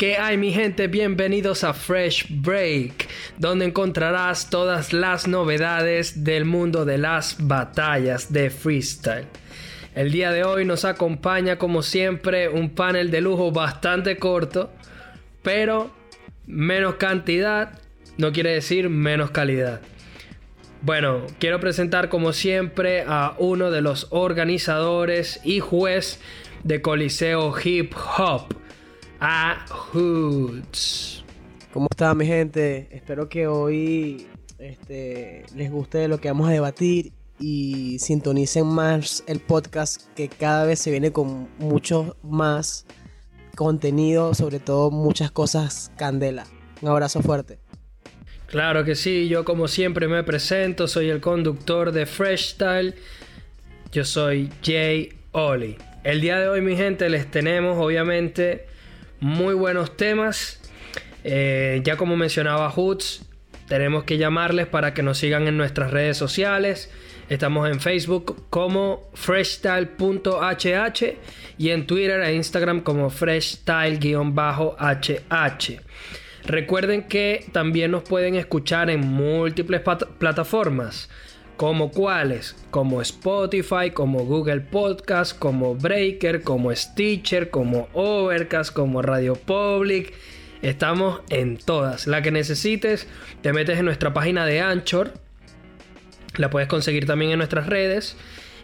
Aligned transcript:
¿Qué 0.00 0.16
hay 0.16 0.38
mi 0.38 0.50
gente? 0.50 0.88
Bienvenidos 0.88 1.62
a 1.62 1.74
Fresh 1.74 2.28
Break, 2.30 3.06
donde 3.36 3.66
encontrarás 3.66 4.48
todas 4.48 4.94
las 4.94 5.28
novedades 5.28 6.24
del 6.24 6.46
mundo 6.46 6.86
de 6.86 6.96
las 6.96 7.36
batallas 7.38 8.32
de 8.32 8.48
freestyle. 8.48 9.26
El 9.94 10.10
día 10.10 10.32
de 10.32 10.42
hoy 10.42 10.64
nos 10.64 10.86
acompaña 10.86 11.58
como 11.58 11.82
siempre 11.82 12.48
un 12.48 12.70
panel 12.70 13.10
de 13.10 13.20
lujo 13.20 13.52
bastante 13.52 14.16
corto, 14.16 14.72
pero 15.42 15.90
menos 16.46 16.94
cantidad 16.94 17.78
no 18.16 18.32
quiere 18.32 18.54
decir 18.54 18.88
menos 18.88 19.32
calidad. 19.32 19.82
Bueno, 20.80 21.26
quiero 21.38 21.60
presentar 21.60 22.08
como 22.08 22.32
siempre 22.32 23.04
a 23.06 23.34
uno 23.36 23.70
de 23.70 23.82
los 23.82 24.06
organizadores 24.08 25.42
y 25.44 25.60
juez 25.60 26.20
de 26.64 26.80
Coliseo 26.80 27.54
Hip 27.62 27.92
Hop 28.16 28.59
a 29.20 29.66
Hoods. 29.68 31.24
¿Cómo 31.72 31.86
está 31.90 32.14
mi 32.14 32.26
gente? 32.26 32.88
Espero 32.90 33.28
que 33.28 33.46
hoy 33.46 34.26
este, 34.58 35.44
les 35.54 35.70
guste 35.70 36.08
lo 36.08 36.18
que 36.18 36.28
vamos 36.28 36.48
a 36.48 36.52
debatir 36.52 37.12
y 37.38 37.98
sintonicen 37.98 38.66
más 38.66 39.22
el 39.26 39.40
podcast 39.40 40.02
que 40.14 40.28
cada 40.28 40.64
vez 40.64 40.78
se 40.78 40.90
viene 40.90 41.12
con 41.12 41.48
mucho 41.58 42.16
más 42.22 42.86
contenido, 43.56 44.34
sobre 44.34 44.58
todo 44.58 44.90
muchas 44.90 45.30
cosas 45.30 45.92
candela. 45.96 46.46
Un 46.80 46.88
abrazo 46.88 47.20
fuerte. 47.22 47.58
Claro 48.46 48.84
que 48.84 48.94
sí, 48.94 49.28
yo 49.28 49.44
como 49.44 49.68
siempre 49.68 50.08
me 50.08 50.24
presento, 50.24 50.88
soy 50.88 51.10
el 51.10 51.20
conductor 51.20 51.92
de 51.92 52.06
Fresh 52.06 52.54
Style. 52.54 52.94
Yo 53.92 54.04
soy 54.04 54.50
Jay 54.62 55.12
Oli. 55.32 55.76
El 56.02 56.20
día 56.20 56.38
de 56.38 56.48
hoy, 56.48 56.62
mi 56.62 56.74
gente, 56.74 57.08
les 57.10 57.30
tenemos 57.30 57.76
obviamente 57.78 58.69
muy 59.20 59.54
buenos 59.54 59.96
temas. 59.96 60.60
Eh, 61.24 61.80
ya 61.84 61.96
como 61.96 62.16
mencionaba 62.16 62.70
Hoods, 62.70 63.22
tenemos 63.68 64.04
que 64.04 64.18
llamarles 64.18 64.66
para 64.66 64.94
que 64.94 65.02
nos 65.02 65.18
sigan 65.18 65.46
en 65.46 65.56
nuestras 65.56 65.90
redes 65.90 66.16
sociales. 66.16 66.90
Estamos 67.28 67.70
en 67.70 67.80
Facebook 67.80 68.46
como 68.50 69.08
freshstyle.hh 69.14 71.18
y 71.58 71.70
en 71.70 71.86
Twitter 71.86 72.20
e 72.22 72.34
Instagram 72.34 72.80
como 72.80 73.10
freshstyle-hh. 73.10 75.80
Recuerden 76.44 77.02
que 77.04 77.46
también 77.52 77.92
nos 77.92 78.02
pueden 78.02 78.34
escuchar 78.34 78.90
en 78.90 79.00
múltiples 79.00 79.82
plataformas. 80.18 81.08
¿Como 81.60 81.90
cuáles? 81.90 82.56
Como 82.70 83.02
Spotify, 83.02 83.90
como 83.92 84.24
Google 84.24 84.60
Podcast, 84.60 85.38
como 85.38 85.74
Breaker, 85.74 86.40
como 86.40 86.74
Stitcher, 86.74 87.50
como 87.50 87.90
Overcast, 87.92 88.72
como 88.72 89.02
Radio 89.02 89.34
Public. 89.34 90.14
Estamos 90.62 91.20
en 91.28 91.58
todas. 91.58 92.06
La 92.06 92.22
que 92.22 92.30
necesites, 92.30 93.06
te 93.42 93.52
metes 93.52 93.78
en 93.78 93.84
nuestra 93.84 94.14
página 94.14 94.46
de 94.46 94.62
Anchor. 94.62 95.12
La 96.38 96.48
puedes 96.48 96.66
conseguir 96.66 97.04
también 97.04 97.32
en 97.32 97.36
nuestras 97.36 97.66
redes. 97.66 98.16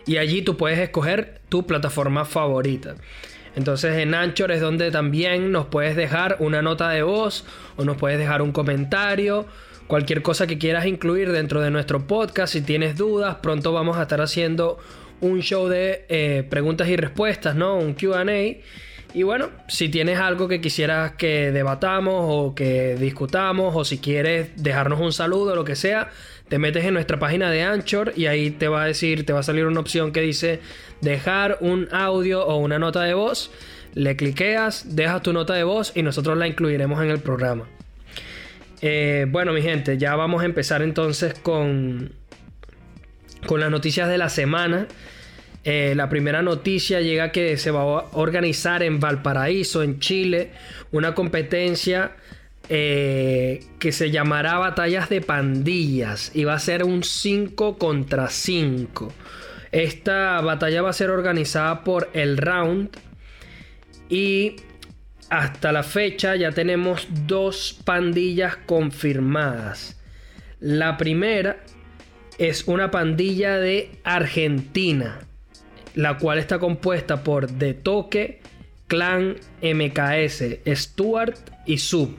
Y 0.06 0.16
allí 0.16 0.40
tú 0.40 0.56
puedes 0.56 0.78
escoger 0.78 1.42
tu 1.50 1.66
plataforma 1.66 2.24
favorita. 2.24 2.94
Entonces 3.56 3.98
en 3.98 4.14
Anchor 4.14 4.52
es 4.52 4.62
donde 4.62 4.90
también 4.90 5.52
nos 5.52 5.66
puedes 5.66 5.96
dejar 5.96 6.36
una 6.38 6.62
nota 6.62 6.88
de 6.88 7.02
voz 7.02 7.44
o 7.76 7.84
nos 7.84 7.98
puedes 7.98 8.18
dejar 8.18 8.40
un 8.40 8.52
comentario 8.52 9.44
cualquier 9.86 10.22
cosa 10.22 10.46
que 10.46 10.58
quieras 10.58 10.86
incluir 10.86 11.32
dentro 11.32 11.60
de 11.60 11.70
nuestro 11.70 12.06
podcast. 12.06 12.52
Si 12.52 12.60
tienes 12.60 12.96
dudas, 12.96 13.36
pronto 13.36 13.72
vamos 13.72 13.96
a 13.96 14.02
estar 14.02 14.20
haciendo 14.20 14.78
un 15.20 15.40
show 15.40 15.68
de 15.68 16.04
eh, 16.08 16.46
preguntas 16.48 16.88
y 16.88 16.96
respuestas, 16.96 17.54
¿no? 17.54 17.76
Un 17.76 17.94
QA. 17.94 18.24
Y 19.14 19.22
bueno, 19.22 19.48
si 19.68 19.88
tienes 19.88 20.18
algo 20.18 20.46
que 20.48 20.60
quisieras 20.60 21.12
que 21.12 21.50
debatamos 21.52 22.26
o 22.28 22.54
que 22.54 22.96
discutamos 22.96 23.74
o 23.74 23.84
si 23.84 23.98
quieres 23.98 24.50
dejarnos 24.62 25.00
un 25.00 25.12
saludo 25.12 25.52
o 25.52 25.56
lo 25.56 25.64
que 25.64 25.76
sea, 25.76 26.10
te 26.48 26.58
metes 26.58 26.84
en 26.84 26.94
nuestra 26.94 27.18
página 27.18 27.50
de 27.50 27.62
Anchor 27.62 28.12
y 28.14 28.26
ahí 28.26 28.50
te 28.50 28.68
va 28.68 28.82
a 28.82 28.86
decir, 28.86 29.24
te 29.24 29.32
va 29.32 29.40
a 29.40 29.42
salir 29.42 29.66
una 29.66 29.80
opción 29.80 30.12
que 30.12 30.20
dice 30.20 30.60
dejar 31.00 31.58
un 31.60 31.88
audio 31.92 32.46
o 32.46 32.56
una 32.56 32.78
nota 32.78 33.02
de 33.02 33.14
voz. 33.14 33.50
Le 33.94 34.16
cliqueas, 34.16 34.94
dejas 34.94 35.22
tu 35.22 35.32
nota 35.32 35.54
de 35.54 35.64
voz 35.64 35.92
y 35.94 36.02
nosotros 36.02 36.36
la 36.36 36.46
incluiremos 36.46 37.02
en 37.02 37.08
el 37.08 37.20
programa. 37.20 37.66
Eh, 38.82 39.26
bueno, 39.28 39.52
mi 39.52 39.62
gente, 39.62 39.98
ya 39.98 40.16
vamos 40.16 40.42
a 40.42 40.44
empezar 40.44 40.82
entonces 40.82 41.34
con, 41.34 42.12
con 43.46 43.60
las 43.60 43.70
noticias 43.70 44.08
de 44.08 44.18
la 44.18 44.28
semana. 44.28 44.86
Eh, 45.64 45.94
la 45.96 46.08
primera 46.08 46.42
noticia 46.42 47.00
llega 47.00 47.32
que 47.32 47.56
se 47.56 47.70
va 47.72 47.80
a 47.80 48.04
organizar 48.12 48.82
en 48.82 49.00
Valparaíso, 49.00 49.82
en 49.82 49.98
Chile, 49.98 50.52
una 50.92 51.14
competencia 51.14 52.12
eh, 52.68 53.64
que 53.78 53.92
se 53.92 54.10
llamará 54.10 54.58
Batallas 54.58 55.08
de 55.08 55.20
Pandillas 55.20 56.30
y 56.34 56.44
va 56.44 56.54
a 56.54 56.58
ser 56.58 56.84
un 56.84 57.02
5 57.02 57.78
contra 57.78 58.28
5. 58.28 59.12
Esta 59.72 60.40
batalla 60.40 60.82
va 60.82 60.90
a 60.90 60.92
ser 60.92 61.10
organizada 61.10 61.82
por 61.82 62.10
el 62.12 62.36
Round 62.36 62.90
y 64.08 64.56
hasta 65.30 65.72
la 65.72 65.82
fecha 65.82 66.36
ya 66.36 66.52
tenemos 66.52 67.08
dos 67.26 67.78
pandillas 67.84 68.56
confirmadas. 68.56 70.00
La 70.60 70.96
primera 70.96 71.58
es 72.38 72.68
una 72.68 72.90
pandilla 72.90 73.58
de 73.58 73.90
Argentina, 74.04 75.20
la 75.94 76.18
cual 76.18 76.38
está 76.38 76.58
compuesta 76.58 77.24
por 77.24 77.50
De 77.50 77.74
Toque, 77.74 78.40
Clan, 78.86 79.36
MKS, 79.62 80.60
Stuart 80.66 81.36
y 81.66 81.78
Sub. 81.78 82.14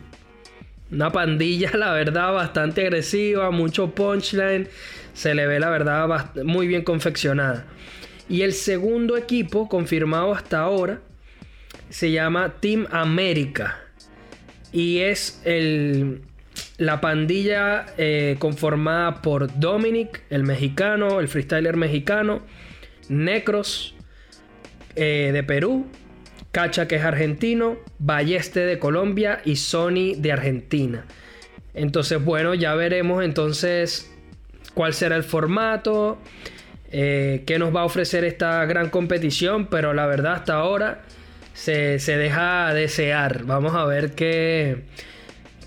Una 0.92 1.12
pandilla, 1.12 1.72
la 1.74 1.94
verdad, 1.94 2.34
bastante 2.34 2.82
agresiva, 2.82 3.52
mucho 3.52 3.92
punchline. 3.92 4.68
Se 5.14 5.34
le 5.34 5.48
ve, 5.48 5.60
la 5.60 5.70
verdad, 5.70 6.34
muy 6.44 6.68
bien 6.68 6.84
confeccionada. 6.84 7.66
Y 8.30 8.42
el 8.42 8.54
segundo 8.54 9.18
equipo 9.18 9.70
confirmado 9.70 10.34
hasta 10.34 10.60
ahora 10.60 11.02
se 11.90 12.12
llama 12.12 12.56
Team 12.60 12.88
América. 12.92 13.80
Y 14.72 15.00
es 15.00 15.42
el, 15.46 16.22
la 16.78 17.02
pandilla 17.02 17.86
eh, 17.98 18.36
conformada 18.40 19.22
por 19.22 19.60
Dominic, 19.60 20.22
el 20.30 20.44
mexicano, 20.44 21.20
el 21.20 21.28
freestyler 21.28 21.76
mexicano, 21.76 22.42
Necros 23.10 23.96
eh, 24.96 25.32
de 25.34 25.44
Perú, 25.44 25.88
Cacha 26.52 26.88
que 26.88 26.96
es 26.96 27.04
argentino, 27.04 27.78
Balleste 28.00 28.62
de 28.62 28.80
Colombia 28.80 29.42
y 29.46 29.58
Sony 29.58 30.16
de 30.18 30.32
Argentina. 30.32 31.06
Entonces, 31.74 32.24
bueno, 32.24 32.56
ya 32.56 32.74
veremos 32.74 33.24
entonces 33.24 34.12
cuál 34.74 34.94
será 34.94 35.16
el 35.16 35.24
formato, 35.24 36.18
eh, 36.92 37.44
qué 37.46 37.60
nos 37.60 37.76
va 37.76 37.82
a 37.82 37.86
ofrecer 37.86 38.24
esta 38.24 38.66
gran 38.66 38.90
competición, 38.90 39.68
pero 39.68 39.94
la 39.94 40.08
verdad 40.08 40.34
hasta 40.34 40.56
ahora 40.56 41.04
se, 41.58 41.98
se 41.98 42.18
deja 42.18 42.72
desear. 42.74 43.44
Vamos 43.46 43.74
a 43.74 43.84
ver 43.86 44.14
qué, 44.14 44.84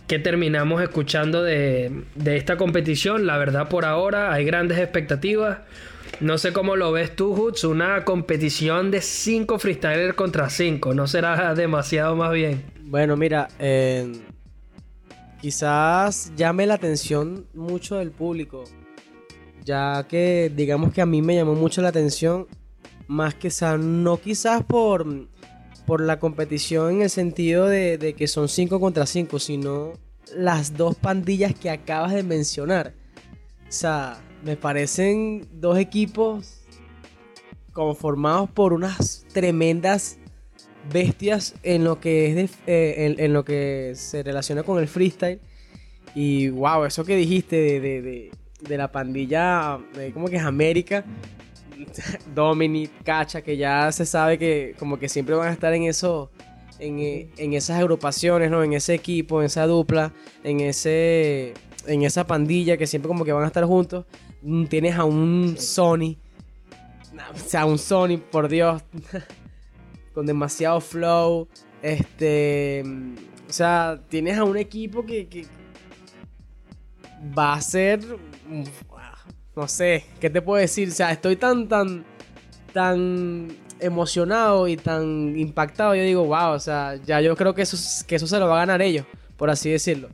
qué 0.06 0.20
terminamos 0.20 0.80
escuchando 0.82 1.42
de, 1.42 2.04
de 2.14 2.36
esta 2.36 2.56
competición. 2.56 3.26
La 3.26 3.36
verdad 3.38 3.68
por 3.68 3.84
ahora 3.84 4.32
hay 4.32 4.44
grandes 4.44 4.78
expectativas. 4.78 5.58
No 6.20 6.38
sé 6.38 6.52
cómo 6.52 6.76
lo 6.76 6.92
ves 6.92 7.16
tú, 7.16 7.34
Hoods, 7.34 7.64
una 7.64 8.04
competición 8.04 8.90
de 8.90 9.00
5 9.00 9.58
freestylers 9.58 10.14
contra 10.14 10.48
5. 10.48 10.94
¿No 10.94 11.08
será 11.08 11.54
demasiado 11.54 12.14
más 12.14 12.32
bien? 12.32 12.62
Bueno, 12.84 13.16
mira, 13.16 13.48
eh, 13.58 14.12
quizás 15.40 16.32
llame 16.36 16.66
la 16.66 16.74
atención 16.74 17.46
mucho 17.52 17.96
del 17.96 18.12
público. 18.12 18.64
Ya 19.64 20.06
que 20.08 20.52
digamos 20.54 20.92
que 20.92 21.00
a 21.00 21.06
mí 21.06 21.20
me 21.20 21.34
llamó 21.34 21.54
mucho 21.54 21.82
la 21.82 21.88
atención. 21.88 22.46
Más 23.08 23.34
que 23.34 23.50
sea, 23.50 23.76
no 23.76 24.18
quizás 24.18 24.62
por 24.62 25.04
por 25.90 26.02
la 26.02 26.20
competición 26.20 26.92
en 26.92 27.02
el 27.02 27.10
sentido 27.10 27.66
de, 27.66 28.14
que 28.16 28.28
son 28.28 28.48
5 28.48 28.78
contra 28.78 29.06
5, 29.06 29.40
sino 29.40 29.94
las 30.36 30.76
dos 30.76 30.94
pandillas 30.94 31.52
que 31.52 31.68
acabas 31.68 32.12
de 32.12 32.22
mencionar. 32.22 32.94
O 33.68 33.72
sea, 33.72 34.22
me 34.44 34.56
parecen 34.56 35.48
dos 35.50 35.78
equipos 35.78 36.60
conformados 37.72 38.48
por 38.50 38.72
unas 38.72 39.26
tremendas 39.32 40.18
bestias 40.92 41.56
en 41.64 41.82
lo 41.82 41.98
que 41.98 42.40
es 42.40 42.52
eh, 42.68 43.16
en, 43.18 43.32
lo 43.32 43.44
que 43.44 43.94
se 43.96 44.22
relaciona 44.22 44.62
con 44.62 44.78
el 44.78 44.86
freestyle. 44.86 45.40
Y 46.14 46.50
wow, 46.50 46.84
eso 46.84 47.04
que 47.04 47.16
dijiste 47.16 47.80
de, 47.80 48.30
de 48.60 48.78
la 48.78 48.92
pandilla, 48.92 49.80
como 50.14 50.28
que 50.28 50.36
es 50.36 50.44
América, 50.44 51.04
Dominic, 52.34 52.90
Cacha, 53.04 53.42
que 53.42 53.56
ya 53.56 53.90
se 53.92 54.06
sabe 54.06 54.38
que 54.38 54.74
como 54.78 54.98
que 54.98 55.08
siempre 55.08 55.34
van 55.34 55.48
a 55.48 55.52
estar 55.52 55.72
en 55.72 55.84
eso, 55.84 56.30
en, 56.78 56.98
en, 57.36 57.52
esas 57.52 57.78
agrupaciones, 57.80 58.50
¿no? 58.50 58.62
En 58.62 58.72
ese 58.72 58.94
equipo, 58.94 59.40
en 59.40 59.46
esa 59.46 59.66
dupla, 59.66 60.12
en 60.44 60.60
ese, 60.60 61.54
en 61.86 62.02
esa 62.02 62.26
pandilla 62.26 62.76
que 62.76 62.86
siempre 62.86 63.08
como 63.08 63.24
que 63.24 63.32
van 63.32 63.44
a 63.44 63.48
estar 63.48 63.64
juntos. 63.64 64.04
Mm, 64.42 64.64
tienes 64.66 64.96
a 64.96 65.04
un 65.04 65.56
Sony, 65.58 66.16
o 67.34 67.38
sea, 67.38 67.66
un 67.66 67.78
Sony, 67.78 68.18
por 68.18 68.48
Dios, 68.48 68.82
con 70.14 70.26
demasiado 70.26 70.80
flow, 70.80 71.48
este, 71.82 72.82
O 73.48 73.52
sea, 73.52 74.00
tienes 74.08 74.38
a 74.38 74.44
un 74.44 74.56
equipo 74.56 75.04
que, 75.04 75.28
que 75.28 75.46
va 77.36 77.54
a 77.54 77.60
ser. 77.60 78.00
No 79.56 79.66
sé, 79.68 80.04
¿qué 80.20 80.30
te 80.30 80.40
puedo 80.40 80.60
decir? 80.60 80.88
O 80.88 80.92
sea, 80.92 81.10
estoy 81.10 81.36
tan, 81.36 81.68
tan, 81.68 82.04
tan 82.72 83.48
emocionado 83.80 84.68
y 84.68 84.76
tan 84.76 85.36
impactado. 85.36 85.94
Yo 85.94 86.02
digo, 86.02 86.24
wow, 86.24 86.52
o 86.52 86.60
sea, 86.60 86.96
ya 87.04 87.20
yo 87.20 87.36
creo 87.36 87.54
que 87.54 87.62
eso, 87.62 87.76
que 88.06 88.16
eso 88.16 88.26
se 88.26 88.38
lo 88.38 88.46
va 88.46 88.56
a 88.56 88.66
ganar 88.66 88.80
ellos, 88.82 89.06
por 89.36 89.50
así 89.50 89.70
decirlo. 89.70 90.08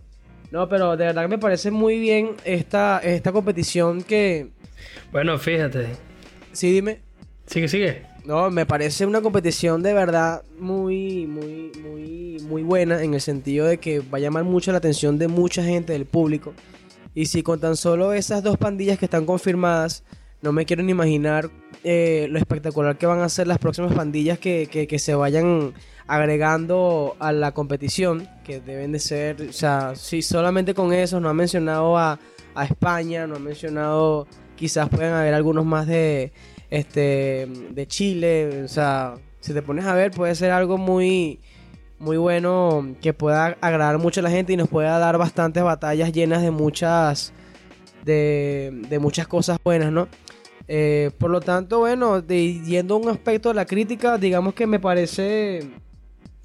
No, 0.50 0.68
pero 0.68 0.96
de 0.96 1.06
verdad 1.06 1.22
que 1.22 1.28
me 1.28 1.38
parece 1.38 1.70
muy 1.70 1.98
bien 1.98 2.30
esta, 2.44 2.98
esta 2.98 3.32
competición 3.32 4.02
que. 4.02 4.48
Bueno, 5.12 5.38
fíjate. 5.38 5.88
Sí, 6.52 6.72
dime. 6.72 7.00
Sigue, 7.46 7.68
sigue. 7.68 8.02
No, 8.24 8.50
me 8.50 8.66
parece 8.66 9.06
una 9.06 9.20
competición 9.20 9.82
de 9.82 9.94
verdad 9.94 10.42
muy, 10.58 11.26
muy, 11.26 11.70
muy, 11.80 12.38
muy 12.48 12.62
buena 12.62 13.02
en 13.02 13.14
el 13.14 13.20
sentido 13.20 13.66
de 13.66 13.78
que 13.78 14.00
va 14.00 14.18
a 14.18 14.20
llamar 14.20 14.42
mucho 14.42 14.72
la 14.72 14.78
atención 14.78 15.16
de 15.18 15.28
mucha 15.28 15.62
gente 15.62 15.92
del 15.92 16.06
público. 16.06 16.52
Y 17.16 17.26
si 17.26 17.42
con 17.42 17.58
tan 17.58 17.76
solo 17.76 18.12
esas 18.12 18.42
dos 18.42 18.58
pandillas 18.58 18.98
que 18.98 19.06
están 19.06 19.24
confirmadas, 19.24 20.04
no 20.42 20.52
me 20.52 20.66
quiero 20.66 20.82
ni 20.82 20.92
imaginar 20.92 21.50
eh, 21.82 22.26
lo 22.30 22.38
espectacular 22.38 22.98
que 22.98 23.06
van 23.06 23.20
a 23.20 23.28
ser 23.30 23.46
las 23.46 23.56
próximas 23.56 23.94
pandillas 23.94 24.38
que, 24.38 24.68
que, 24.68 24.98
se 24.98 25.14
vayan 25.14 25.72
agregando 26.06 27.16
a 27.18 27.32
la 27.32 27.52
competición, 27.52 28.28
que 28.44 28.60
deben 28.60 28.92
de 28.92 28.98
ser, 28.98 29.40
o 29.48 29.52
sea, 29.54 29.94
si 29.96 30.20
solamente 30.20 30.74
con 30.74 30.92
eso 30.92 31.18
no 31.18 31.30
ha 31.30 31.32
mencionado 31.34 31.96
a, 31.96 32.20
a 32.54 32.64
España, 32.66 33.26
no 33.26 33.36
ha 33.36 33.38
mencionado, 33.38 34.28
quizás 34.54 34.90
puedan 34.90 35.14
haber 35.14 35.32
algunos 35.32 35.64
más 35.64 35.86
de 35.86 36.32
este, 36.68 37.48
de 37.70 37.86
Chile. 37.86 38.62
O 38.62 38.68
sea, 38.68 39.14
si 39.40 39.54
te 39.54 39.62
pones 39.62 39.86
a 39.86 39.94
ver, 39.94 40.10
puede 40.10 40.34
ser 40.34 40.50
algo 40.50 40.76
muy, 40.76 41.40
muy 41.98 42.16
bueno 42.16 42.94
que 43.00 43.12
pueda 43.12 43.56
agradar 43.60 43.98
mucho 43.98 44.20
a 44.20 44.22
la 44.22 44.30
gente 44.30 44.52
y 44.52 44.56
nos 44.56 44.68
pueda 44.68 44.98
dar 44.98 45.18
bastantes 45.18 45.62
batallas 45.62 46.12
llenas 46.12 46.42
de 46.42 46.50
muchas, 46.50 47.32
de, 48.04 48.82
de 48.88 48.98
muchas 48.98 49.26
cosas 49.26 49.58
buenas, 49.62 49.92
¿no? 49.92 50.08
Eh, 50.68 51.10
por 51.18 51.30
lo 51.30 51.40
tanto, 51.40 51.80
bueno, 51.80 52.26
yendo 52.26 52.94
a 52.94 52.98
un 52.98 53.08
aspecto 53.08 53.50
de 53.50 53.54
la 53.54 53.66
crítica, 53.66 54.18
digamos 54.18 54.54
que 54.54 54.66
me 54.66 54.80
parece 54.80 55.70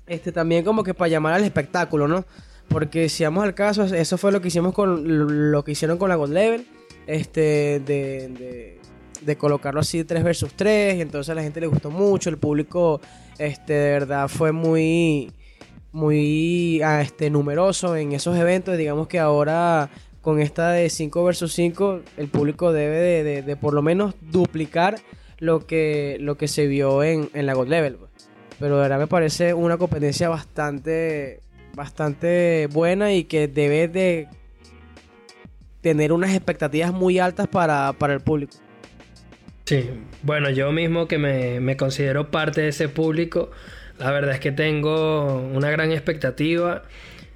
este 0.07 0.31
también 0.31 0.63
como 0.63 0.83
que 0.83 0.93
para 0.93 1.09
llamar 1.09 1.33
al 1.33 1.43
espectáculo, 1.43 2.07
¿no? 2.07 2.25
Porque 2.67 3.09
si 3.09 3.23
vamos 3.23 3.43
al 3.43 3.53
caso, 3.53 3.83
eso 3.83 4.17
fue 4.17 4.31
lo 4.31 4.41
que 4.41 4.49
hicimos 4.49 4.73
con 4.73 5.51
lo 5.51 5.63
que 5.63 5.71
hicieron 5.71 5.97
con 5.97 6.09
la 6.09 6.15
God 6.15 6.29
Level, 6.29 6.67
este 7.07 7.79
de 7.79 8.79
de 9.21 9.37
colocarlo 9.37 9.79
así 9.79 10.03
3 10.03 10.23
versus 10.23 10.53
3 10.53 10.97
y 10.97 11.01
entonces 11.01 11.29
a 11.29 11.35
la 11.35 11.43
gente 11.43 11.61
le 11.61 11.67
gustó 11.67 11.91
mucho, 11.91 12.29
el 12.29 12.37
público 12.37 12.99
este 13.37 13.73
de 13.73 13.91
verdad 13.91 14.27
fue 14.27 14.51
muy 14.51 15.31
muy 15.91 16.81
ah, 16.83 17.01
este 17.01 17.29
numeroso 17.29 17.95
en 17.95 18.13
esos 18.13 18.37
eventos, 18.37 18.77
digamos 18.77 19.07
que 19.07 19.19
ahora 19.19 19.89
con 20.21 20.39
esta 20.39 20.71
de 20.71 20.89
5 20.89 21.23
versus 21.23 21.53
5 21.53 22.01
el 22.17 22.27
público 22.27 22.71
debe 22.71 23.23
de, 23.23 23.55
por 23.55 23.73
lo 23.73 23.81
menos 23.81 24.15
duplicar 24.21 24.99
lo 25.39 25.65
que 25.65 26.17
lo 26.19 26.37
que 26.37 26.47
se 26.47 26.67
vio 26.67 27.03
en, 27.03 27.29
en 27.33 27.45
la 27.45 27.53
God 27.53 27.67
Level. 27.67 27.95
Pues. 27.95 28.11
Pero 28.59 28.75
de 28.75 28.81
verdad 28.83 28.99
me 28.99 29.07
parece 29.07 29.53
una 29.53 29.77
competencia 29.77 30.29
bastante 30.29 31.39
bastante 31.73 32.67
buena 32.71 33.13
y 33.13 33.23
que 33.23 33.47
debe 33.47 33.87
de 33.87 34.27
tener 35.81 36.11
unas 36.13 36.33
expectativas 36.35 36.93
muy 36.93 37.19
altas 37.19 37.47
para, 37.47 37.93
para 37.93 38.13
el 38.13 38.21
público. 38.21 38.53
Sí, 39.65 39.89
bueno, 40.23 40.49
yo 40.49 40.71
mismo 40.71 41.07
que 41.07 41.17
me, 41.17 41.77
considero 41.77 42.29
parte 42.29 42.61
de 42.61 42.67
ese 42.69 42.89
público, 42.89 43.51
la 44.01 44.11
verdad 44.11 44.33
es 44.33 44.39
que 44.39 44.51
tengo 44.51 45.37
una 45.37 45.69
gran 45.69 45.91
expectativa. 45.91 46.81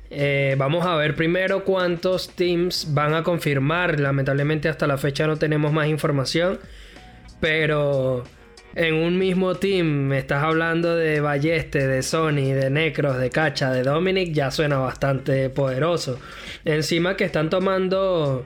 Eh, 0.10 0.56
vamos 0.58 0.84
a 0.86 0.96
ver 0.96 1.16
primero 1.16 1.64
cuántos 1.64 2.30
teams 2.30 2.88
van 2.92 3.14
a 3.14 3.22
confirmar. 3.22 4.00
Lamentablemente 4.00 4.68
hasta 4.68 4.88
la 4.88 4.98
fecha 4.98 5.28
no 5.28 5.38
tenemos 5.38 5.72
más 5.72 5.88
información. 5.88 6.60
Pero 7.40 8.24
en 8.74 8.96
un 8.96 9.20
mismo 9.20 9.54
team 9.54 9.86
me 9.86 10.18
estás 10.18 10.44
hablando 10.44 10.96
de 10.96 11.20
Balleste, 11.20 11.86
de 11.86 12.02
Sony, 12.02 12.54
de 12.54 12.72
Necros, 12.72 13.20
de 13.20 13.30
Cacha, 13.30 13.72
de 13.72 13.84
Dominic. 13.84 14.34
Ya 14.34 14.50
suena 14.50 14.80
bastante 14.80 15.52
poderoso. 15.52 16.20
Encima 16.64 17.16
que 17.16 17.26
están 17.26 17.52
tomando 17.52 18.44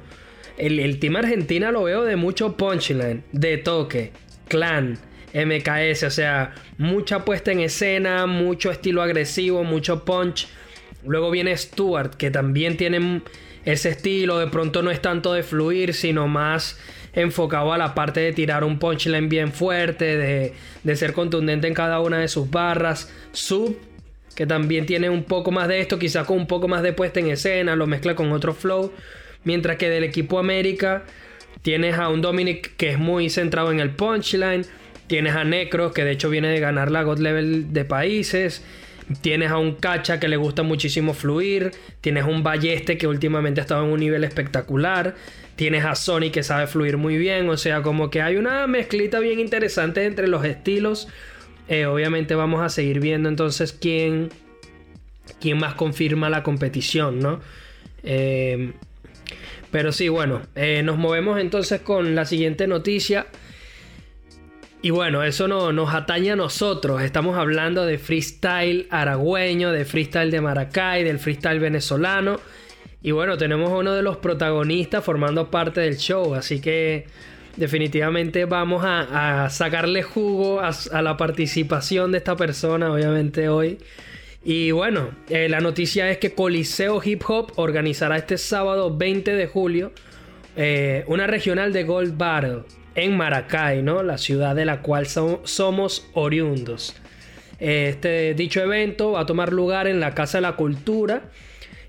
el, 0.58 1.00
team 1.00 1.16
Argentina 1.16 1.72
lo 1.72 1.84
veo 1.84 2.04
de 2.04 2.18
mucho 2.18 2.58
punchline, 2.58 3.24
de 3.32 3.58
toque, 3.60 4.12
clan, 4.50 5.00
MKS, 5.34 6.04
o 6.04 6.12
sea, 6.12 6.54
mucha 6.78 7.26
puesta 7.26 7.52
en 7.52 7.60
escena, 7.60 8.26
mucho 8.26 8.72
estilo 8.72 9.02
agresivo, 9.02 9.64
mucho 9.64 10.06
punch. 10.06 10.48
Luego 11.06 11.32
viene 11.32 11.56
Stuart, 11.56 12.16
que 12.16 12.32
también 12.32 12.78
tiene 12.78 13.22
ese 13.66 13.90
estilo, 13.90 14.40
de 14.40 14.48
pronto 14.48 14.82
no 14.82 14.92
es 14.92 15.02
tanto 15.02 15.34
de 15.34 15.44
fluir, 15.44 15.94
sino 15.94 16.28
más 16.28 16.80
enfocado 17.14 17.74
a 17.74 17.78
la 17.78 17.96
parte 17.96 18.20
de 18.20 18.34
tirar 18.34 18.64
un 18.64 18.80
punchline 18.80 19.30
bien 19.30 19.52
fuerte, 19.52 20.18
de, 20.18 20.54
de 20.84 20.96
ser 20.96 21.14
contundente 21.14 21.68
en 21.68 21.74
cada 21.74 22.00
una 22.00 22.20
de 22.20 22.28
sus 22.28 22.50
barras. 22.50 23.12
Sub, 23.32 23.78
que 24.36 24.46
también 24.46 24.86
tiene 24.86 25.10
un 25.10 25.24
poco 25.24 25.52
más 25.52 25.68
de 25.68 25.82
esto, 25.82 26.00
quizá 26.00 26.26
con 26.26 26.38
un 26.38 26.48
poco 26.48 26.68
más 26.68 26.84
de 26.84 26.94
puesta 26.94 27.20
en 27.20 27.30
escena, 27.30 27.76
lo 27.76 27.88
mezcla 27.88 28.16
con 28.16 28.32
otro 28.32 28.54
flow. 28.54 28.92
Mientras 29.44 29.78
que 29.78 29.90
del 29.90 30.04
equipo 30.04 30.40
América 30.40 31.04
tienes 31.62 31.96
a 31.98 32.10
un 32.10 32.22
Dominic 32.22 32.76
que 32.76 32.90
es 32.92 33.00
muy 33.00 33.30
centrado 33.30 33.72
en 33.72 33.80
el 33.80 33.92
punchline. 33.92 34.66
Tienes 35.10 35.36
a 35.36 35.44
Necros 35.44 35.92
que 35.92 36.04
de 36.04 36.12
hecho 36.12 36.30
viene 36.30 36.50
de 36.50 36.60
ganar 36.60 36.92
la 36.92 37.02
God 37.02 37.18
Level 37.18 37.74
de 37.74 37.84
países. 37.84 38.64
Tienes 39.22 39.50
a 39.50 39.58
un 39.58 39.74
Cacha 39.74 40.20
que 40.20 40.28
le 40.28 40.38
gusta 40.38 40.62
muchísimo 40.62 41.16
fluir. 41.16 41.72
Tienes 42.00 42.26
un 42.26 42.44
Balleste 42.44 43.00
que 43.00 43.08
últimamente 43.08 43.60
ha 43.60 43.64
estado 43.64 43.84
en 43.86 43.92
un 43.92 44.00
nivel 44.00 44.24
espectacular. 44.24 45.16
Tienes 45.56 45.84
a 45.84 45.96
Sony 45.96 46.30
que 46.32 46.44
sabe 46.44 46.68
fluir 46.68 46.98
muy 46.98 47.18
bien. 47.18 47.50
O 47.50 47.58
sea, 47.58 47.82
como 47.82 48.12
que 48.12 48.22
hay 48.22 48.36
una 48.36 48.68
mezclita 48.68 49.20
bien 49.20 49.40
interesante 49.40 50.06
entre 50.06 50.28
los 50.28 50.46
estilos. 50.46 51.08
Eh, 51.68 51.88
obviamente 51.88 52.36
vamos 52.36 52.62
a 52.62 52.70
seguir 52.70 53.00
viendo 53.00 53.30
entonces 53.30 53.74
quién, 53.74 54.30
quién 55.42 55.58
más 55.58 55.74
confirma 55.74 56.30
la 56.30 56.44
competición, 56.44 57.18
¿no? 57.18 57.40
Eh, 58.04 58.74
pero 59.72 59.92
sí, 59.92 60.08
bueno, 60.08 60.44
eh, 60.54 60.84
nos 60.84 61.00
movemos 61.00 61.40
entonces 61.40 61.82
con 61.82 62.14
la 62.14 62.26
siguiente 62.26 62.68
noticia. 62.68 63.26
Y 64.82 64.92
bueno, 64.92 65.24
eso 65.24 65.48
no, 65.50 65.74
nos 65.74 65.94
atañe 65.94 66.32
a 66.32 66.36
nosotros. 66.38 67.02
Estamos 67.02 67.38
hablando 67.38 67.86
de 67.86 67.98
freestyle 67.98 68.88
aragüeño, 68.90 69.72
de 69.72 69.84
freestyle 69.84 70.32
de 70.32 70.40
Maracay, 70.40 71.04
del 71.04 71.20
freestyle 71.20 71.60
venezolano. 71.60 72.40
Y 73.02 73.12
bueno, 73.12 73.38
tenemos 73.38 73.72
uno 73.72 73.94
de 73.94 74.02
los 74.02 74.18
protagonistas 74.18 75.04
formando 75.04 75.52
parte 75.52 75.82
del 75.82 75.98
show. 75.98 76.34
Así 76.34 76.62
que 76.62 77.08
definitivamente 77.58 78.46
vamos 78.46 78.84
a, 78.86 79.50
sacarle 79.50 80.02
jugo 80.02 80.62
a 80.62 81.02
la 81.02 81.18
participación 81.18 82.14
de 82.14 82.20
esta 82.20 82.38
persona, 82.38 82.92
obviamente 82.92 83.50
hoy. 83.50 83.80
Y 84.46 84.72
bueno, 84.72 85.10
eh, 85.28 85.50
la 85.50 85.60
noticia 85.60 86.10
es 86.10 86.20
que 86.20 86.34
Coliseo 86.34 87.02
Hip 87.04 87.24
Hop 87.28 87.52
organizará 87.58 88.16
este 88.16 88.38
sábado 88.38 88.96
20 88.96 89.34
de 89.34 89.48
julio 89.48 89.92
eh, 90.56 91.04
una 91.08 91.28
regional 91.28 91.74
de 91.74 91.84
Gold 91.84 92.18
Battle 92.18 92.64
en 93.00 93.18
Maracay, 93.18 93.82
¿no? 93.82 94.04
La 94.04 94.18
ciudad 94.18 94.56
de 94.56 94.66
la 94.66 94.82
cual 94.82 95.08
somos 95.08 96.08
oriundos. 96.14 96.96
Este 97.60 98.34
dicho 98.36 98.62
evento 98.62 99.14
va 99.14 99.22
a 99.22 99.26
tomar 99.26 99.52
lugar 99.52 99.88
en 99.88 100.00
la 100.00 100.14
Casa 100.14 100.38
de 100.38 100.44
la 100.44 100.56
Cultura 100.56 101.24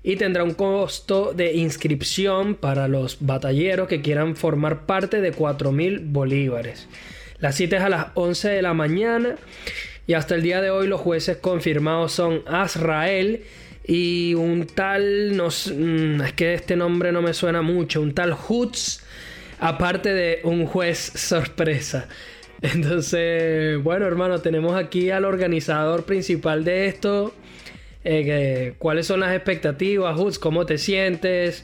y 0.03 0.15
tendrá 0.15 0.43
un 0.43 0.53
costo 0.53 1.33
de 1.33 1.53
inscripción 1.53 2.55
para 2.55 2.87
los 2.87 3.17
batalleros 3.19 3.87
que 3.87 4.01
quieran 4.01 4.35
formar 4.35 4.85
parte 4.85 5.21
de 5.21 5.33
4.000 5.33 6.11
bolívares. 6.11 6.87
La 7.39 7.51
cita 7.51 7.77
es 7.77 7.83
a 7.83 7.89
las 7.89 8.07
11 8.15 8.49
de 8.49 8.61
la 8.61 8.73
mañana 8.73 9.35
y 10.07 10.13
hasta 10.13 10.35
el 10.35 10.41
día 10.41 10.61
de 10.61 10.71
hoy 10.71 10.87
los 10.87 11.01
jueces 11.01 11.37
confirmados 11.37 12.11
son 12.11 12.43
Azrael 12.47 13.43
y 13.85 14.33
un 14.35 14.67
tal, 14.67 15.35
no, 15.35 15.47
mm, 15.47 16.21
es 16.21 16.33
que 16.33 16.53
este 16.53 16.75
nombre 16.75 17.11
no 17.11 17.21
me 17.21 17.33
suena 17.33 17.61
mucho, 17.61 18.01
un 18.01 18.13
tal 18.13 18.35
Hutz, 18.47 19.03
aparte 19.61 20.13
de 20.13 20.41
un 20.43 20.65
juez 20.65 20.97
sorpresa. 21.15 22.09
Entonces, 22.61 23.81
bueno 23.81 24.05
hermano, 24.05 24.41
tenemos 24.41 24.75
aquí 24.75 25.09
al 25.11 25.23
organizador 25.23 26.03
principal 26.03 26.65
de 26.65 26.87
esto. 26.87 27.33
Eh, 28.03 28.73
¿Cuáles 28.79 29.07
son 29.07 29.21
las 29.21 29.33
expectativas, 29.35 30.19
Hutz? 30.19 30.39
¿Cómo 30.39 30.65
te 30.65 30.77
sientes? 30.77 31.63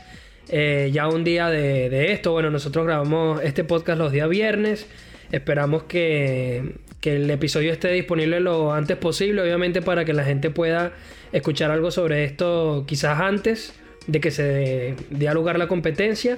Eh, 0.49 0.91
ya 0.93 1.07
un 1.07 1.23
día 1.23 1.49
de, 1.49 2.13
esto, 2.13 2.31
bueno, 2.31 2.49
nosotros 2.51 2.85
grabamos 2.85 3.41
este 3.43 3.63
podcast 3.63 3.99
los 3.99 4.11
días 4.11 4.29
viernes. 4.29 4.87
Esperamos 5.31 5.83
que, 5.83 6.75
el 7.03 7.29
episodio 7.29 7.71
esté 7.71 7.89
disponible 7.93 8.41
lo 8.41 8.73
antes 8.73 8.97
posible, 8.97 9.41
obviamente 9.41 9.81
para 9.81 10.03
que 10.03 10.11
la 10.11 10.25
gente 10.25 10.49
pueda 10.49 10.91
escuchar 11.31 11.71
algo 11.71 11.89
sobre 11.89 12.25
esto 12.25 12.83
quizás 12.85 13.21
antes 13.21 13.73
de 14.07 14.19
que 14.19 14.29
se 14.29 14.93
dé 15.09 15.33
lugar 15.33 15.57
la 15.57 15.69
competencia. 15.69 16.37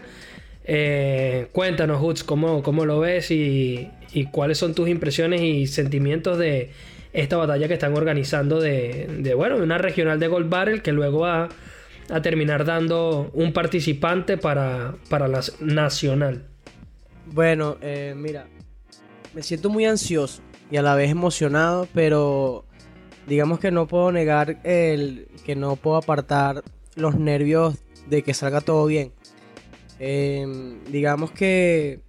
Eh, 0.71 1.47
cuéntanos, 1.51 1.99
Hutz, 1.99 2.23
¿cómo, 2.23 2.61
cómo 2.61 2.85
lo 2.85 2.99
ves 2.99 3.31
y, 3.31 3.89
cuáles 4.31 4.59
son 4.59 4.75
tus 4.75 4.87
impresiones 4.87 5.41
y 5.41 5.65
sentimientos 5.65 6.37
de 6.37 6.69
esta 7.11 7.37
batalla 7.37 7.67
que 7.67 7.73
están 7.73 7.97
organizando 7.97 8.61
de, 8.61 9.07
de 9.19 9.33
bueno, 9.33 9.57
una 9.57 9.79
regional 9.79 10.19
de 10.19 10.27
Gold 10.27 10.47
Barrel 10.47 10.83
que 10.83 10.91
luego 10.91 11.21
va 11.21 11.49
a 12.11 12.21
terminar 12.21 12.65
dando 12.65 13.31
un 13.33 13.51
participante 13.51 14.37
para, 14.37 14.93
para 15.09 15.27
la 15.27 15.41
nacional. 15.59 16.45
Bueno, 17.25 17.77
eh, 17.81 18.13
mira, 18.15 18.45
me 19.33 19.41
siento 19.41 19.71
muy 19.71 19.85
ansioso 19.85 20.43
y 20.69 20.77
a 20.77 20.83
la 20.83 20.93
vez 20.93 21.09
emocionado, 21.09 21.87
pero 21.95 22.65
digamos 23.25 23.59
que 23.59 23.71
no 23.71 23.87
puedo 23.87 24.11
negar 24.11 24.59
el 24.63 25.29
que 25.47 25.55
no 25.55 25.77
puedo 25.77 25.97
apartar 25.97 26.63
los 26.95 27.15
nervios 27.15 27.75
de 28.07 28.21
que 28.21 28.35
salga 28.35 28.61
todo 28.61 28.85
bien. 28.85 29.13
Em, 29.99 30.83
digamos 30.85 31.31
que 31.31 31.99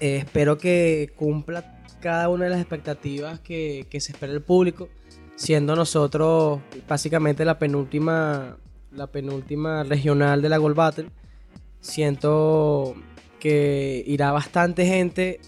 eh, 0.00 0.16
espero 0.16 0.58
que 0.58 1.12
cumpla 1.16 1.80
cada 2.00 2.28
una 2.28 2.44
de 2.44 2.50
las 2.50 2.58
expectativas 2.60 3.38
que, 3.38 3.86
se 3.92 4.12
espera 4.12 4.32
el 4.32 4.42
público, 4.42 4.88
siendo 5.36 5.76
nosotros 5.76 6.60
básicamente 6.88 7.44
la 7.44 7.58
penúltima, 7.58 8.56
la 8.90 9.06
penúltima 9.06 9.84
regional 9.84 10.42
de 10.42 10.48
la 10.48 10.58
Gold 10.58 10.76
Battle. 10.76 11.06
Siento 11.80 12.96
que 13.38 14.02
irá 14.06 14.32
bastante 14.32 14.84
gente 14.84 15.40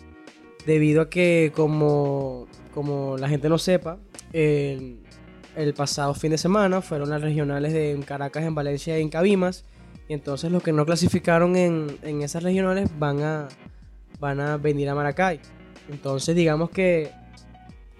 debido 0.66 1.02
a 1.02 1.10
que 1.10 1.52
como, 1.54 2.46
como 2.72 3.18
la 3.18 3.28
gente 3.28 3.48
no 3.48 3.58
sepa, 3.58 3.98
el, 4.32 5.00
el 5.56 5.74
pasado 5.74 6.14
fin 6.14 6.30
de 6.30 6.38
semana 6.38 6.80
fueron 6.80 7.10
las 7.10 7.20
regionales 7.20 7.72
de 7.72 8.00
Caracas, 8.06 8.44
en 8.44 8.54
Valencia 8.54 8.98
y 8.98 9.02
en 9.02 9.08
Cabimas. 9.08 9.64
Y 10.08 10.14
entonces 10.14 10.50
los 10.52 10.62
que 10.62 10.72
no 10.72 10.84
clasificaron 10.84 11.56
en, 11.56 11.98
en 12.02 12.22
esas 12.22 12.42
regionales 12.42 12.90
van 12.98 13.22
a, 13.22 13.48
van 14.20 14.40
a 14.40 14.56
venir 14.56 14.88
a 14.88 14.94
Maracay. 14.94 15.40
Entonces 15.90 16.36
digamos 16.36 16.70
que 16.70 17.10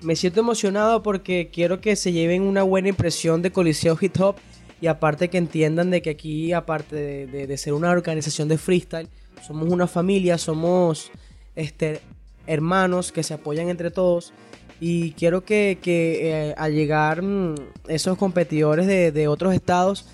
me 0.02 0.16
siento 0.16 0.40
emocionado 0.40 1.02
porque 1.02 1.50
quiero 1.52 1.80
que 1.80 1.96
se 1.96 2.12
lleven 2.12 2.42
una 2.42 2.62
buena 2.62 2.88
impresión 2.88 3.42
de 3.42 3.50
Coliseo 3.50 3.96
Hip 4.00 4.20
Hop 4.20 4.36
y 4.80 4.86
aparte 4.86 5.30
que 5.30 5.38
entiendan 5.38 5.90
de 5.90 6.02
que 6.02 6.10
aquí, 6.10 6.52
aparte 6.52 6.96
de, 7.26 7.46
de, 7.46 7.56
ser 7.56 7.72
una 7.72 7.90
organización 7.90 8.48
de 8.48 8.58
freestyle, 8.58 9.08
somos 9.46 9.68
una 9.70 9.86
familia, 9.86 10.36
somos 10.36 11.10
este, 11.56 12.00
hermanos 12.46 13.10
que 13.10 13.22
se 13.22 13.32
apoyan 13.32 13.70
entre 13.70 13.90
todos 13.90 14.34
y 14.80 15.12
quiero 15.12 15.44
que, 15.44 15.78
que 15.80 16.50
eh, 16.50 16.54
al 16.58 16.74
llegar 16.74 17.22
mm, 17.22 17.54
esos 17.88 18.18
competidores 18.18 18.86
de, 18.86 19.12
de 19.12 19.28
otros 19.28 19.54
estados 19.54 20.06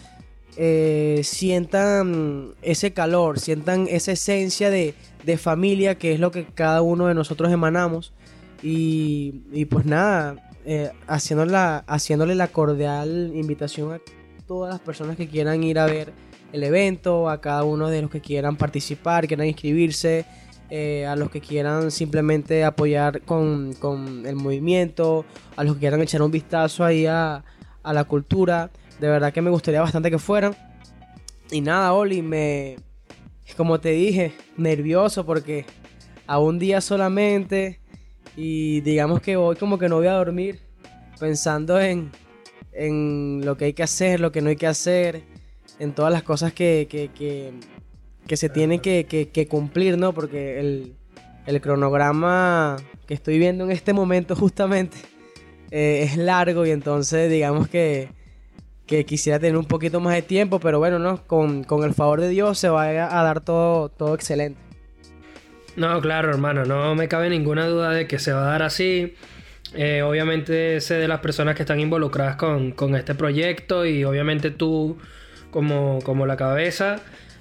eh, 0.63 1.23
sientan 1.25 2.53
ese 2.61 2.93
calor, 2.93 3.41
sientan 3.41 3.87
esa 3.89 4.13
esencia 4.13 4.69
de, 4.69 4.93
de, 5.25 5.39
familia 5.39 5.95
que 5.95 6.13
es 6.13 6.21
lo 6.21 6.31
que 6.31 6.45
cada 6.45 6.83
uno 6.83 7.07
de 7.07 7.15
nosotros 7.15 7.51
emanamos. 7.51 8.13
Y, 8.63 9.41
y 9.53 9.65
pues 9.65 9.87
nada, 9.87 10.51
eh, 10.67 10.91
haciéndole, 11.07 12.35
la, 12.35 12.49
cordial 12.49 13.33
invitación 13.35 13.95
a 13.95 14.01
todas 14.47 14.71
las 14.75 14.81
personas 14.81 15.17
que 15.17 15.29
quieran 15.29 15.65
ir 15.65 15.79
a 15.79 15.87
ver 15.87 16.13
el 16.53 16.63
evento, 16.63 17.31
a 17.31 17.41
cada 17.41 17.65
uno 17.65 17.89
de 17.89 18.03
los 18.03 18.11
que 18.11 18.21
quieran 18.21 18.57
participar, 18.57 19.27
quieran 19.27 19.47
inscribirse. 19.47 20.27
Eh, 20.73 21.05
a 21.05 21.17
los 21.17 21.31
que 21.31 21.41
quieran 21.41 21.91
simplemente 21.91 22.63
apoyar 22.65 23.23
con, 23.23 23.73
con, 23.73 24.25
el 24.25 24.37
movimiento, 24.37 25.25
a 25.57 25.65
los 25.65 25.75
que 25.75 25.81
quieran 25.81 26.01
echar 26.01 26.23
un 26.23 26.31
vistazo 26.31 26.85
ahí 26.85 27.07
a, 27.07 27.43
a 27.83 27.93
la 27.93 28.05
cultura. 28.05 28.71
De 29.01 29.09
verdad 29.09 29.33
que 29.33 29.41
me 29.41 29.51
gustaría 29.51 29.81
bastante 29.81 30.11
que 30.11 30.19
fueran. 30.19 30.55
Y 31.51 31.63
nada, 31.63 31.95
Oli, 31.95 32.21
me. 32.21 32.77
Como 33.57 33.81
te 33.81 33.91
dije, 33.91 34.33
nervioso 34.57 35.25
porque 35.27 35.65
a 36.27 36.39
un 36.39 36.59
día 36.59 36.81
solamente. 36.81 37.81
Y 38.37 38.83
digamos 38.83 39.21
que 39.21 39.37
hoy 39.37 39.57
como 39.57 39.79
que 39.79 39.89
no 39.89 39.97
voy 39.97 40.07
a 40.07 40.13
dormir 40.13 40.61
pensando 41.19 41.81
en, 41.81 42.11
en 42.73 43.41
lo 43.45 43.57
que 43.57 43.67
hay 43.67 43.73
que 43.73 43.83
hacer, 43.83 44.21
lo 44.21 44.31
que 44.33 44.41
no 44.41 44.51
hay 44.51 44.57
que 44.57 44.67
hacer, 44.67 45.23
en 45.79 45.93
todas 45.93 46.13
las 46.13 46.23
cosas 46.23 46.53
que, 46.53 46.87
que, 46.89 47.11
que, 48.27 48.37
se 48.37 48.49
tienen 48.49 48.81
que, 48.81 49.07
que, 49.07 49.49
cumplir, 49.49 49.99
¿no? 49.99 50.13
Porque 50.13 50.61
el, 50.61 50.95
el, 51.47 51.61
cronograma 51.61 52.77
que 53.07 53.15
estoy 53.15 53.39
viendo 53.39 53.65
en 53.65 53.73
este 53.73 53.93
momento 53.93 54.37
justamente 54.37 54.97
eh, 55.71 56.03
es 56.05 56.17
largo 56.17 56.65
y 56.65 56.71
entonces 56.71 57.31
digamos 57.31 57.69
que 57.69 58.09
que 58.91 59.05
quisiera 59.05 59.39
tener 59.39 59.57
un 59.57 59.67
poquito 59.67 60.01
más 60.01 60.15
de 60.17 60.23
tiempo, 60.23 60.59
pero 60.59 60.81
bueno, 60.81 60.99
¿no? 60.99 61.25
Con, 61.29 61.65
el 61.85 61.95
favor 61.95 62.21
de 62.21 62.29
Dios 62.29 62.59
se 62.59 62.69
va 62.69 62.89
a 62.89 63.23
dar 63.23 63.41
todo, 63.41 63.89
todo 63.89 64.17
excelente. 64.17 64.61
No, 65.77 66.01
claro, 66.01 66.29
hermano, 66.31 66.65
no 66.65 66.97
me 66.97 67.07
cabe 67.07 67.31
ninguna 67.31 67.67
duda 67.67 67.93
de 67.93 68.09
que 68.09 68.19
se 68.19 68.33
va 68.33 68.43
a 68.43 68.51
dar 68.51 68.65
así. 68.65 69.15
Eh, 69.75 70.03
obviamente 70.03 70.81
sé 70.81 70.95
de 70.95 71.07
las 71.07 71.21
personas 71.21 71.55
que 71.55 71.63
están 71.63 71.79
involucradas 71.79 72.35
con, 72.35 72.75
este 72.97 73.15
proyecto 73.15 73.87
y 73.87 74.03
obviamente 74.03 74.51
tú 74.51 74.99
como, 75.53 76.01
como 76.03 76.27
la 76.27 76.37
cabeza, 76.37 76.97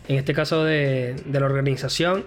en 0.08 0.18
este 0.18 0.36
caso 0.36 0.64
de, 0.64 1.16
la 1.32 1.46
organización. 1.48 2.26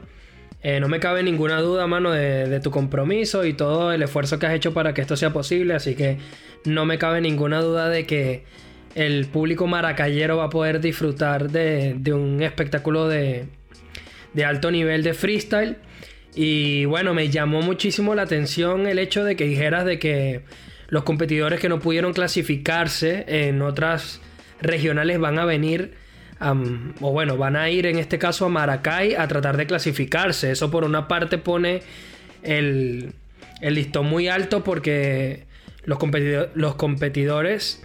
Eh, 0.65 0.81
no 0.81 0.89
me 0.89 0.99
cabe 0.99 1.23
ninguna 1.23 1.61
duda, 1.61 1.87
mano, 1.87 2.11
de, 2.11 2.49
de, 2.49 2.59
tu 2.59 2.73
compromiso 2.73 3.45
y 3.45 3.53
todo 3.53 3.93
el 3.93 4.03
esfuerzo 4.03 4.41
que 4.41 4.47
has 4.47 4.55
hecho 4.55 4.75
para 4.75 4.95
que 4.95 5.01
esto 5.01 5.17
sea 5.17 5.33
posible. 5.33 5.75
Así 5.75 5.95
que 5.95 6.19
no 6.65 6.87
me 6.87 6.99
cabe 6.99 7.21
ninguna 7.21 7.61
duda 7.61 7.89
de 7.89 8.05
que 8.05 8.45
el 8.95 9.27
público 9.27 9.67
maracayero 9.67 10.39
va 10.39 10.45
a 10.45 10.51
poder 10.51 10.81
disfrutar 10.81 11.51
de, 11.51 12.13
un 12.13 12.43
espectáculo 12.43 13.09
de, 13.09 13.47
alto 14.45 14.71
nivel 14.71 15.03
de 15.03 15.15
freestyle. 15.15 15.77
Y 16.35 16.87
bueno, 16.87 17.15
me 17.15 17.29
llamó 17.29 17.63
muchísimo 17.63 18.15
la 18.15 18.23
atención 18.23 18.87
el 18.87 18.99
hecho 18.99 19.25
de 19.25 19.37
que 19.37 19.45
dijeras 19.45 19.85
de 19.85 19.99
que 19.99 20.43
los 20.89 21.05
competidores 21.05 21.61
que 21.61 21.69
no 21.69 21.81
pudieron 21.81 22.13
clasificarse 22.13 23.25
en 23.27 23.63
otras 23.63 24.21
regionales 24.61 25.19
van 25.19 25.39
a 25.39 25.45
venir, 25.45 25.95
o 26.41 27.13
bueno, 27.13 27.37
van 27.37 27.57
a 27.57 27.71
ir 27.71 27.87
en 27.87 27.99
este 27.99 28.19
caso 28.19 28.47
a 28.47 28.49
Maracay 28.49 29.15
a 29.15 29.29
tratar 29.29 29.57
de 29.57 29.67
clasificarse. 29.67 30.51
Eso 30.51 30.71
por 30.71 30.85
una 30.85 31.09
parte 31.09 31.39
pone 31.39 31.83
el, 32.43 33.13
el 33.61 33.75
listón 33.75 34.07
muy 34.07 34.29
alto 34.29 34.65
porque 34.65 35.45
los, 35.85 35.99
los 36.55 36.75
competidores 36.75 37.83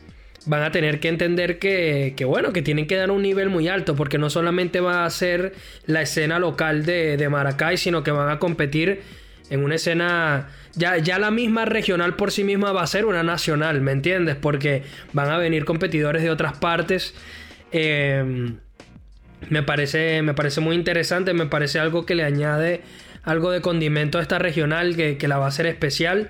van 0.48 0.64
a 0.64 0.72
tener 0.72 1.00
que 1.00 1.10
entender 1.10 1.60
que, 1.60 2.16
bueno, 2.26 2.54
que 2.54 2.62
tienen 2.62 2.88
que 2.88 2.96
dar 2.96 3.12
un 3.12 3.22
nivel 3.22 3.50
muy 3.50 3.68
alto, 3.68 3.96
porque 3.96 4.18
no 4.18 4.30
solamente 4.30 4.80
va 4.80 5.06
a 5.06 5.10
ser 5.10 5.54
la 5.86 6.02
escena 6.02 6.40
local 6.40 6.86
de, 6.86 7.28
Maracay, 7.30 7.78
sino 7.78 8.02
que 8.04 8.12
van 8.12 8.30
a 8.30 8.40
competir 8.40 9.02
en 9.50 9.64
una 9.64 9.76
escena, 9.76 10.50
ya, 10.74 10.98
ya 10.98 11.20
la 11.20 11.32
misma 11.32 11.66
regional 11.66 12.16
por 12.16 12.32
sí 12.32 12.44
misma 12.44 12.72
va 12.72 12.82
a 12.82 12.88
ser 12.88 13.06
una 13.06 13.24
nacional, 13.24 13.82
¿me 13.82 13.92
entiendes? 13.92 14.36
Porque 14.36 14.84
van 15.14 15.30
a 15.30 15.38
venir 15.38 15.66
competidores 15.66 16.24
de 16.24 16.30
otras 16.30 16.58
partes. 16.58 17.14
Em, 17.72 18.58
me, 19.50 19.64
parece, 19.64 20.22
me 20.22 20.34
parece 20.34 20.62
muy 20.62 20.76
interesante, 20.76 21.34
me 21.34 21.46
parece 21.46 21.80
algo 21.80 22.06
que 22.06 22.16
le 22.16 22.24
añade 22.24 22.82
algo 23.24 23.52
de 23.52 23.60
condimento 23.60 24.20
a 24.20 24.22
esta 24.22 24.40
regional 24.40 24.96
que, 24.96 25.18
que 25.18 25.28
la 25.28 25.38
va 25.38 25.46
a 25.46 25.50
hacer 25.50 25.66
especial. 25.66 26.30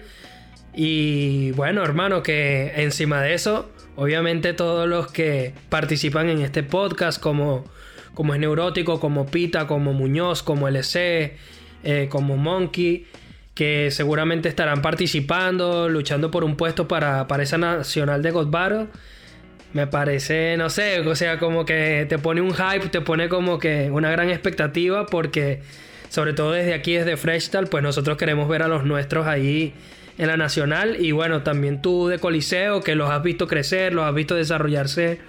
Y 0.74 1.52
bueno, 1.52 1.84
hermano, 1.84 2.24
que 2.24 2.74
encima 2.76 3.22
de 3.22 3.36
eso 3.36 3.72
Obviamente 3.98 4.54
todos 4.54 4.88
los 4.88 5.12
que 5.12 5.54
participan 5.70 6.30
en 6.30 6.42
este 6.42 6.62
podcast, 6.62 7.20
como, 7.20 7.66
como 8.14 8.36
es 8.36 8.40
Neurótico, 8.40 9.00
como 9.00 9.26
Pita, 9.26 9.66
como 9.66 9.92
Muñoz, 9.92 10.44
como 10.44 10.68
LC, 10.68 11.36
eh, 11.84 12.08
como 12.08 12.38
Monkey, 12.38 13.08
que 13.56 13.90
seguramente 13.90 14.50
estarán 14.50 14.84
participando, 14.84 15.90
luchando 15.90 16.30
por 16.30 16.44
un 16.44 16.56
puesto 16.56 16.88
para, 16.88 17.28
para 17.28 17.42
esa 17.42 17.58
nacional 17.58 18.22
de 18.22 18.30
God 18.30 18.52
Battle. 18.52 18.88
Me 19.74 19.88
parece, 19.88 20.58
no 20.58 20.70
sé, 20.70 21.00
o 21.00 21.16
sea, 21.16 21.40
como 21.40 21.66
que 21.66 22.06
te 22.08 22.20
pone 22.20 22.40
un 22.40 22.54
hype, 22.54 22.90
te 22.90 23.02
pone 23.02 23.28
como 23.30 23.58
que 23.58 23.90
una 23.90 24.12
gran 24.12 24.30
expectativa 24.30 25.08
porque 25.08 25.62
sobre 26.10 26.34
todo 26.34 26.52
desde 26.52 26.76
aquí, 26.76 26.94
desde 26.94 27.18
Freshtal, 27.18 27.66
pues 27.66 27.82
nosotros 27.82 28.16
queremos 28.16 28.48
ver 28.48 28.62
a 28.62 28.68
los 28.68 28.86
nuestros 28.86 29.26
ahí 29.26 29.74
en 30.18 30.28
la 30.28 30.38
nacional 30.38 30.98
y 31.00 31.12
bueno, 31.12 31.44
también 31.44 31.82
tú 31.82 32.08
de 32.08 32.20
Coliseo 32.20 32.82
que 32.82 32.96
los 32.96 33.10
has 33.10 33.22
visto 33.24 33.48
crecer, 33.48 33.94
los 33.94 34.06
has 34.06 34.14
visto 34.14 34.36
desarrollarse 34.36 35.20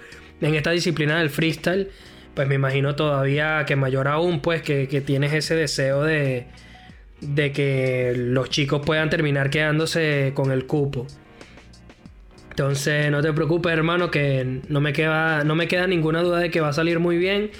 en 0.41 0.55
esta 0.55 0.71
disciplina 0.71 1.19
del 1.19 1.29
freestyle, 1.29 1.89
pues 2.33 2.47
me 2.47 2.55
imagino 2.55 2.95
todavía 2.95 3.65
que 3.65 3.75
mayor 3.75 4.07
aún 4.07 4.41
pues 4.41 4.61
que, 4.61 4.87
tienes 5.05 5.33
ese 5.33 5.55
deseo 5.55 6.03
de, 6.03 6.47
de 7.21 7.51
que 7.51 8.13
los 8.15 8.49
chicos 8.49 8.81
puedan 8.85 9.09
terminar 9.09 9.49
quedándose 9.49 10.31
con 10.33 10.51
el 10.51 10.65
cupo. 10.65 11.05
Entonces 12.49 13.09
no 13.09 13.21
te 13.21 13.31
preocupes 13.31 13.71
hermano 13.71 14.11
que 14.11 14.61
no 14.67 14.81
me 14.81 14.91
queda, 14.91 15.43
no 15.43 15.55
me 15.55 15.67
queda 15.67 15.87
ninguna 15.87 16.21
duda 16.21 16.39
de 16.39 16.51
que 16.51 16.59
va 16.59 16.69
a 16.69 16.73
salir 16.73 16.99
muy 16.99 17.17
bien. 17.17 17.51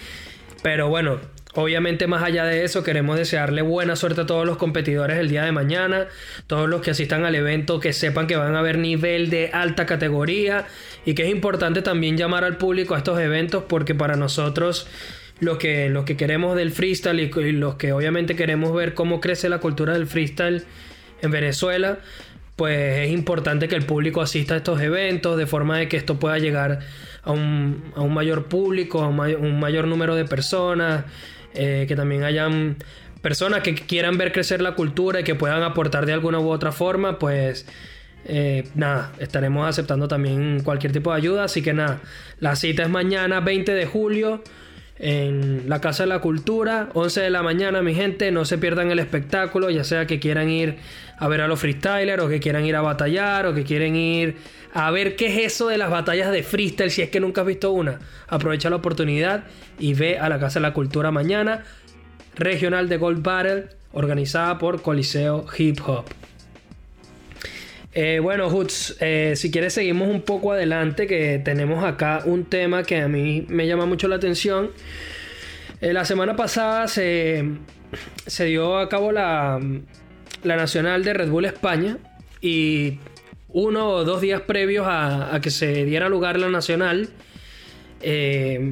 Pero 0.62 0.90
bueno, 0.90 1.20
Obviamente 1.56 2.06
más 2.06 2.22
allá 2.22 2.46
de 2.46 2.64
eso 2.64 2.84
queremos 2.84 3.18
desearle 3.18 3.64
buena 3.64 3.96
suerte 3.96 4.22
a 4.22 4.26
todos 4.28 4.46
los 4.46 4.58
competidores 4.58 5.18
el 5.18 5.30
día 5.30 5.44
de 5.44 5.52
mañana, 5.52 6.08
todos 6.46 6.70
los 6.70 6.82
que 6.82 6.92
asistan 6.92 7.26
al 7.26 7.34
evento 7.34 7.80
que 7.80 7.92
sepan 7.92 8.28
que 8.28 8.36
van 8.36 8.56
a 8.56 8.60
haber 8.60 8.78
nivel 8.78 9.32
de 9.32 9.50
alta 9.52 9.88
categoría 9.88 10.68
y 11.06 11.16
que 11.16 11.24
es 11.24 11.30
importante 11.30 11.82
también 11.82 12.18
llamar 12.18 12.44
al 12.44 12.58
público 12.58 12.94
a 12.94 13.00
estos 13.00 13.20
eventos 13.20 13.64
porque 13.68 13.96
para 13.96 14.16
nosotros 14.16 14.88
los 15.40 15.58
que, 15.58 15.92
que 16.06 16.18
queremos 16.18 16.56
del 16.56 16.72
freestyle 16.72 17.20
y, 17.20 17.52
los 17.54 17.76
que 17.76 17.94
obviamente 17.94 18.36
queremos 18.36 18.72
ver 18.74 18.94
cómo 18.94 19.20
crece 19.20 19.50
la 19.50 19.58
cultura 19.58 19.94
del 19.94 20.06
freestyle 20.06 20.66
en 21.22 21.32
Venezuela, 21.32 21.98
pues 22.56 23.08
es 23.08 23.12
importante 23.12 23.68
que 23.68 23.76
el 23.76 23.86
público 23.86 24.22
asista 24.22 24.54
a 24.54 24.58
estos 24.58 24.82
eventos 24.82 25.38
de 25.38 25.48
forma 25.48 25.78
de 25.78 25.88
que 25.88 25.98
esto 25.98 26.20
pueda 26.20 26.38
llegar 26.38 26.80
a 27.24 27.32
un, 27.32 27.94
mayor 28.10 28.46
público, 28.46 29.02
a 29.02 29.08
un, 29.08 29.60
mayor 29.60 29.88
número 29.88 30.16
de 30.16 30.26
personas, 30.26 31.06
eh, 31.54 31.86
que 31.88 31.96
también 31.96 32.24
hayan 32.24 32.78
personas 33.22 33.62
que 33.62 33.76
quieran 33.76 34.18
ver 34.18 34.32
crecer 34.32 34.62
la 34.62 34.76
cultura 34.76 35.22
y 35.22 35.24
que 35.24 35.36
puedan 35.36 35.64
aportar 35.64 36.06
de 36.06 36.14
alguna 36.14 36.40
u 36.40 36.50
otra 36.50 36.72
forma, 36.72 37.20
pues 37.20 37.66
eh, 38.26 38.68
nada, 38.76 39.12
estaremos 39.20 39.68
aceptando 39.68 40.08
también 40.08 40.62
cualquier 40.64 40.92
tipo 40.92 41.12
de 41.12 41.18
ayuda. 41.18 41.46
Así 41.46 41.62
que 41.62 41.74
nada, 41.74 42.00
la 42.40 42.56
cita 42.56 42.84
es 42.84 42.90
mañana 42.90 43.40
20 43.40 43.74
de 43.74 43.86
julio 43.86 44.44
en 45.00 45.70
la 45.70 45.80
Casa 45.80 46.04
de 46.04 46.10
la 46.10 46.20
Cultura, 46.20 46.90
11 46.94 47.22
de 47.22 47.30
la 47.30 47.42
mañana, 47.42 47.82
mi 47.82 47.96
gente. 47.96 48.32
No 48.32 48.46
se 48.46 48.58
pierdan 48.58 48.92
el 48.92 49.00
espectáculo, 49.00 49.70
ya 49.70 49.84
sea 49.84 50.06
que 50.06 50.20
quieran 50.20 50.50
ir 50.50 50.76
a 51.20 51.28
ver 51.28 51.42
a 51.42 51.48
los 51.48 51.60
freestylers, 51.60 52.24
o 52.24 52.30
que 52.30 52.40
quieran 52.40 52.66
ir 52.66 52.76
a 52.76 52.82
batallar, 52.82 53.46
o 53.46 53.54
que 53.54 53.64
quieren 53.64 53.96
ir 53.96 54.38
a 54.74 54.90
ver 54.92 55.16
qué 55.16 55.28
es 55.28 55.54
eso 55.54 55.68
de 55.68 55.78
las 55.78 55.90
batallas 55.90 56.32
de 56.32 56.44
freestyle, 56.44 56.92
si 56.92 57.02
es 57.02 57.10
que 57.10 57.20
nunca 57.20 57.42
has 57.42 57.48
visto 57.48 57.72
una. 57.72 58.00
Aprovecha 58.28 58.70
la 58.70 58.78
oportunidad 58.78 59.44
y 59.78 59.94
ve 59.94 60.18
a 60.18 60.30
la 60.30 60.40
Casa 60.40 60.60
de 60.60 60.64
la 60.64 60.74
Cultura 60.74 61.12
mañana, 61.12 61.66
regional 62.36 62.88
de 62.88 62.98
Gold 62.98 63.22
Battle, 63.22 63.68
organizada 63.92 64.58
por 64.58 64.82
Coliseo 64.82 65.46
Hip 65.58 65.80
Hop. 65.86 66.06
Eh, 67.92 68.20
bueno, 68.22 68.50
Hoots, 68.50 68.98
eh, 69.00 69.34
si 69.36 69.50
quieres 69.50 69.74
seguimos 69.74 70.08
un 70.08 70.22
poco 70.22 70.54
adelante, 70.54 71.08
que 71.08 71.42
tenemos 71.44 71.84
acá 71.84 72.22
un 72.26 72.46
tema 72.46 72.84
que 72.84 72.98
a 73.02 73.08
mí 73.08 73.46
me 73.50 73.68
llama 73.68 73.86
mucho 73.86 74.08
la 74.08 74.18
atención. 74.18 74.70
Eh, 75.82 75.92
la 75.94 76.06
semana 76.06 76.36
pasada 76.36 76.88
se, 76.88 77.46
se, 78.28 78.46
dio 78.46 78.78
a 78.78 78.90
cabo 78.90 79.12
la, 79.12 79.60
la 80.44 80.56
Nacional 80.56 81.04
de 81.04 81.14
Red 81.14 81.30
Bull 81.30 81.46
España 81.46 81.98
y 82.42 83.00
uno 83.50 83.90
o 83.90 84.04
dos 84.04 84.22
días 84.22 84.42
previos 84.42 84.86
a, 84.88 85.40
que 85.42 85.52
se 85.52 85.86
diera 85.86 86.10
lugar 86.10 86.40
la 86.40 86.50
Nacional, 86.50 87.10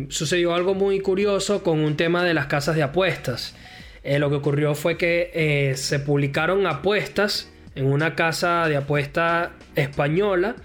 sucedió 0.09 0.53
algo 0.53 0.73
muy 0.73 0.99
curioso 0.99 1.63
con 1.63 1.79
un 1.79 1.97
tema 1.97 2.23
de 2.23 2.33
las 2.33 2.45
casas 2.45 2.75
de 2.75 2.83
apuestas. 2.83 3.55
lo 4.03 4.29
que 4.29 4.35
ocurrió 4.35 4.75
fue 4.75 4.97
que 4.97 5.73
se 5.75 5.99
publicaron 5.99 6.65
apuestas 6.67 7.49
en 7.75 7.85
una 7.85 8.15
casa 8.15 8.67
de 8.67 8.77
apuesta 8.77 9.51
española 9.75 10.55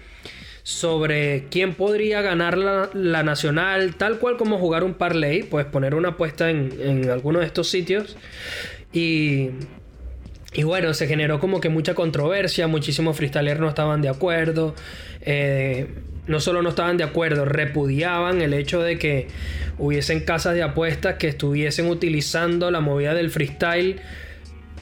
sobre 0.63 1.45
quién 1.49 1.73
podría 1.73 2.21
ganar 2.21 2.57
la, 2.57 3.23
nacional, 3.23 3.95
tal 3.95 4.17
cual 4.17 4.37
como 4.37 4.57
jugar 4.57 4.83
un 4.83 4.93
parlay, 4.93 5.43
pues 5.43 5.65
poner 5.65 5.93
una 5.93 6.09
apuesta 6.09 6.49
en, 6.49 6.71
en 6.79 7.09
alguno 7.09 7.39
de 7.39 7.45
estos 7.45 7.69
sitios. 7.69 8.17
Y, 8.93 9.49
y 10.53 10.63
bueno, 10.63 10.93
se 10.93 11.07
generó 11.07 11.39
como 11.39 11.59
que 11.59 11.69
mucha 11.69 11.95
controversia, 11.95 12.67
muchísimos 12.67 13.17
freestylers 13.17 13.59
no 13.59 13.69
estaban 13.69 14.01
de 14.01 14.09
acuerdo. 14.09 14.75
Eh, 15.21 15.87
no 16.27 16.39
solo 16.39 16.61
no 16.61 16.69
estaban 16.69 16.97
de 16.97 17.03
acuerdo, 17.03 17.45
repudiaban 17.45 18.41
el 18.41 18.53
hecho 18.53 18.81
de 18.81 18.97
que 18.97 19.27
hubiesen 19.77 20.21
casas 20.21 20.53
de 20.53 20.63
apuestas 20.63 21.15
que 21.15 21.27
estuviesen 21.27 21.87
utilizando 21.87 22.71
la 22.71 22.79
movida 22.79 23.13
del 23.13 23.29
freestyle 23.29 23.99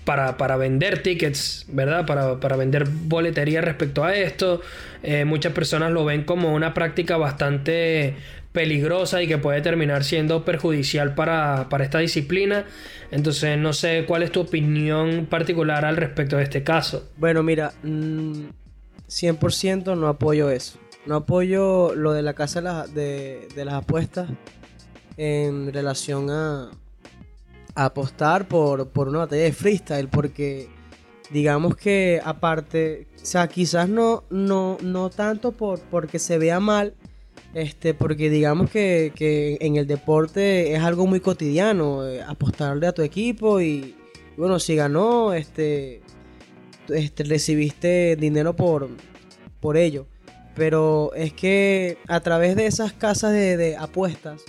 para, 0.05 0.57
vender 0.57 1.01
tickets, 1.01 1.65
¿verdad? 1.69 2.05
Para, 2.05 2.55
vender 2.57 2.85
boletería 2.87 3.61
respecto 3.61 4.03
a 4.03 4.15
esto. 4.15 4.61
Eh, 5.03 5.25
muchas 5.25 5.53
personas 5.53 5.91
lo 5.91 6.05
ven 6.05 6.23
como 6.23 6.53
una 6.53 6.73
práctica 6.73 7.17
bastante 7.17 8.15
peligrosa 8.51 9.21
y 9.21 9.27
que 9.27 9.37
puede 9.37 9.61
terminar 9.61 10.03
siendo 10.03 10.43
perjudicial 10.45 11.15
para, 11.15 11.67
esta 11.79 11.99
disciplina. 11.99 12.65
Entonces, 13.11 13.57
no 13.57 13.73
sé 13.73 14.05
cuál 14.07 14.23
es 14.23 14.31
tu 14.31 14.41
opinión 14.41 15.27
particular 15.27 15.85
al 15.85 15.97
respecto 15.97 16.37
de 16.37 16.43
este 16.43 16.63
caso. 16.63 17.09
Bueno, 17.17 17.43
mira, 17.43 17.73
100% 17.83 19.95
mm, 19.95 19.99
no 19.99 20.07
apoyo 20.07 20.49
eso. 20.49 20.79
No 21.05 21.15
apoyo 21.15 21.95
lo 21.95 22.13
de 22.13 22.21
la 22.21 22.33
casa 22.33 22.61
de 22.61 23.47
las 23.55 23.73
apuestas 23.73 24.29
en 25.17 25.73
relación 25.73 26.29
a, 26.29 26.71
apostar 27.75 28.47
por, 28.47 28.89
por 28.89 29.07
una 29.07 29.19
batalla 29.19 29.43
de 29.43 29.53
freestyle 29.53 30.09
porque 30.09 30.69
digamos 31.29 31.77
que 31.77 32.21
aparte, 32.23 33.07
o 33.21 33.25
sea, 33.25 33.47
quizás 33.47 33.87
no, 33.87 34.25
no, 34.29 34.77
no 34.81 35.09
tanto 35.09 35.53
por, 35.53 35.79
porque 35.79 36.19
se 36.19 36.37
vea 36.37 36.59
mal, 36.59 36.93
este, 37.53 37.93
porque 37.93 38.29
digamos 38.29 38.69
que, 38.69 39.11
que 39.15 39.57
en 39.61 39.75
el 39.75 39.87
deporte 39.87 40.73
es 40.73 40.81
algo 40.81 41.07
muy 41.07 41.19
cotidiano, 41.19 42.07
eh, 42.07 42.21
apostarle 42.21 42.87
a 42.87 42.93
tu 42.93 43.01
equipo 43.01 43.61
y, 43.61 43.95
bueno, 44.37 44.59
si 44.59 44.75
ganó, 44.75 45.33
este, 45.33 46.01
este, 46.89 47.23
recibiste 47.23 48.15
dinero 48.15 48.55
por, 48.55 48.89
por 49.59 49.77
ello. 49.77 50.07
Pero 50.55 51.13
es 51.15 51.33
que 51.33 51.97
a 52.07 52.19
través 52.19 52.55
de 52.55 52.65
esas 52.65 52.93
casas 52.93 53.31
de, 53.31 53.57
de 53.57 53.77
apuestas, 53.77 54.41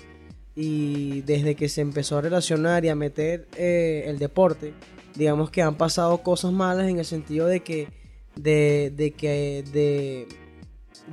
y 0.55 1.23
desde 1.23 1.55
que 1.55 1.69
se 1.69 1.81
empezó 1.81 2.19
a 2.19 2.21
relacionar 2.21 2.85
y 2.85 2.89
a 2.89 2.95
meter 2.95 3.49
eh, 3.57 4.05
el 4.07 4.19
deporte, 4.19 4.75
digamos 5.15 5.51
que 5.51 5.63
han 5.63 5.77
pasado 5.77 6.19
cosas 6.19 6.53
malas 6.53 6.89
en 6.89 6.99
el 6.99 7.05
sentido 7.05 7.47
de 7.47 7.61
que 7.61 7.89
de, 8.37 9.15
que 9.17 9.65
de, 9.73 10.27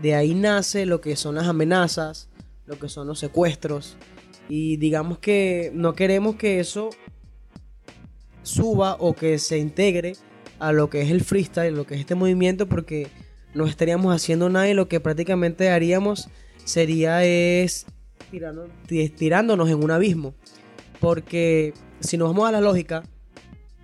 de 0.02 0.16
ahí 0.16 0.34
nace 0.34 0.86
lo 0.86 1.02
que 1.02 1.16
son 1.16 1.36
las 1.36 1.48
amenazas, 1.48 2.30
lo 2.66 2.78
que 2.78 2.90
son 2.90 3.08
los 3.08 3.20
secuestros 3.20 3.98
y 4.48 4.78
digamos 4.78 5.20
que 5.20 5.72
no 5.74 5.94
queremos 5.94 6.36
que 6.36 6.60
eso 6.60 6.90
suba 8.44 8.96
o 9.00 9.14
que 9.14 9.38
se 9.40 9.58
integre 9.58 10.14
a 10.60 10.72
lo 10.72 10.90
que 10.90 11.02
es 11.02 11.12
el 11.12 11.22
freestyle, 11.22 11.76
lo 11.76 11.86
que 11.86 11.96
es 11.96 12.02
este 12.02 12.16
movimiento 12.16 12.68
porque 12.68 13.08
no 13.54 13.66
estaríamos 13.66 14.14
haciendo 14.14 14.50
nada 14.50 14.70
y 14.70 14.74
lo 14.74 14.88
que 14.88 15.00
prácticamente 15.00 15.70
haríamos 15.70 16.30
sería 16.66 17.24
es 17.24 17.86
tirándonos 19.18 19.70
en 19.70 19.84
un 19.84 19.92
abismo. 19.92 20.34
Porque 21.00 21.74
si 22.00 22.18
nos 22.18 22.30
vamos 22.30 22.50
a 22.50 22.52
la 22.52 22.62
lógica, 22.62 23.04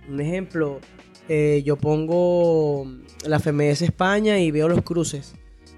un 0.08 0.20
ejemplo, 0.20 0.80
eh, 1.28 1.62
yo 1.64 1.76
pongo 1.76 2.86
la 3.24 3.40
FMS 3.40 3.82
España 3.82 4.38
y 4.38 4.50
veo 4.50 4.68
los 4.68 4.82
cruces 4.82 5.34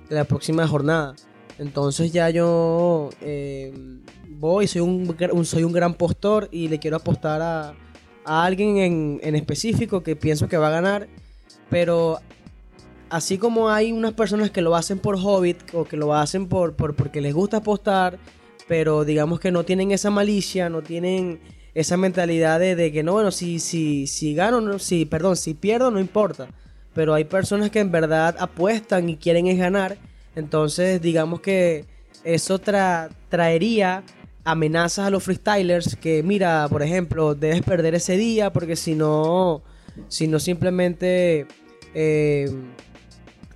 de 0.09 0.17
la 0.17 0.25
próxima 0.25 0.67
jornada. 0.67 1.15
Entonces 1.59 2.13
ya 2.13 2.31
yo 2.31 3.11
eh, 3.21 3.73
voy, 4.29 4.67
soy 4.67 4.83
un, 4.83 5.45
soy 5.45 5.65
un 5.65 5.73
gran 5.73 5.95
postor 5.95 6.49
y 6.53 6.69
le 6.69 6.79
quiero 6.79 6.97
apostar 6.97 7.43
a, 7.43 7.75
alguien 8.25 8.77
en, 8.77 9.21
en, 9.23 9.35
específico 9.35 10.03
que 10.03 10.15
pienso 10.15 10.49
que 10.49 10.57
va 10.57 10.69
a 10.69 10.71
ganar. 10.71 11.09
Pero 11.71 12.19
así 13.11 13.39
como 13.39 13.71
hay 13.71 13.91
unas 13.91 14.13
personas 14.13 14.51
que 14.51 14.63
lo 14.63 14.77
hacen 14.77 14.99
por 14.99 15.17
hobbit 15.17 15.59
o 15.75 15.85
que 15.85 15.97
lo 15.97 16.15
hacen 16.15 16.47
por, 16.47 16.77
por 16.77 16.95
porque 16.95 17.21
les 17.21 17.35
gusta 17.35 17.59
apostar 17.59 18.19
pero 18.69 19.05
digamos 19.05 19.41
que 19.41 19.51
no 19.51 19.65
tienen 19.65 19.91
esa 19.91 20.11
malicia, 20.11 20.69
no 20.69 20.83
tienen 20.83 21.41
esa 21.75 21.97
mentalidad 21.97 22.61
de, 22.61 22.93
que 22.93 23.03
no, 23.03 23.15
bueno, 23.15 23.33
si, 23.33 23.59
si, 23.59 24.07
si 24.07 24.35
gano, 24.35 24.61
no, 24.61 24.79
si, 24.79 25.07
perdón, 25.07 25.37
si 25.37 25.55
pierdo, 25.55 25.91
no 25.91 25.99
importa. 25.99 26.49
Pero 26.95 27.15
hay 27.15 27.25
personas 27.25 27.71
que 27.71 27.81
en 27.81 27.91
verdad 27.91 28.37
apuestan 28.39 29.09
y 29.09 29.17
quieren 29.17 29.47
es 29.47 29.59
ganar. 29.59 29.99
Entonces, 30.35 31.01
digamos 31.01 31.41
que 31.41 31.85
eso 32.25 32.59
traería 32.59 34.03
amenazas 34.45 35.07
a 35.07 35.11
los 35.11 35.23
freestylers 35.23 35.97
que, 35.97 36.23
mira, 36.23 36.67
por 36.71 36.83
ejemplo, 36.83 37.35
debes 37.35 37.63
perder 37.63 37.95
ese 37.95 38.17
día 38.17 38.53
porque 38.53 38.77
si 38.77 38.95
no, 38.95 39.63
si 40.09 40.27
no 40.27 40.39
simplemente 40.39 41.47
eh, 41.95 42.51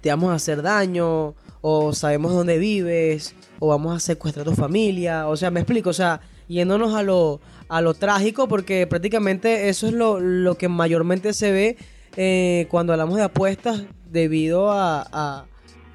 te 0.00 0.10
vamos 0.10 0.30
a 0.32 0.34
hacer 0.34 0.62
daño 0.62 1.34
o 1.62 1.92
sabemos 1.94 2.32
dónde 2.32 2.58
vives 2.58 3.34
o 3.58 3.68
vamos 3.68 3.96
a 3.96 4.00
secuestrar 4.00 4.46
a 4.46 4.50
tu 4.50 4.56
familia. 4.56 5.28
O 5.28 5.36
sea, 5.36 5.50
me 5.50 5.60
explico, 5.60 5.90
o 5.90 5.94
sea, 5.94 6.20
yéndonos 6.48 6.94
a 6.94 7.02
lo, 7.02 7.40
a 7.68 7.80
lo 7.80 7.94
trágico, 7.94 8.48
porque 8.48 8.86
prácticamente 8.86 9.68
eso 9.68 9.86
es 9.86 9.94
lo, 9.94 10.56
que 10.58 10.68
mayormente 10.68 11.32
se 11.32 11.52
ve 11.52 11.76
eh, 12.16 12.66
cuando 12.70 12.92
hablamos 12.92 13.16
de 13.16 13.22
apuestas 13.22 13.82
debido 14.10 14.70
a, 14.70 15.46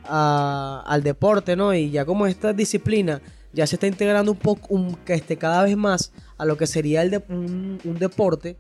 al 0.04 1.04
deporte, 1.04 1.56
¿no? 1.56 1.74
Y 1.74 1.92
ya 1.92 2.06
como 2.06 2.28
esta 2.28 2.54
disciplina 2.54 3.22
ya 3.54 3.66
se 3.68 3.76
está 3.76 3.88
integrando 3.88 4.32
un 4.32 4.38
poco, 4.38 4.78
este, 5.08 5.38
cada 5.38 5.64
vez 5.64 5.76
más 5.76 6.12
a 6.38 6.46
lo 6.46 6.58
que 6.58 6.68
sería 6.68 7.02
el 7.02 7.12
de, 7.12 7.24
un, 7.30 7.98
deporte, 8.00 8.58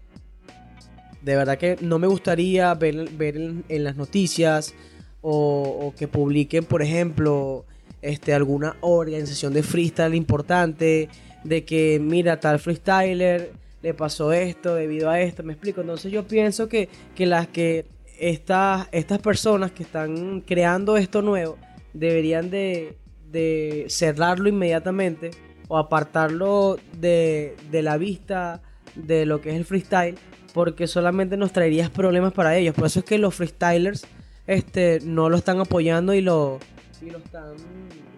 de 1.21 1.35
verdad 1.35 1.57
que 1.57 1.77
no 1.81 1.99
me 1.99 2.07
gustaría 2.07 2.73
ver, 2.73 3.09
ver 3.11 3.35
en, 3.35 3.83
las 3.83 3.95
noticias 3.95 4.73
o, 5.21 5.79
o, 5.81 5.93
que 5.95 6.07
publiquen, 6.07 6.65
por 6.65 6.81
ejemplo, 6.81 7.65
este, 8.01 8.33
alguna 8.33 8.75
organización 8.81 9.53
de 9.53 9.63
freestyle 9.63 10.15
importante, 10.15 11.09
de 11.43 11.65
que 11.65 11.99
mira, 12.01 12.39
tal 12.39 12.59
freestyler 12.59 13.51
le 13.87 13.93
pasó 13.93 14.33
esto 14.33 14.75
debido 14.75 15.09
a 15.09 15.21
esto, 15.21 15.43
me 15.43 15.53
explico. 15.53 15.79
Entonces 15.79 16.11
yo 16.11 16.27
pienso 16.27 16.67
que, 16.67 16.89
que 17.15 17.25
las 17.25 17.47
que 17.47 17.85
estas, 18.19 18.89
estas 18.91 19.19
personas 19.19 19.71
que 19.71 19.83
están 19.83 20.41
creando 20.41 20.97
esto 20.97 21.21
nuevo 21.21 21.57
deberían 21.93 22.49
de, 22.49 22.97
de 23.31 23.85
cerrarlo 23.87 24.49
inmediatamente 24.49 25.31
o 25.69 25.77
apartarlo 25.77 26.77
de, 26.99 27.55
de 27.71 27.81
la 27.81 27.95
vista 27.97 28.61
de 28.95 29.25
lo 29.25 29.39
que 29.39 29.51
es 29.51 29.55
el 29.55 29.63
freestyle 29.63 30.15
porque 30.53 30.85
solamente 30.85 31.37
nos 31.37 31.53
traería 31.53 31.89
problemas 31.89 32.33
para 32.33 32.57
ellos. 32.57 32.75
Por 32.75 32.87
eso 32.87 32.99
es 32.99 33.05
que 33.05 33.17
los 33.17 33.35
freestylers 33.35 34.05
este, 34.47 34.99
no 35.01 35.29
lo 35.29 35.37
están 35.37 35.61
apoyando 35.61 36.13
y 36.13 36.19
lo, 36.19 36.59
y 37.01 37.09
lo 37.09 37.19
están 37.19 37.55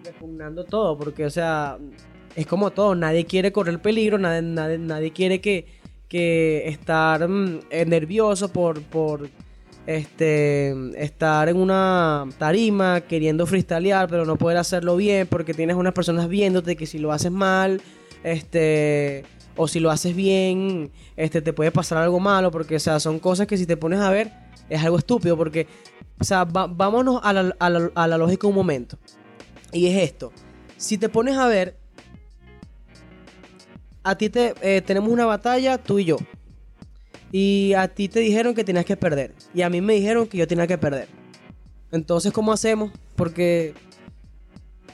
repugnando 0.04 0.64
todo, 0.64 0.98
porque, 0.98 1.28
o 1.28 1.30
sea, 1.30 1.78
es 2.36 2.46
como 2.46 2.72
todo, 2.72 2.96
nadie 2.96 3.26
quiere 3.26 3.52
correr 3.52 3.82
peligro, 3.82 4.18
nadie, 4.18 4.42
nadie, 4.42 4.78
nadie 4.78 5.12
quiere 5.12 5.42
que, 5.42 5.66
que 6.08 6.68
estar 6.68 7.28
mm, 7.28 7.60
eh, 7.70 7.86
nervioso 7.86 8.52
por, 8.52 8.82
por 8.82 9.30
este, 9.90 10.76
estar 11.04 11.50
en 11.50 11.58
una 11.58 12.26
tarima 12.38 13.02
queriendo 13.02 13.46
freestylear, 13.48 14.08
pero 14.08 14.24
no 14.24 14.36
poder 14.36 14.58
hacerlo 14.58 14.96
bien 14.96 15.26
porque 15.28 15.54
tienes 15.54 15.76
unas 15.76 15.94
personas 15.94 16.28
viéndote 16.30 16.76
que 16.76 16.86
si 16.86 17.00
lo 17.00 17.12
haces 17.12 17.32
mal, 17.32 17.82
este, 18.24 19.24
o 19.56 19.68
si 19.68 19.80
lo 19.80 19.90
haces 19.90 20.16
bien, 20.16 20.92
este, 21.18 21.42
te 21.42 21.54
puede 21.54 21.72
pasar 21.72 21.98
algo 21.98 22.20
malo, 22.20 22.52
porque, 22.52 22.76
o 22.76 22.80
sea, 22.80 23.00
son 23.00 23.20
cosas 23.20 23.48
que 23.48 23.58
si 23.58 23.66
te 23.66 23.78
pones 23.78 24.00
a 24.00 24.12
ver, 24.12 24.32
es 24.70 24.84
algo 24.84 24.98
estúpido, 24.98 25.36
porque, 25.36 25.66
o 26.20 26.24
sea, 26.24 26.46
vámonos 26.46 27.20
a 27.24 27.34
la, 27.34 27.56
a, 27.58 27.70
la, 27.70 27.92
a 27.96 28.08
la 28.08 28.18
lógica 28.18 28.48
un 28.48 28.56
momento. 28.56 28.98
Y 29.72 29.88
es 29.88 30.04
esto. 30.04 30.32
Si 30.78 30.98
te 30.98 31.10
pones 31.10 31.36
a 31.36 31.48
ver, 31.48 31.79
a 34.10 34.18
ti 34.18 34.30
te 34.30 34.56
eh, 34.62 34.82
tenemos 34.82 35.10
una 35.10 35.26
batalla, 35.26 35.78
tú 35.78 36.00
y 36.00 36.06
yo. 36.06 36.18
Y 37.32 37.74
a 37.74 37.88
ti 37.88 38.10
te 38.10 38.20
dijeron 38.20 38.56
que 38.56 38.64
tenías 38.64 38.86
que 38.86 38.98
perder. 38.98 39.34
Y 39.54 39.62
a 39.62 39.70
mí 39.70 39.82
me 39.82 39.94
dijeron 39.94 40.28
que 40.28 40.38
yo 40.38 40.48
tenía 40.48 40.66
que 40.66 40.78
perder. 40.78 41.08
Entonces, 41.92 42.32
¿cómo 42.32 42.52
hacemos? 42.52 42.92
Porque... 43.16 43.76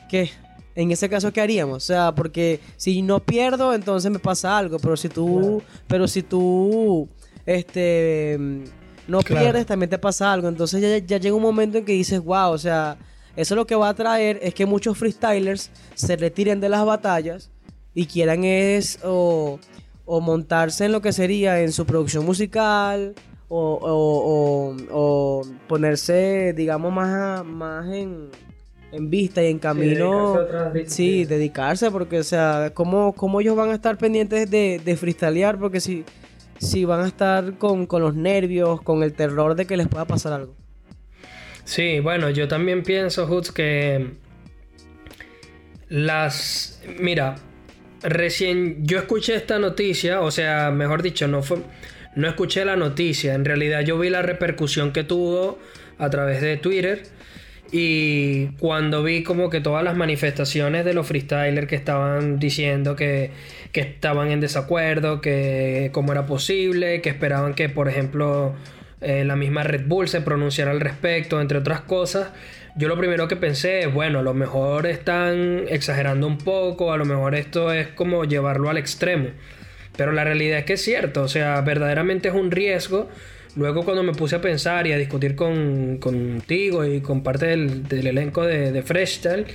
¿Qué? 0.09 0.29
En 0.75 0.91
ese 0.91 1.07
caso, 1.07 1.31
¿qué 1.31 1.39
haríamos? 1.39 1.77
O 1.77 1.85
sea, 1.85 2.13
porque 2.13 2.59
si 2.75 3.01
no 3.01 3.21
pierdo, 3.21 3.73
entonces 3.73 4.11
me 4.11 4.19
pasa 4.19 4.57
algo. 4.57 4.79
Pero 4.79 4.97
si 4.97 5.07
tú... 5.07 5.63
Pero 5.87 6.07
si 6.07 6.23
tú... 6.23 7.07
Este... 7.45 8.37
No 9.07 9.19
pierdes, 9.19 9.65
también 9.65 9.89
te 9.89 9.99
pasa 9.99 10.33
algo. 10.33 10.49
Entonces 10.49 10.81
ya, 10.81 10.97
ya 10.97 11.17
llega 11.17 11.35
un 11.35 11.41
momento 11.41 11.77
en 11.77 11.85
que 11.85 11.93
dices, 11.93 12.19
wow, 12.21 12.51
o 12.51 12.57
sea... 12.57 12.97
Eso 13.37 13.55
lo 13.55 13.67
que 13.67 13.75
va 13.75 13.89
a 13.89 13.93
traer 13.93 14.39
es 14.41 14.53
que 14.53 14.65
muchos 14.65 14.97
freestylers 14.97 15.69
se 15.93 16.15
retiren 16.15 16.61
de 16.61 16.69
las 16.69 16.85
batallas 16.85 17.51
y 17.95 18.05
quieran 18.05 18.43
es 18.43 18.99
o, 19.03 19.59
montarse 20.05 20.85
en 20.85 20.91
lo 20.91 21.01
que 21.01 21.11
sería 21.13 21.61
en 21.61 21.71
su 21.71 21.87
producción 21.87 22.25
musical 22.25 23.15
o, 23.47 24.75
ponerse, 25.67 26.53
digamos, 26.53 26.93
más, 26.93 27.43
más 27.45 27.87
en, 27.91 28.29
vista 29.09 29.41
y 29.41 29.47
en 29.47 29.59
camino. 29.59 30.37
Sí, 30.85 31.25
dedicarse, 31.25 31.89
porque, 31.89 32.19
o 32.19 32.23
sea, 32.23 32.71
¿cómo, 32.73 33.13
¿cómo, 33.13 33.41
ellos 33.41 33.55
van 33.55 33.69
a 33.69 33.75
estar 33.75 33.97
pendientes 33.97 34.51
de, 34.51 34.81
de 34.83 34.97
freestylear? 34.97 35.57
Porque 35.57 35.79
si, 35.79 36.03
si 36.59 36.85
van 36.85 37.01
a 37.01 37.07
estar 37.07 37.57
con, 37.57 37.85
con 37.85 38.01
los 38.01 38.15
nervios, 38.15 38.81
con 38.81 39.03
el 39.03 39.13
terror 39.13 39.55
de 39.55 39.65
que 39.65 39.77
les 39.77 39.87
pueda 39.87 40.05
pasar 40.05 40.33
algo. 40.33 40.53
Sí, 41.63 41.99
bueno, 41.99 42.29
yo 42.29 42.47
también 42.47 42.83
pienso, 42.83 43.25
Hutz, 43.25 43.51
que 43.51 44.11
las... 45.89 46.81
Mira, 46.99 47.35
recién 48.05 48.85
yo 48.85 48.97
escuché 48.97 49.35
esta 49.35 49.59
noticia, 49.59 50.21
o 50.21 50.31
sea, 50.31 50.71
mejor 50.71 51.01
dicho, 51.01 51.27
no 51.27 51.41
fue, 51.41 51.57
no 52.15 52.27
escuché 52.27 52.65
la 52.65 52.75
noticia, 52.75 53.33
en 53.33 53.45
realidad 53.45 53.81
yo 53.81 53.97
vi 53.99 54.09
la 54.09 54.21
repercusión 54.21 54.91
que 54.91 55.03
tuvo 55.03 55.59
a 55.97 56.09
través 56.09 56.41
de 56.41 56.57
Twitter 56.57 57.03
y 57.71 58.47
cuando 58.59 59.03
vi 59.03 59.23
como 59.23 59.49
que 59.49 59.59
todas 59.59 59.83
las 59.83 59.95
manifestaciones 59.95 60.85
de 60.85 60.93
los 60.93 61.07
freestylers 61.07 61.67
que 61.67 61.75
estaban 61.75 62.39
diciendo 62.39 62.95
que, 62.95 63.31
que 63.71 63.81
estaban 63.81 64.31
en 64.31 64.39
desacuerdo, 64.39 65.19
que 65.19 65.89
cómo 65.91 66.11
era 66.11 66.25
posible, 66.25 67.01
que 67.01 67.09
esperaban 67.09 67.53
que 67.53 67.69
por 67.69 67.89
ejemplo 67.89 68.55
eh, 69.01 69.25
la 69.25 69.35
misma 69.35 69.63
Red 69.63 69.87
Bull 69.87 70.07
se 70.07 70.21
pronunciara 70.21 70.71
al 70.71 70.79
respecto, 70.79 71.41
entre 71.41 71.57
otras 71.57 71.81
cosas, 71.81 72.29
yo 72.75 72.87
lo 72.87 72.97
primero 72.97 73.27
que 73.27 73.35
pensé 73.35 73.81
es, 73.81 73.93
bueno, 73.93 74.19
a 74.19 74.21
lo 74.21 74.33
mejor 74.33 74.85
están 74.85 75.65
exagerando 75.69 76.27
un 76.27 76.37
poco, 76.37 76.91
a 76.91 76.97
lo 76.97 77.05
mejor 77.05 77.35
esto 77.35 77.71
es 77.71 77.87
como 77.89 78.25
llevarlo 78.25 78.69
al 78.69 78.77
extremo. 78.77 79.29
Pero 79.97 80.11
la 80.11 80.23
realidad 80.23 80.59
es 80.59 80.65
que 80.65 80.73
es 80.73 80.81
cierto, 80.81 81.23
o 81.23 81.27
sea, 81.27 81.61
verdaderamente 81.61 82.27
es 82.27 82.33
un 82.33 82.51
riesgo. 82.51 83.09
Luego 83.55 83.85
cuando 83.85 84.03
me 84.03 84.11
puse 84.11 84.35
a 84.35 84.41
pensar 84.41 84.85
y 84.87 84.91
a 84.91 84.97
discutir 84.97 85.35
con, 85.35 85.97
contigo 85.97 86.83
y 86.85 86.99
con 86.99 87.23
parte 87.23 87.45
del, 87.47 87.85
elenco 87.89 88.43
de, 88.43 88.73
de 88.73 88.83
Freestyle 88.83 89.45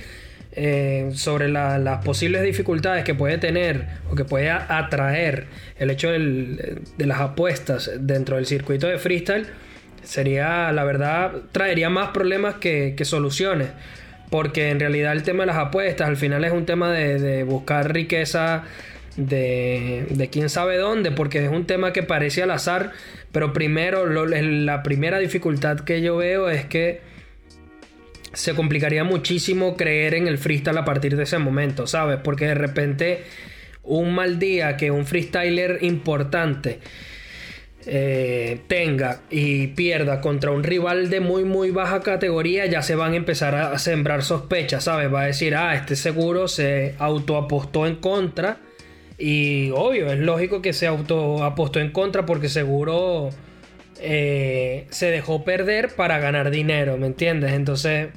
eh, 0.53 1.11
sobre 1.13 1.47
las 1.47 2.03
posibles 2.03 2.41
dificultades 2.43 3.05
que 3.05 3.15
puede 3.15 3.37
tener 3.37 3.87
o 4.09 4.15
que 4.15 4.25
puede 4.25 4.49
atraer 4.49 5.45
el 5.79 5.89
hecho 5.91 6.11
de 6.11 6.83
las 6.97 7.21
apuestas 7.21 7.89
dentro 8.01 8.35
del 8.35 8.45
circuito 8.45 8.87
de 8.87 8.97
freestyle, 8.97 9.47
sería, 10.03 10.71
la 10.71 10.83
verdad, 10.83 11.33
traería 11.51 11.89
más 11.89 12.09
problemas 12.09 12.55
que, 12.55 12.95
soluciones. 13.03 13.69
Porque 14.29 14.69
en 14.69 14.79
realidad 14.79 15.11
el 15.11 15.23
tema 15.23 15.43
de 15.43 15.47
las 15.47 15.57
apuestas 15.57 16.07
al 16.07 16.15
final 16.15 16.43
es 16.45 16.53
un 16.53 16.65
tema 16.65 16.91
de, 16.91 17.43
buscar 17.43 17.93
riqueza 17.93 18.63
de, 19.17 20.29
quién 20.31 20.49
sabe 20.49 20.77
dónde, 20.77 21.11
porque 21.11 21.43
es 21.43 21.51
un 21.51 21.65
tema 21.65 21.91
que 21.91 22.03
parece 22.03 22.41
al 22.41 22.51
azar, 22.51 22.91
pero 23.31 23.51
primero, 23.51 24.05
la 24.05 24.83
primera 24.83 25.19
dificultad 25.19 25.81
que 25.81 26.01
yo 26.01 26.15
veo 26.15 26.49
es 26.49 26.65
que 26.65 27.01
se 28.33 28.53
complicaría 28.53 29.03
muchísimo 29.03 29.75
creer 29.75 30.13
en 30.13 30.27
el 30.27 30.37
freestyle 30.37 30.77
a 30.77 30.85
partir 30.85 31.17
de 31.17 31.23
ese 31.23 31.37
momento, 31.37 31.85
¿sabes? 31.85 32.17
Porque 32.23 32.45
de 32.45 32.55
repente 32.55 33.23
un 33.83 34.13
mal 34.13 34.39
día 34.39 34.77
que 34.77 34.91
un 34.91 35.05
freestyler 35.05 35.79
importante 35.81 36.79
eh, 37.85 38.59
tenga 38.67 39.21
y 39.31 39.67
pierda 39.67 40.21
contra 40.21 40.51
un 40.51 40.63
rival 40.63 41.09
de 41.09 41.19
muy 41.19 41.43
muy 41.45 41.71
baja 41.71 42.01
categoría, 42.01 42.67
ya 42.67 42.83
se 42.83 42.95
van 42.95 43.13
a 43.13 43.15
empezar 43.15 43.55
a 43.55 43.77
sembrar 43.79 44.23
sospechas, 44.23 44.83
¿sabes? 44.83 45.11
Va 45.11 45.21
a 45.21 45.25
decir, 45.25 45.55
ah, 45.55 45.75
este 45.75 45.95
seguro 45.95 46.47
se 46.47 46.95
autoapostó 46.99 47.87
en 47.87 47.95
contra. 47.95 48.57
Y 49.17 49.71
obvio, 49.71 50.11
es 50.11 50.19
lógico 50.19 50.61
que 50.61 50.73
se 50.73 50.87
autoapostó 50.87 51.79
en 51.79 51.91
contra 51.91 52.25
porque 52.25 52.49
seguro 52.49 53.29
eh, 53.99 54.87
se 54.89 55.11
dejó 55.11 55.43
perder 55.43 55.89
para 55.95 56.19
ganar 56.19 56.49
dinero, 56.51 56.97
¿me 56.97 57.07
entiendes? 57.07 57.53
Entonces, 57.53 58.09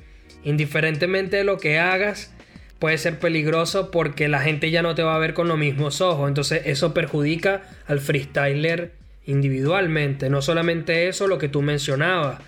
indiferentemente 0.45 1.39
de 1.39 1.45
lo 1.45 1.59
que 1.59 1.79
hagas, 1.79 2.35
puede 2.79 2.99
ser 2.99 3.19
peligroso 3.19 3.91
porque 3.91 4.29
la 4.29 4.41
gente 4.41 4.71
ya 4.71 4.83
no 4.83 4.95
te 4.95 5.03
va 5.03 5.15
a 5.15 5.19
ver 5.19 5.35
con 5.35 5.49
los 5.49 5.59
mismos 5.59 6.01
ojos. 6.01 6.29
Entonces, 6.29 6.63
eso 6.67 6.95
perjudica 6.95 7.63
al 7.87 8.01
freestyler 8.01 9.04
individualmente. 9.27 10.31
No 10.31 10.43
solamente 10.43 11.09
eso, 11.09 11.27
lo 11.27 11.39
que 11.39 11.49
tú 11.49 11.63
mencionabas. 11.63 12.41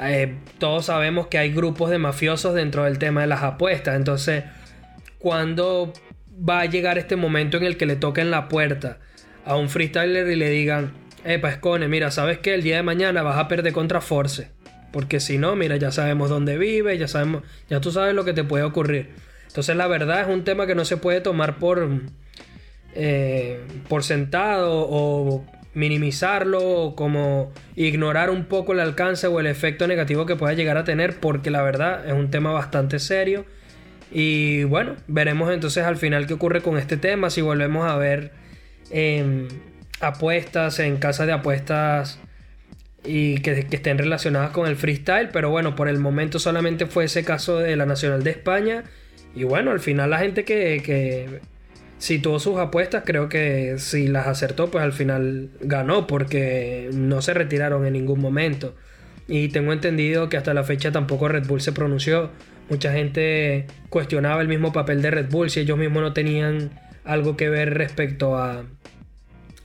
Eh, 0.00 0.36
todos 0.58 0.86
sabemos 0.86 1.26
que 1.26 1.38
hay 1.38 1.52
grupos 1.52 1.90
de 1.90 1.98
mafiosos 1.98 2.54
dentro 2.54 2.84
del 2.84 2.98
tema 2.98 3.22
de 3.22 3.26
las 3.26 3.42
apuestas. 3.42 3.96
Entonces, 3.96 4.44
cuando 5.18 5.92
va 6.48 6.60
a 6.60 6.66
llegar 6.66 6.98
este 6.98 7.16
momento 7.16 7.56
en 7.56 7.64
el 7.64 7.76
que 7.76 7.86
le 7.86 7.96
toquen 7.96 8.30
la 8.30 8.48
puerta 8.48 8.98
a 9.44 9.56
un 9.56 9.68
freestyler 9.68 10.28
y 10.28 10.36
le 10.36 10.50
digan, 10.50 10.92
epa, 11.24 11.50
Escone, 11.50 11.88
mira, 11.88 12.10
¿sabes 12.10 12.38
que 12.38 12.54
El 12.54 12.62
día 12.62 12.76
de 12.76 12.82
mañana 12.82 13.22
vas 13.22 13.38
a 13.38 13.48
perder 13.48 13.72
contra 13.72 14.00
Force. 14.00 14.50
Porque 14.92 15.20
si 15.20 15.36
no, 15.36 15.54
mira, 15.54 15.76
ya 15.76 15.90
sabemos 15.90 16.30
dónde 16.30 16.56
vive, 16.56 16.96
ya 16.96 17.08
sabemos, 17.08 17.42
ya 17.68 17.80
tú 17.80 17.90
sabes 17.90 18.14
lo 18.14 18.24
que 18.24 18.32
te 18.32 18.44
puede 18.44 18.64
ocurrir. 18.64 19.10
Entonces, 19.46 19.76
la 19.76 19.86
verdad 19.86 20.22
es 20.22 20.28
un 20.28 20.44
tema 20.44 20.66
que 20.66 20.74
no 20.74 20.84
se 20.84 20.96
puede 20.96 21.20
tomar 21.20 21.58
por, 21.58 21.88
eh, 22.94 23.60
por 23.88 24.04
sentado 24.04 24.86
o 24.88 25.44
minimizarlo 25.78 26.94
como 26.96 27.52
ignorar 27.76 28.30
un 28.30 28.46
poco 28.46 28.72
el 28.72 28.80
alcance 28.80 29.28
o 29.28 29.38
el 29.38 29.46
efecto 29.46 29.86
negativo 29.86 30.26
que 30.26 30.34
pueda 30.34 30.52
llegar 30.52 30.76
a 30.76 30.82
tener 30.82 31.20
porque 31.20 31.52
la 31.52 31.62
verdad 31.62 32.04
es 32.04 32.12
un 32.12 32.30
tema 32.30 32.50
bastante 32.50 32.98
serio. 32.98 33.46
Y 34.10 34.64
bueno 34.64 34.96
veremos 35.06 35.52
entonces 35.52 35.84
al 35.84 35.96
final 35.96 36.26
qué 36.26 36.34
ocurre 36.34 36.62
con 36.62 36.78
este 36.78 36.96
tema 36.96 37.30
si 37.30 37.42
volvemos 37.42 37.88
a 37.88 37.96
ver 37.96 38.32
em, 38.90 39.46
apuestas 40.00 40.80
en 40.80 40.96
casas 40.96 41.26
de 41.28 41.34
apuestas 41.34 42.18
y 43.04 43.38
que, 43.42 43.66
estén 43.70 43.98
relacionadas 43.98 44.50
con 44.50 44.66
el 44.66 44.74
freestyle 44.76 45.28
pero 45.32 45.50
bueno 45.50 45.76
por 45.76 45.88
el 45.88 45.98
momento 46.00 46.40
solamente 46.40 46.86
fue 46.86 47.04
ese 47.04 47.22
caso 47.24 47.58
de 47.58 47.76
la 47.76 47.86
Nacional 47.86 48.24
de 48.24 48.30
España. 48.30 48.84
Y 49.32 49.44
bueno 49.44 49.70
al 49.70 49.80
final 49.80 50.10
la 50.10 50.18
gente 50.18 50.44
que 50.44 51.40
si 51.98 52.20
tuvo 52.20 52.38
sus 52.38 52.58
apuestas, 52.58 53.02
creo 53.04 53.28
que 53.28 53.74
si 53.78 54.06
las 54.06 54.28
acertó, 54.28 54.70
pues 54.70 54.84
al 54.84 54.92
final 54.92 55.50
ganó 55.60 56.06
porque 56.06 56.90
no 56.92 57.20
se 57.22 57.34
retiraron 57.34 57.84
en 57.86 57.92
ningún 57.92 58.20
momento. 58.20 58.74
Y 59.26 59.48
tengo 59.48 59.72
entendido 59.72 60.28
que 60.28 60.36
hasta 60.36 60.54
la 60.54 60.64
fecha 60.64 60.92
tampoco 60.92 61.28
Red 61.28 61.46
Bull 61.46 61.60
se 61.60 61.72
pronunció. 61.72 62.30
Mucha 62.70 62.92
gente 62.92 63.66
cuestionaba 63.90 64.40
el 64.40 64.48
mismo 64.48 64.72
papel 64.72 65.02
de 65.02 65.10
Red 65.10 65.30
Bull 65.30 65.50
si 65.50 65.60
ellos 65.60 65.76
mismos 65.76 66.02
no 66.02 66.12
tenían 66.12 66.70
algo 67.04 67.36
que 67.36 67.50
ver 67.50 67.74
respecto 67.74 68.36
a, 68.38 68.64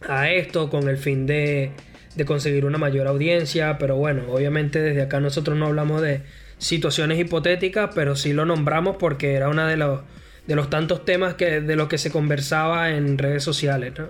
a 0.02 0.32
esto 0.32 0.70
con 0.70 0.90
el 0.90 0.98
fin 0.98 1.28
de, 1.28 1.72
de 2.16 2.26
conseguir 2.26 2.66
una 2.66 2.80
mayor 2.80 3.08
audiencia. 3.08 3.78
Pero 3.78 3.96
bueno, 3.96 4.24
obviamente 4.30 4.80
desde 4.80 5.04
acá 5.04 5.20
nosotros 5.20 5.56
no 5.58 5.68
hablamos 5.68 6.02
de 6.02 6.22
situaciones 6.58 7.20
hipotéticas, 7.20 7.92
pero 7.94 8.16
sí 8.16 8.34
lo 8.34 8.46
nombramos 8.46 8.98
porque 8.98 9.34
era 9.36 9.50
una 9.50 9.68
de 9.68 9.78
los 9.78 10.02
de 10.48 10.56
los 10.56 10.70
tantos 10.70 11.06
temas 11.06 11.36
que, 11.36 11.62
de 11.62 11.76
los 11.76 11.88
que 11.88 11.98
se 11.98 12.12
conversaba 12.12 12.92
en 12.92 13.18
redes 13.18 13.44
sociales, 13.44 13.94
¿no? 13.98 14.10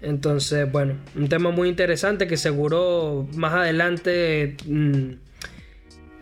Entonces, 0.00 0.70
bueno, 0.70 0.94
un 1.14 1.28
tema 1.28 1.50
muy 1.50 1.68
interesante 1.68 2.26
que 2.26 2.36
seguro 2.36 3.28
más 3.34 3.54
adelante 3.54 4.56
mm, 4.66 5.12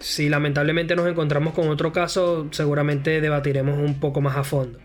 si 0.00 0.28
lamentablemente 0.28 0.96
nos 0.96 1.06
encontramos 1.06 1.54
con 1.54 1.68
otro 1.68 1.92
caso, 1.92 2.48
seguramente 2.50 3.20
debatiremos 3.20 3.78
un 3.78 4.00
poco 4.00 4.20
más 4.20 4.36
a 4.36 4.44
fondo. 4.44 4.78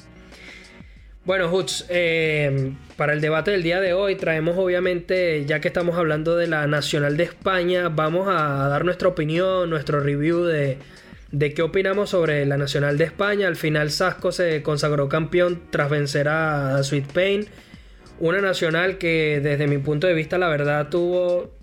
Bueno, 1.26 1.52
Hutz, 1.52 1.86
eh, 1.90 2.74
para 2.98 3.14
el 3.14 3.22
debate 3.22 3.50
del 3.50 3.64
día 3.64 3.82
de 3.82 3.94
hoy 3.94 4.16
traemos 4.16 4.58
obviamente, 4.58 5.44
ya 5.46 5.60
que 5.60 5.70
estamos 5.70 5.98
hablando 5.98 6.36
de 6.38 6.48
la 6.48 6.68
Nacional 6.68 7.18
de 7.18 7.24
España, 7.24 7.90
vamos 7.90 8.28
a 8.28 8.68
dar 8.68 8.86
nuestra 8.86 9.08
opinión, 9.08 9.70
nuestro 9.70 10.02
review 10.02 10.44
de, 10.44 10.78
de 11.32 11.54
qué 11.54 11.62
opinamos 11.62 12.12
sobre 12.12 12.46
la 12.46 12.58
Nacional 12.58 12.98
de 12.98 13.06
España. 13.06 13.48
Al 13.48 13.56
final 13.56 13.92
Sasco 13.92 14.32
se 14.32 14.62
consagró 14.62 15.10
campeón 15.10 15.62
tras 15.70 15.90
vencer 15.90 16.28
a 16.30 16.82
Sweet 16.84 17.12
Pain. 17.12 17.48
Una 18.20 18.40
nacional 18.40 18.98
que 18.98 19.42
desde 19.44 19.68
mi 19.68 19.78
punto 19.78 20.08
de 20.08 20.14
vista 20.14 20.38
la 20.38 20.48
verdad 20.48 20.90
tuvo... 20.90 21.54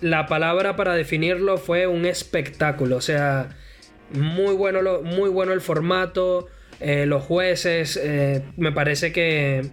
La 0.00 0.26
palabra 0.26 0.76
para 0.76 0.94
definirlo 0.94 1.58
fue 1.58 1.88
un 1.88 2.06
espectáculo. 2.06 2.96
O 2.96 3.00
sea, 3.00 3.48
muy 4.12 4.54
bueno, 4.54 4.80
lo, 4.80 5.02
muy 5.02 5.28
bueno 5.28 5.52
el 5.52 5.60
formato. 5.60 6.46
Eh, 6.80 7.04
los 7.04 7.24
jueces 7.24 7.98
eh, 8.00 8.44
me 8.56 8.70
parece 8.70 9.12
que 9.12 9.68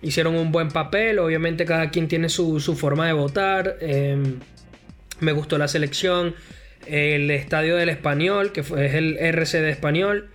hicieron 0.00 0.34
un 0.34 0.50
buen 0.50 0.68
papel. 0.68 1.18
Obviamente 1.18 1.66
cada 1.66 1.90
quien 1.90 2.08
tiene 2.08 2.30
su, 2.30 2.58
su 2.58 2.74
forma 2.74 3.06
de 3.06 3.12
votar. 3.12 3.76
Eh, 3.80 4.16
me 5.20 5.32
gustó 5.32 5.58
la 5.58 5.68
selección 5.68 6.34
el 6.86 7.30
Estadio 7.30 7.76
del 7.76 7.88
Español, 7.88 8.52
que 8.52 8.62
fue, 8.62 8.86
es 8.86 8.94
el 8.94 9.16
RCD 9.18 9.68
Español, 9.68 10.28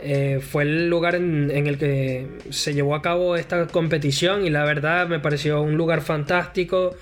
eh, 0.00 0.40
fue 0.40 0.62
el 0.62 0.88
lugar 0.88 1.16
en, 1.16 1.50
el 1.50 1.76
que 1.76 2.26
se 2.50 2.72
llevó 2.72 2.94
a 2.94 3.02
cabo 3.02 3.36
esta 3.36 3.66
competición 3.66 4.46
y 4.46 4.50
la 4.50 4.64
verdad 4.64 5.08
me 5.08 5.18
pareció 5.18 5.60
un 5.60 5.76
lugar 5.76 6.02
fantástico. 6.02 6.94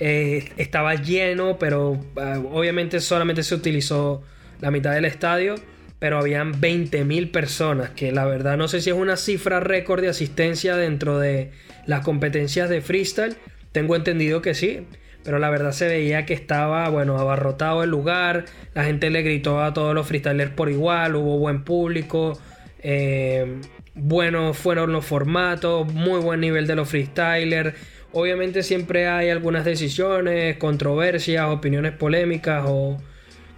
Eh, 0.00 0.48
estaba 0.56 0.94
lleno, 0.94 1.58
pero 1.58 2.00
eh, 2.16 2.42
obviamente 2.50 3.00
solamente 3.00 3.42
se 3.42 3.54
utilizó 3.54 4.22
la 4.60 4.70
mitad 4.70 4.92
del 4.92 5.04
estadio, 5.04 5.54
pero 5.98 6.18
habían 6.18 6.60
20.000 6.60 7.30
personas, 7.30 7.90
que 7.90 8.10
la 8.10 8.24
verdad 8.24 8.56
no 8.56 8.66
sé 8.66 8.80
si 8.80 8.90
es 8.90 8.96
una 8.96 9.16
cifra 9.16 9.60
récord 9.60 10.00
de 10.00 10.08
asistencia 10.08 10.76
dentro 10.76 11.18
de 11.18 11.52
las 11.86 12.04
competencias 12.04 12.68
de 12.68 12.80
freestyle. 12.80 13.36
Tengo 13.72 13.94
entendido 13.94 14.42
que 14.42 14.54
sí 14.54 14.86
pero 15.24 15.38
la 15.38 15.50
verdad 15.50 15.72
se 15.72 15.86
veía 15.86 16.24
que 16.26 16.34
estaba, 16.34 16.88
bueno, 16.88 17.18
abarrotado 17.18 17.82
el 17.82 17.90
lugar, 17.90 18.46
la 18.74 18.84
gente 18.84 19.10
le 19.10 19.22
gritó 19.22 19.62
a 19.62 19.74
todos 19.74 19.94
los 19.94 20.06
freestylers 20.06 20.52
por 20.52 20.70
igual, 20.70 21.16
hubo 21.16 21.38
buen 21.38 21.64
público, 21.64 22.38
eh, 22.82 23.60
buenos 23.94 24.56
fueron 24.56 24.92
los 24.92 25.04
formatos, 25.04 25.92
muy 25.92 26.20
buen 26.20 26.40
nivel 26.40 26.66
de 26.66 26.76
los 26.76 26.88
freestylers. 26.88 27.74
Obviamente 28.12 28.62
siempre 28.62 29.06
hay 29.06 29.30
algunas 29.30 29.64
decisiones, 29.64 30.56
controversias, 30.56 31.46
opiniones 31.46 31.92
polémicas 31.92 32.64
o 32.66 32.98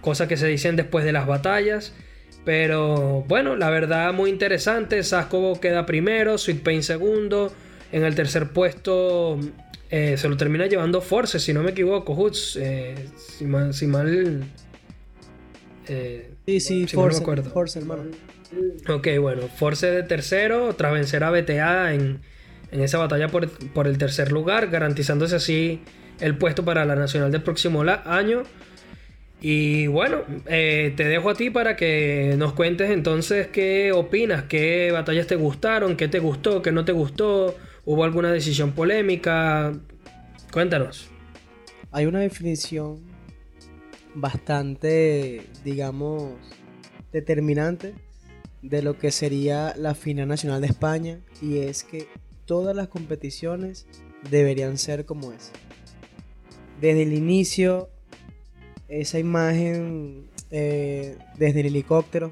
cosas 0.01 0.27
que 0.27 0.37
se 0.37 0.47
dicen 0.47 0.75
después 0.75 1.05
de 1.05 1.11
las 1.11 1.25
batallas. 1.25 1.95
Pero 2.45 3.23
bueno, 3.27 3.55
la 3.55 3.69
verdad 3.69 4.13
muy 4.13 4.29
interesante. 4.29 5.01
Sasco 5.03 5.59
queda 5.59 5.85
primero, 5.85 6.37
Sweet 6.37 6.61
Pain 6.61 6.83
segundo. 6.83 7.51
En 7.91 8.03
el 8.03 8.15
tercer 8.15 8.49
puesto 8.49 9.39
eh, 9.95 10.17
se 10.17 10.27
lo 10.27 10.35
termina 10.37 10.65
llevando 10.65 11.01
Force, 11.01 11.39
si 11.39 11.53
no 11.53 11.61
me 11.61 11.69
equivoco, 11.69 12.15
Hoots. 12.15 12.57
Eh, 12.59 12.95
si 13.15 13.45
mal. 13.45 13.75
Si 13.75 13.85
mal 13.85 14.43
eh, 15.87 16.31
sí, 16.47 16.59
sí, 16.59 16.87
Force, 16.87 17.23
Force, 17.43 17.77
hermano. 17.77 18.05
Ok, 18.89 19.09
bueno, 19.21 19.43
Force 19.49 19.85
de 19.85 20.01
tercero, 20.01 20.73
tras 20.73 20.93
vencer 20.93 21.23
a 21.23 21.29
BTA 21.29 21.93
en, 21.93 22.21
en 22.71 22.81
esa 22.81 22.97
batalla 22.97 23.27
por, 23.27 23.47
por, 23.69 23.85
el 23.85 23.99
tercer 23.99 24.31
lugar, 24.31 24.69
garantizándose 24.69 25.35
así 25.35 25.81
el 26.19 26.39
puesto 26.39 26.65
para 26.65 26.85
la 26.85 26.95
nacional 26.95 27.31
del 27.31 27.43
próximo 27.43 27.83
año. 27.83 28.41
Y 29.41 29.85
bueno, 29.85 30.23
te 30.47 30.95
dejo 30.95 31.29
a 31.29 31.35
ti 31.35 31.51
para 31.51 31.75
que 31.75 32.33
nos 32.39 32.53
cuentes 32.53 32.89
entonces 32.89 33.45
qué 33.45 33.91
opinas, 33.91 34.45
qué 34.45 34.89
batallas 34.91 35.27
te 35.27 35.35
gustaron, 35.35 35.97
qué 35.97 36.07
te 36.07 36.17
gustó, 36.17 36.63
qué 36.63 36.71
no 36.71 36.83
te 36.83 36.93
gustó 36.93 37.55
¿Hubo 37.85 38.05
alguna 38.05 38.31
decisión 38.31 38.71
polémica? 38.71 39.73
Cuéntanos. 40.51 41.09
Hay 41.91 42.05
una 42.05 42.19
definición 42.19 43.01
bastante, 44.15 45.47
digamos, 45.65 46.33
determinante 47.11 47.93
de 48.61 48.81
lo 48.81 48.97
que 48.97 49.11
sería 49.11 49.73
la 49.77 49.95
final 49.95 50.29
nacional 50.29 50.61
de 50.61 50.67
España 50.67 51.19
y 51.41 51.57
es 51.57 51.83
que 51.83 52.07
todas 52.45 52.75
las 52.75 52.87
competiciones 52.87 53.85
deberían 54.29 54.77
ser 54.77 55.05
como 55.05 55.33
es. 55.33 55.51
Desde 56.79 57.03
el 57.03 57.13
inicio, 57.13 57.89
esa 58.87 59.19
imagen 59.19 60.29
eh, 60.51 61.17
desde 61.37 61.59
el 61.59 61.65
helicóptero, 61.67 62.29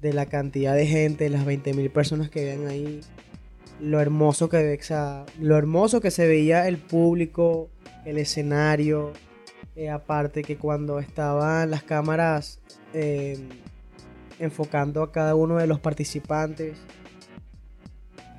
de 0.00 0.12
la 0.12 0.26
cantidad 0.26 0.74
de 0.74 0.86
gente, 0.86 1.28
las 1.30 1.46
20.000 1.46 1.90
personas 1.90 2.30
que 2.30 2.44
ven 2.44 2.66
ahí, 2.68 3.00
lo 3.80 4.00
hermoso 4.00 4.48
que 4.48 4.78
lo 5.40 5.56
hermoso 5.56 6.00
que 6.00 6.10
se 6.10 6.26
veía 6.26 6.68
el 6.68 6.78
público, 6.78 7.68
el 8.04 8.18
escenario, 8.18 9.12
eh, 9.74 9.90
aparte 9.90 10.42
que 10.42 10.56
cuando 10.56 10.98
estaban 10.98 11.70
las 11.70 11.82
cámaras 11.82 12.60
em, 12.94 13.48
enfocando 14.38 15.02
a 15.02 15.12
cada 15.12 15.34
uno 15.34 15.56
de 15.56 15.66
los 15.66 15.80
participantes, 15.80 16.78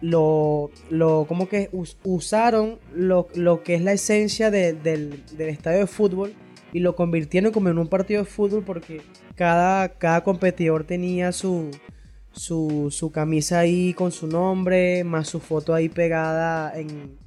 lo, 0.02 0.72
lo 0.90 1.26
como 1.28 1.50
que 1.50 1.70
usaron 2.04 2.80
lo, 2.94 3.28
que 3.64 3.76
es 3.76 3.82
la 3.82 3.94
esencia 3.94 4.52
del, 4.52 4.82
del, 4.84 5.24
estadio 5.38 5.80
de 5.80 5.88
fútbol 5.88 6.34
y 6.74 6.80
lo 6.80 6.96
convirtieron 6.96 7.52
como 7.52 7.70
en 7.70 7.78
un 7.80 7.88
partido 7.88 8.24
de 8.24 8.30
fútbol 8.30 8.64
porque 8.64 9.02
cada, 9.36 9.90
cada 9.90 10.24
competidor 10.24 10.84
tenía 10.84 11.32
su, 11.32 11.72
su, 12.38 13.12
camisa 13.14 13.60
ahí 13.60 13.94
con 13.94 14.12
su 14.12 14.28
nombre, 14.28 15.04
más 15.04 15.28
su 15.28 15.40
foto 15.40 15.74
ahí 15.74 15.90
pegada 15.90 16.74
en, 16.78 17.18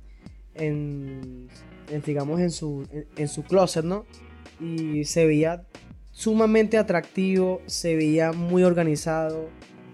en, 0.54 1.48
digamos, 2.04 2.40
en 2.40 2.50
su, 2.50 2.86
en, 3.16 3.28
su 3.28 3.42
closet, 3.42 3.84
¿no? 3.84 4.06
Y 4.60 5.04
se 5.04 5.26
veía 5.26 5.64
sumamente 6.12 6.78
atractivo, 6.78 7.60
se 7.66 7.96
veía 7.96 8.32
muy 8.32 8.62
organizado. 8.62 9.48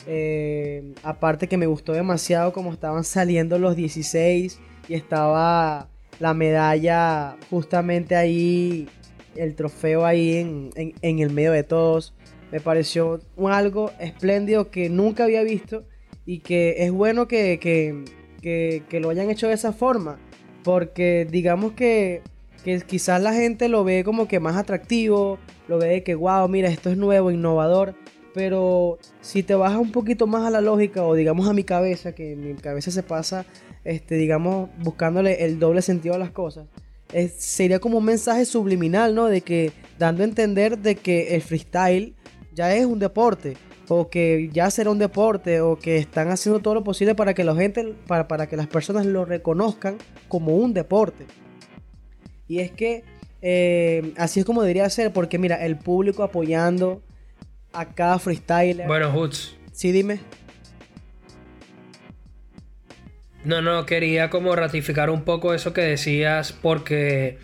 Eh, 0.07 0.95
aparte 1.03 1.49
que 1.49 1.57
me 1.57 1.67
gustó 1.67 1.93
demasiado 1.93 2.53
como 2.53 2.73
estaban 2.73 3.03
saliendo 3.03 3.59
los 3.59 3.75
16 3.75 4.61
y 4.89 4.95
estaba 4.95 5.89
la 6.21 6.33
medalla 6.33 7.37
justamente 7.51 8.15
ahí, 8.15 8.89
el 9.35 9.57
trofeo 9.57 10.07
ahí 10.07 10.37
en, 10.37 10.71
en 10.75 11.19
el 11.19 11.31
medio 11.31 11.53
de 11.53 11.65
todos. 11.65 12.16
Me 12.53 12.61
pareció 12.61 13.21
algo 13.49 13.91
espléndido 13.99 14.71
que 14.71 14.89
nunca 14.89 15.25
había 15.25 15.43
visto 15.43 15.85
y 16.25 16.41
que 16.41 16.85
es 16.85 16.93
bueno 16.93 17.29
que, 17.29 17.59
que, 17.61 19.01
lo 19.01 19.11
hayan 19.11 19.31
hecho 19.31 19.49
de 19.49 19.55
esa 19.55 19.73
forma. 19.73 20.19
Porque 20.63 21.27
digamos 21.31 21.73
que, 21.73 22.23
que, 22.65 22.81
quizás 22.81 23.23
la 23.23 23.33
gente 23.33 23.69
lo 23.69 23.85
ve 23.85 24.05
como 24.05 24.27
que 24.29 24.41
más 24.41 24.57
atractivo, 24.57 25.39
lo 25.69 25.79
ve 25.79 25.89
de 25.89 26.03
que, 26.03 26.15
wow, 26.15 26.49
mira, 26.49 26.69
esto 26.69 26.91
es 26.91 26.97
nuevo, 26.97 27.31
innovador. 27.31 27.95
Pero 28.35 28.99
si 29.21 29.43
te 29.43 29.55
bajas 29.55 29.79
un 29.79 29.93
poquito 29.93 30.27
más 30.27 30.45
a 30.45 30.51
la 30.51 30.61
lógica 30.61 31.05
o 31.05 31.15
digamos 31.15 31.49
a 31.49 31.53
mi 31.53 31.65
cabeza, 31.65 32.13
que 32.15 32.37
mi 32.37 32.55
cabeza 32.55 32.91
se 32.91 33.03
pasa, 33.03 33.47
este, 33.85 34.17
digamos, 34.17 34.69
buscándole 34.79 35.45
el 35.45 35.59
doble 35.59 35.81
sentido 35.81 36.15
a 36.15 36.19
las 36.19 36.33
cosas, 36.33 36.67
sería 37.39 37.79
como 37.79 37.99
un 37.99 38.05
mensaje 38.05 38.45
subliminal, 38.45 39.15
¿no? 39.15 39.27
De 39.27 39.41
que 39.41 39.73
dando 39.99 40.23
a 40.23 40.27
entender 40.27 40.79
de 40.79 40.97
que 40.97 41.35
el 41.35 41.43
freestyle 41.43 42.15
ya 42.57 42.75
es 42.75 42.87
un 42.87 42.99
deporte 42.99 43.57
o 43.89 44.09
que 44.09 44.49
ya 44.51 44.71
será 44.71 44.91
un 44.91 44.99
deporte 44.99 45.61
o 45.61 45.77
que 45.77 45.99
están 45.99 46.31
haciendo 46.31 46.61
todo 46.61 46.75
lo 46.75 46.83
posible 46.83 47.15
para 47.15 47.35
que 47.35 47.45
la 47.45 47.55
gente 47.55 47.95
para, 48.07 48.27
para 48.27 48.49
que 48.49 48.57
las 48.57 48.67
personas 48.67 49.05
lo 49.05 49.25
reconozcan 49.25 49.99
como 50.27 50.57
un 50.57 50.73
deporte. 50.73 51.27
Y 52.49 52.61
es 52.61 52.73
que 52.73 53.05
eh, 53.43 54.15
así 54.17 54.41
es 54.41 54.47
como 54.47 54.63
debería 54.63 54.89
ser 54.89 55.13
porque 55.13 55.39
mira 55.39 55.65
el 55.65 55.77
público 55.77 56.23
apoyando 56.23 57.03
a 57.73 57.85
cada 57.93 58.19
freestyler. 58.19 58.87
Bueno 58.87 59.13
Hoots. 59.13 59.55
Sí 59.73 59.93
dime. 59.93 60.21
No 63.45 63.61
no 63.61 63.85
quería 63.85 64.31
como 64.31 64.57
ratificar 64.57 65.11
un 65.11 65.23
poco 65.23 65.53
eso 65.53 65.75
que 65.75 65.83
decías 65.83 66.53
porque 66.53 67.39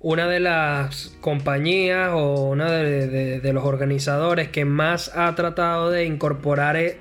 una 0.00 0.26
de 0.28 0.40
las 0.40 1.14
compañías 1.20 2.10
o 2.14 2.48
una 2.48 2.72
de, 2.72 3.52
los 3.52 3.64
organizadores 3.64 4.48
que 4.48 4.64
más 4.64 5.14
ha 5.14 5.34
tratado 5.34 5.90
de 5.90 6.06
incorporar, 6.06 6.76
e, 6.76 6.98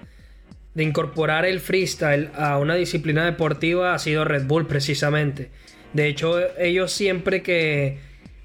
de 0.73 0.83
incorporar 0.83 1.45
el 1.45 1.61
freestyle 1.61 2.29
a 2.35 2.57
una 2.57 2.75
disciplina 2.75 3.23
deportiva 3.25 3.93
ha 3.93 3.99
sido 3.99 4.25
Red 4.25 4.45
Bull 4.45 4.67
precisamente. 4.67 5.49
De 5.93 6.07
hecho, 6.07 6.39
ellos 6.57 6.91
siempre 6.91 7.41
que 7.41 7.99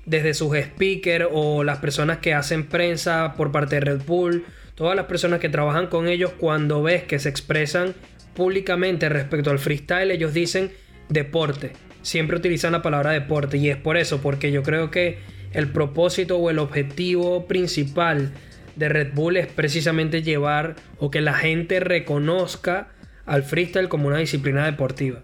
desde 0.07 0.35
sus 0.35 0.57
speakers 0.57 1.27
o 1.33 1.64
las 1.64 1.79
personas 1.79 2.19
que 2.19 2.33
hacen 2.33 2.69
prensa 2.69 3.35
por 3.37 3.51
parte 3.51 3.77
de 3.77 3.81
Red 3.81 4.03
Bull, 4.07 4.45
todas 4.77 4.95
las 4.95 5.07
personas 5.07 5.40
que 5.40 5.49
trabajan 5.49 5.88
con 5.88 6.07
ellos, 6.07 6.33
cuando 6.38 6.83
ves 6.83 7.03
que 7.03 7.19
se 7.19 7.29
expresan 7.29 7.95
públicamente 8.35 9.09
respecto 9.09 9.51
al 9.51 9.59
freestyle, 9.59 10.12
ellos 10.12 10.33
dicen 10.33 10.71
deporte 11.09 11.73
siempre 12.05 12.37
utilizan 12.37 12.73
la 12.73 12.83
palabra 12.83 13.11
deporte 13.11 13.57
y 13.57 13.71
es 13.71 13.77
por 13.77 13.97
eso, 13.97 14.21
porque 14.21 14.53
yo 14.53 14.62
creo 14.62 14.90
que 14.90 15.19
el 15.53 15.73
propósito 15.73 16.38
o 16.38 16.51
el 16.51 16.59
objetivo 16.59 17.47
principal 17.47 18.33
de 18.77 18.88
Red 18.88 19.14
Bull 19.14 19.37
es 19.37 19.47
precisamente 19.47 20.23
llevar 20.23 20.77
o 20.99 21.11
que 21.11 21.21
la 21.21 21.35
gente 21.35 21.81
reconozca 21.81 22.88
al 23.25 23.43
freestyle 23.43 23.88
como 23.88 24.09
una 24.09 24.19
disciplina 24.19 24.67
deportiva. 24.67 25.23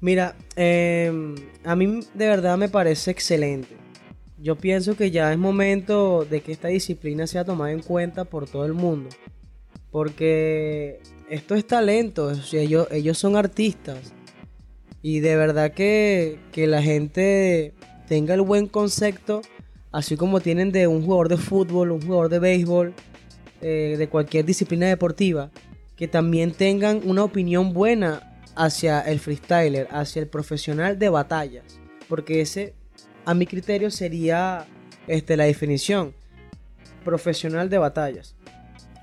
Mira, 0.00 0.34
em, 0.56 1.34
a 1.64 1.76
mí 1.76 2.00
de 2.14 2.26
verdad 2.26 2.58
me 2.58 2.68
parece 2.68 3.10
excelente. 3.10 3.76
Yo 4.38 4.56
pienso 4.56 4.96
que 4.96 5.10
ya 5.10 5.32
es 5.32 5.38
momento 5.38 6.26
de 6.28 6.40
que 6.40 6.52
esta 6.52 6.68
disciplina 6.68 7.26
sea 7.26 7.44
tomada 7.44 7.72
en 7.72 7.80
cuenta 7.80 8.24
por 8.24 8.48
todo 8.48 8.66
el 8.66 8.74
mundo. 8.74 9.08
Porque 9.90 11.00
esto 11.30 11.54
es 11.54 11.66
talento, 11.66 12.32
ellos 12.52 13.18
son 13.18 13.36
artistas. 13.36 14.15
Y 15.08 15.20
de 15.20 15.36
verdad 15.36 15.70
que, 15.70 16.40
que 16.50 16.66
la 16.66 16.82
gente 16.82 17.74
tenga 18.08 18.34
el 18.34 18.40
buen 18.40 18.66
concepto, 18.66 19.40
así 19.92 20.16
como 20.16 20.40
tienen 20.40 20.72
de 20.72 20.88
un 20.88 21.04
jugador 21.04 21.28
de 21.28 21.36
fútbol, 21.36 21.92
un 21.92 22.02
jugador 22.02 22.28
de 22.28 22.40
béisbol, 22.40 22.92
eh, 23.62 23.94
de 23.96 24.08
cualquier 24.08 24.44
disciplina 24.44 24.88
deportiva, 24.88 25.52
que 25.94 26.08
también 26.08 26.50
tengan 26.50 27.02
una 27.04 27.22
opinión 27.22 27.72
buena 27.72 28.36
hacia 28.56 28.98
el 28.98 29.20
freestyler, 29.20 29.86
hacia 29.92 30.22
el 30.22 30.26
profesional 30.26 30.98
de 30.98 31.08
batallas. 31.08 31.78
Porque 32.08 32.40
ese, 32.40 32.74
a 33.24 33.32
mi 33.32 33.46
criterio, 33.46 33.92
sería 33.92 34.66
este, 35.06 35.36
la 35.36 35.44
definición. 35.44 36.14
Profesional 37.04 37.70
de 37.70 37.78
batallas. 37.78 38.34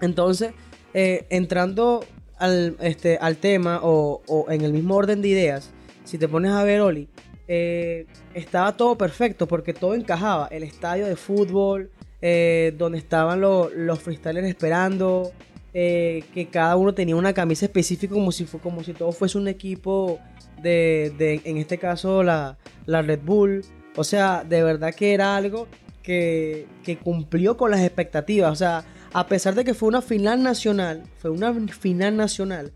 Entonces, 0.02 0.52
eh, 0.94 1.28
entrando 1.30 2.04
al, 2.40 2.76
este, 2.82 3.18
al 3.22 3.38
tema 3.38 3.80
o, 3.82 4.22
en 4.50 4.66
el 4.66 4.74
mismo 4.74 4.98
orden 4.98 5.22
de 5.22 5.30
ideas, 5.30 5.72
si 6.04 6.18
te 6.18 6.28
pones 6.28 6.52
a 6.52 6.64
ver, 6.64 6.82
Oli, 6.82 7.08
eh, 7.48 8.06
estaba 8.34 8.76
todo 8.78 8.98
perfecto 8.98 9.48
porque 9.48 9.74
todo 9.74 9.96
encajaba. 9.96 10.48
El 10.48 10.64
estadio 10.64 11.06
de 11.06 11.16
fútbol, 11.16 11.92
eh, 12.22 12.74
donde 12.78 12.98
estaban 12.98 13.42
los 13.42 14.00
freestylers 14.00 14.48
esperando, 14.48 15.32
eh, 15.74 16.24
que 16.34 16.48
cada 16.48 16.76
uno 16.76 16.94
tenía 16.94 17.16
una 17.16 17.34
camisa 17.34 17.66
específica 17.66 18.14
como 18.14 18.32
si, 18.32 18.46
como 18.46 18.84
si 18.84 18.94
todo 18.94 19.12
fuese 19.12 19.38
un 19.38 19.48
equipo 19.48 20.20
de, 20.62 21.42
en 21.44 21.58
este 21.58 21.78
caso, 21.78 22.24
la, 22.24 22.58
Red 22.88 23.22
Bull. 23.24 23.66
O 23.96 24.04
sea, 24.04 24.44
de 24.44 24.64
verdad 24.64 24.94
que 24.94 25.14
era 25.14 25.36
algo 25.36 25.68
que, 26.02 26.68
que, 26.84 26.98
cumplió 26.98 27.58
con 27.58 27.72
las 27.72 27.82
expectativas. 27.82 28.52
O 28.52 28.56
sea, 28.56 28.86
a 29.14 29.28
pesar 29.28 29.54
de 29.56 29.64
que 29.64 29.74
fue 29.74 29.90
una 29.90 30.02
final 30.02 30.42
nacional, 30.42 31.04
fue 31.18 31.30
una 31.32 31.54
final 31.68 32.18
nacional. 32.18 32.72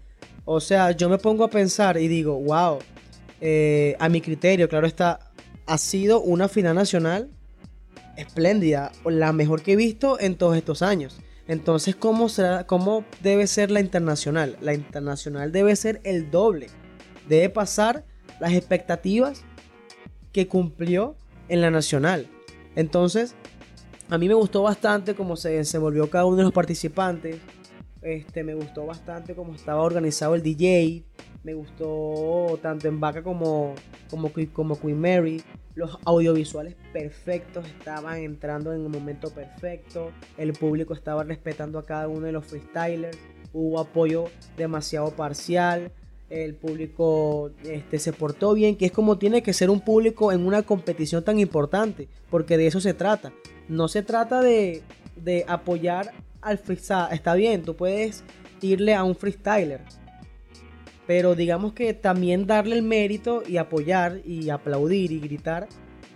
O 0.46 0.60
sea, 0.60 0.92
yo 0.92 1.10
me 1.10 1.18
pongo 1.18 1.44
a 1.44 1.50
pensar 1.50 1.98
y 1.98 2.08
digo, 2.08 2.40
wow, 2.40 2.80
eh, 3.42 3.96
a 4.00 4.10
mi 4.10 4.22
criterio, 4.22 4.68
claro 4.70 4.88
está, 4.88 5.32
ha 5.66 5.78
sido 5.78 6.22
una 6.22 6.48
final 6.48 6.76
nacional 6.76 7.30
espléndida, 8.16 8.92
la 9.06 9.32
mejor 9.32 9.62
que 9.62 9.74
he 9.74 9.76
visto 9.76 10.20
en 10.20 10.36
todos 10.36 10.58
estos 10.58 10.82
años. 10.82 11.20
Entonces, 11.48 11.96
¿cómo, 11.96 12.30
será, 12.30 12.66
¿cómo 12.66 13.06
debe 13.22 13.48
ser 13.48 13.72
la 13.72 13.80
internacional? 13.80 14.58
La 14.62 14.74
internacional 14.74 15.52
debe 15.52 15.76
ser 15.76 16.02
el 16.04 16.30
doble. 16.30 16.68
Debe 17.30 17.50
pasar 17.50 18.04
las 18.40 18.54
expectativas 18.54 19.44
que 20.34 20.48
cumplió 20.48 21.16
en 21.48 21.62
la 21.62 21.72
nacional. 21.72 22.28
Entonces, 22.76 23.34
a 24.10 24.18
mí 24.18 24.28
me 24.28 24.34
gustó 24.34 24.62
bastante 24.64 25.16
cómo 25.16 25.36
se 25.36 25.50
desenvolvió 25.50 26.10
cada 26.10 26.26
uno 26.26 26.38
de 26.38 26.44
los 26.44 26.54
participantes. 26.54 27.38
Este, 28.08 28.42
me 28.42 28.54
gustó 28.54 28.86
bastante 28.86 29.36
cómo 29.36 29.54
estaba 29.54 29.82
organizado 29.82 30.34
el 30.34 30.42
DJ. 30.42 31.04
Me 31.44 31.54
gustó 31.54 32.58
tanto 32.62 32.88
en 32.88 33.02
Vaca 33.02 33.22
como, 33.22 33.76
como, 34.10 34.32
como 34.54 34.80
Queen 34.80 35.02
Mary. 35.02 35.44
Los 35.76 36.00
audiovisuales 36.06 36.78
perfectos 36.94 37.68
estaban 37.68 38.20
entrando 38.20 38.72
en 38.72 38.84
el 38.84 38.88
momento 38.90 39.30
perfecto. 39.32 40.12
El 40.38 40.54
público 40.54 40.94
estaba 40.94 41.26
respetando 41.26 41.78
a 41.80 41.86
cada 41.86 42.08
uno 42.08 42.28
de 42.28 42.32
los 42.32 42.46
freestylers. 42.46 43.18
Hubo 43.52 43.78
apoyo 43.78 44.30
demasiado 44.56 45.12
parcial. 45.12 45.92
El 46.30 46.56
público 46.56 47.52
este, 47.66 48.00
se 48.00 48.14
portó 48.14 48.54
bien, 48.54 48.78
que 48.78 48.86
es 48.86 48.94
como 48.94 49.18
tiene 49.18 49.44
que 49.44 49.52
ser 49.52 49.70
un 49.70 49.82
público 49.82 50.32
en 50.32 50.46
una 50.46 50.64
competición 50.64 51.26
tan 51.26 51.42
importante, 51.42 52.08
porque 52.30 52.58
de 52.58 52.68
eso 52.68 52.80
se 52.80 52.94
trata. 52.94 53.34
No 53.68 53.90
se 53.90 54.02
trata 54.02 54.42
de, 54.42 54.82
de 55.18 55.44
apoyar 55.50 56.14
al 56.42 56.58
freestyle. 56.58 57.14
Está 57.14 57.36
bien, 57.36 57.64
tú 57.64 57.76
puedes 57.76 58.24
irle 58.62 58.94
a 58.94 59.04
un 59.04 59.16
freestyler, 59.16 59.82
pero 61.06 61.36
digamos 61.36 61.74
que 61.74 61.94
también 61.94 62.48
darle 62.48 62.76
el 62.76 62.84
mérito 62.84 63.44
y 63.48 63.58
apoyar 63.58 64.22
y 64.26 64.50
aplaudir 64.50 65.12
y 65.12 65.20
gritar 65.20 65.68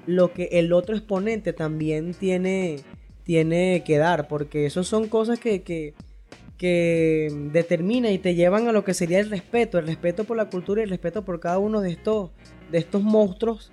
lo 0.07 0.33
que 0.33 0.49
el 0.53 0.73
otro 0.73 0.95
exponente 0.95 1.53
también 1.53 2.13
tiene, 2.13 2.79
tiene 3.23 3.83
que 3.85 3.97
dar, 3.97 4.27
porque 4.27 4.65
eso 4.65 4.83
son 4.83 5.07
cosas 5.07 5.39
que, 5.39 5.61
que, 5.61 5.93
que 6.57 7.29
determinan 7.51 8.11
y 8.11 8.17
te 8.17 8.35
llevan 8.35 8.67
a 8.67 8.71
lo 8.71 8.83
que 8.83 8.93
sería 8.93 9.19
el 9.19 9.29
respeto, 9.29 9.77
el 9.77 9.87
respeto 9.87 10.23
por 10.23 10.37
la 10.37 10.49
cultura 10.49 10.81
y 10.81 10.85
el 10.85 10.89
respeto 10.89 11.23
por 11.23 11.39
cada 11.39 11.59
uno 11.59 11.81
de 11.81 11.91
estos, 11.91 12.31
de 12.71 12.79
estos 12.79 13.01
monstruos 13.01 13.71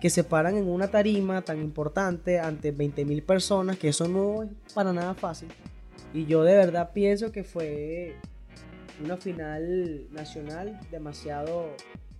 que 0.00 0.10
se 0.10 0.24
paran 0.24 0.56
en 0.56 0.68
una 0.68 0.88
tarima 0.88 1.42
tan 1.42 1.60
importante 1.60 2.40
ante 2.40 2.74
20.000 2.74 3.22
personas, 3.22 3.78
que 3.78 3.88
eso 3.88 4.08
no 4.08 4.42
es 4.42 4.50
para 4.74 4.92
nada 4.92 5.14
fácil. 5.14 5.48
Y 6.12 6.26
yo 6.26 6.42
de 6.42 6.56
verdad 6.56 6.90
pienso 6.92 7.30
que 7.30 7.44
fue 7.44 8.16
una 9.02 9.16
final 9.16 10.06
nacional 10.10 10.78
demasiado, 10.90 11.70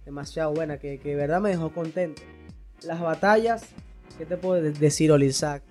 demasiado 0.05 0.53
buena, 0.53 0.79
que, 0.79 0.99
de 0.99 1.15
verdad 1.15 1.41
me 1.41 1.51
dejó 1.51 1.73
contento. 1.73 2.23
Las 2.83 3.01
batallas, 3.01 3.67
¿qué 4.17 4.27
te 4.27 4.37
puedo 4.37 4.63
decir, 4.63 5.11
Olizac? 5.13 5.63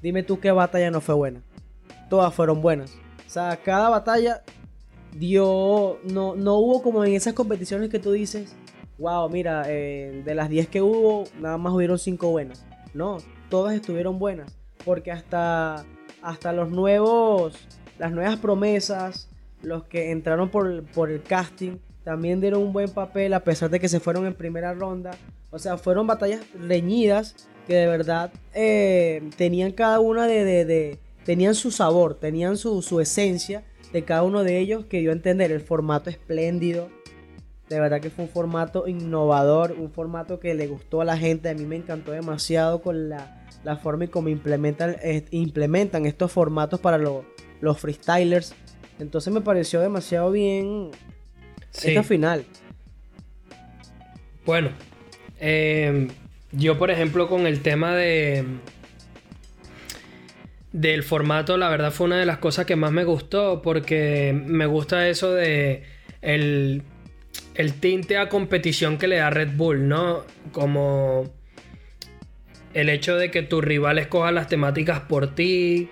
Dime 0.00 0.22
tú 0.22 0.40
qué 0.40 0.50
batalla 0.50 0.90
no 0.90 1.00
fue 1.00 1.14
buena. 1.14 1.42
Todas 2.08 2.32
fueron 2.32 2.62
buenas. 2.62 2.94
O 3.26 3.30
sea, 3.30 3.58
cada 3.62 3.88
batalla 3.90 4.42
dio. 5.16 5.98
No, 6.04 6.34
no 6.34 6.56
hubo 6.56 6.82
como 6.82 7.04
en 7.04 7.14
esas 7.14 7.34
competiciones 7.34 7.90
que 7.90 7.98
tú 7.98 8.12
dices, 8.12 8.56
wow, 8.98 9.28
mira, 9.28 9.64
eh, 9.66 10.22
de 10.24 10.34
las 10.34 10.48
10 10.48 10.68
que 10.68 10.82
hubo, 10.82 11.24
nada 11.40 11.58
más 11.58 11.72
hubieron 11.72 11.98
5 11.98 12.30
buenas. 12.30 12.64
No, 12.94 13.18
todas 13.48 13.74
estuvieron 13.74 14.18
buenas. 14.18 14.56
Porque 14.84 15.12
hasta, 15.12 15.84
hasta 16.22 16.52
los 16.52 16.70
nuevos, 16.70 17.54
las 17.98 18.12
nuevas 18.12 18.36
promesas, 18.36 19.28
los 19.62 19.84
que 19.84 20.10
entraron 20.10 20.48
por, 20.48 20.84
por 20.84 21.10
el 21.10 21.22
casting 21.22 21.78
también 22.04 22.40
dieron 22.40 22.62
un 22.62 22.72
buen 22.72 22.90
papel 22.90 23.34
a 23.34 23.44
pesar 23.44 23.70
de 23.70 23.78
que 23.78 23.88
se 23.88 24.00
fueron 24.00 24.26
en 24.26 24.34
primera 24.34 24.72
ronda. 24.72 25.12
O 25.50 25.58
sea, 25.58 25.76
fueron 25.76 26.06
batallas 26.06 26.40
reñidas 26.54 27.48
que 27.66 27.74
de 27.74 27.86
verdad 27.86 28.32
eh, 28.54 29.22
tenían 29.36 29.72
cada 29.72 30.00
una 30.00 30.26
de, 30.26 30.64
de, 30.64 30.98
tenían 31.24 31.54
su 31.54 31.70
sabor, 31.70 32.14
tenían 32.14 32.56
su, 32.56 32.82
su, 32.82 33.00
esencia 33.00 33.64
de 33.92 34.04
cada 34.04 34.22
uno 34.22 34.42
de 34.42 34.58
ellos 34.58 34.86
que 34.86 35.00
dio 35.00 35.10
a 35.10 35.14
entender 35.14 35.52
el 35.52 35.60
formato 35.60 36.10
espléndido. 36.10 36.88
De 37.68 37.78
verdad 37.78 38.00
que 38.00 38.10
fue 38.10 38.24
un 38.24 38.30
formato 38.30 38.88
innovador, 38.88 39.72
un 39.72 39.92
formato 39.92 40.40
que 40.40 40.54
le 40.54 40.66
gustó 40.66 41.02
a 41.02 41.04
la 41.04 41.16
gente. 41.16 41.48
A 41.48 41.54
mí 41.54 41.64
me 41.66 41.76
encantó 41.76 42.12
demasiado 42.12 42.82
con 42.82 43.08
la, 43.08 43.39
la 43.64 43.76
forma 43.76 44.04
y 44.04 44.08
cómo 44.08 44.28
implementan, 44.28 44.96
eh, 45.02 45.24
implementan 45.30 46.06
estos 46.06 46.32
formatos 46.32 46.80
para 46.80 46.98
los 46.98 47.78
freestylers. 47.78 48.54
Entonces 48.98 49.32
me 49.32 49.40
pareció 49.40 49.80
demasiado 49.80 50.30
bien 50.30 50.90
esta 51.74 52.02
final. 52.02 52.44
Bueno, 54.44 54.70
em, 55.38 56.08
yo 56.52 56.78
por 56.78 56.90
ejemplo 56.90 57.28
con 57.28 57.46
el 57.46 57.60
tema 57.62 57.94
de 57.94 58.44
del 60.72 61.02
formato, 61.02 61.56
la 61.56 61.68
verdad 61.68 61.90
fue 61.90 62.06
una 62.06 62.18
de 62.18 62.26
las 62.26 62.38
cosas 62.38 62.64
que 62.64 62.76
más 62.76 62.92
me 62.92 63.02
gustó 63.02 63.60
porque 63.60 64.32
me 64.32 64.66
gusta 64.66 65.08
eso 65.08 65.32
de 65.32 65.82
el, 66.22 66.82
el 67.54 67.74
tinte 67.74 68.18
a 68.18 68.28
competición 68.28 68.96
que 68.96 69.08
le 69.08 69.16
da 69.16 69.30
Red 69.30 69.56
Bull, 69.56 69.88
¿no? 69.88 70.24
Como 70.52 71.32
el 72.74 72.88
hecho 72.88 73.16
de 73.16 73.30
que 73.30 73.42
tu 73.42 73.60
rival 73.60 73.98
escoja 73.98 74.32
las 74.32 74.48
temáticas 74.48 75.00
por 75.00 75.34
ti. 75.34 75.90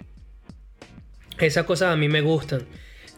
Esas 1.39 1.65
cosas 1.65 1.93
a 1.93 1.97
mí 1.97 2.09
me 2.09 2.21
gustan. 2.21 2.63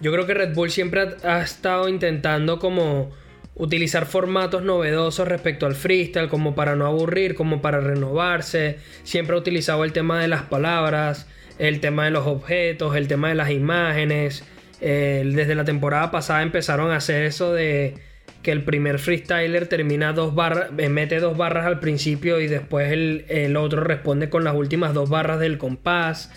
Yo 0.01 0.13
creo 0.13 0.27
que 0.27 0.35
Red 0.35 0.55
Bull 0.55 0.71
siempre 0.71 1.17
ha, 1.23 1.43
estado 1.43 1.89
intentando 1.89 2.59
como 2.59 3.11
utilizar 3.55 4.07
formatos 4.07 4.63
novedosos 4.63 5.29
respecto 5.29 5.67
al 5.67 5.75
freestyle, 5.75 6.29
como 6.29 6.55
para 6.55 6.75
no 6.77 6.87
aburrir, 6.87 7.35
como 7.35 7.61
para 7.61 7.81
renovarse. 7.81 8.79
Siempre 9.03 9.37
ha 9.37 9.39
utilizado 9.39 9.85
el 9.85 9.93
tema 9.93 10.21
de 10.21 10.29
las 10.29 10.43
palabras, 10.43 11.27
el 11.59 11.81
tema 11.81 12.07
de 12.07 12.11
los 12.11 12.27
objetos, 12.27 12.97
el 12.97 13.09
tema 13.09 13.29
de 13.29 13.35
las 13.35 13.51
imágenes. 13.51 14.45
desde 14.81 15.55
la 15.55 15.65
temporada 15.65 16.11
pasada 16.11 16.43
empezaron 16.43 16.91
a 16.91 16.97
hacer 16.97 17.25
eso 17.25 17.53
de 17.53 17.95
que 18.43 18.53
el 18.53 18.62
primer 18.64 18.99
freestyler 18.99 19.66
termina 19.66 20.12
dos 20.12 20.34
barras, 20.34 20.70
eh, 20.78 20.88
mete 20.88 21.20
dos 21.20 21.36
barras 21.36 21.66
al 21.66 21.78
principio 21.78 22.41
y 22.41 22.47
después 22.47 22.93
el, 22.93 23.24
el 23.28 23.57
otro 23.57 23.82
responde 23.82 24.30
con 24.30 24.45
las 24.45 24.55
últimas 24.55 24.95
dos 24.95 25.11
barras 25.11 25.41
del 25.41 25.59
compás. 25.59 26.32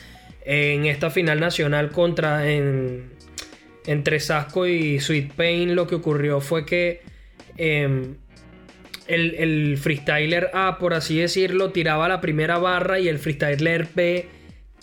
En 0.46 0.86
esta 0.86 1.10
final 1.10 1.40
nacional 1.40 1.92
contra 1.92 2.52
en, 2.52 3.14
entre 3.86 4.20
Sasco 4.20 4.68
y 4.68 5.00
Sweet 5.00 5.34
Pain 5.34 5.76
lo 5.76 5.88
que 5.88 5.96
ocurrió 5.96 6.42
fue 6.42 6.66
que 6.66 7.02
em, 7.58 8.16
el, 9.08 9.36
el 9.36 9.78
freestyler 9.78 10.52
A, 10.54 10.78
por 10.80 10.94
así 10.94 11.18
decirlo, 11.20 11.72
tiraba 11.72 12.10
la 12.10 12.20
primera 12.20 12.58
barra 12.58 13.00
y 13.00 13.08
el 13.08 13.20
freestyler 13.20 13.88
B 13.96 14.28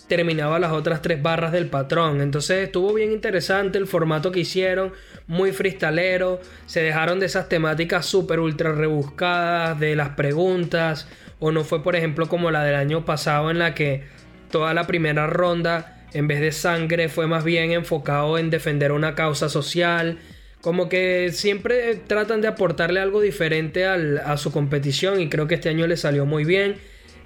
terminaba 0.08 0.58
las 0.58 0.72
otras 0.72 1.02
tres 1.02 1.22
barras 1.22 1.52
del 1.52 1.66
patrón. 1.66 2.20
Entonces 2.20 2.64
estuvo 2.64 2.92
bien 2.92 3.12
interesante 3.12 3.78
el 3.78 3.86
formato 3.86 4.32
que 4.32 4.40
hicieron, 4.40 4.92
muy 5.30 5.52
freestalero, 5.52 6.40
se 6.66 6.82
dejaron 6.82 7.20
de 7.20 7.26
esas 7.26 7.48
temáticas 7.48 8.04
súper 8.04 8.40
ultra 8.40 8.72
rebuscadas, 8.72 9.78
de 9.78 9.94
las 9.94 10.10
preguntas, 10.10 11.06
o 11.38 11.52
no 11.52 11.62
fue 11.62 11.84
por 11.84 11.94
ejemplo 11.94 12.28
como 12.28 12.50
la 12.50 12.64
del 12.64 12.74
año 12.74 13.04
pasado 13.04 13.48
en 13.52 13.60
la 13.60 13.72
que 13.72 14.02
toda 14.50 14.74
la 14.74 14.88
primera 14.88 15.28
ronda, 15.28 16.04
en 16.14 16.26
vez 16.26 16.40
de 16.40 16.50
sangre, 16.50 17.08
fue 17.08 17.28
más 17.28 17.44
bien 17.44 17.70
enfocado 17.70 18.38
en 18.38 18.50
defender 18.50 18.90
una 18.90 19.14
causa 19.14 19.48
social. 19.48 20.18
Como 20.62 20.88
que 20.88 21.30
siempre 21.32 21.94
tratan 21.94 22.40
de 22.40 22.48
aportarle 22.48 22.98
algo 22.98 23.20
diferente 23.20 23.86
a 23.86 24.36
su 24.36 24.50
competición 24.50 25.20
y 25.20 25.28
creo 25.28 25.46
que 25.46 25.54
este 25.54 25.68
año 25.68 25.86
le 25.86 25.96
salió 25.96 26.26
muy 26.26 26.44
bien. 26.44 26.74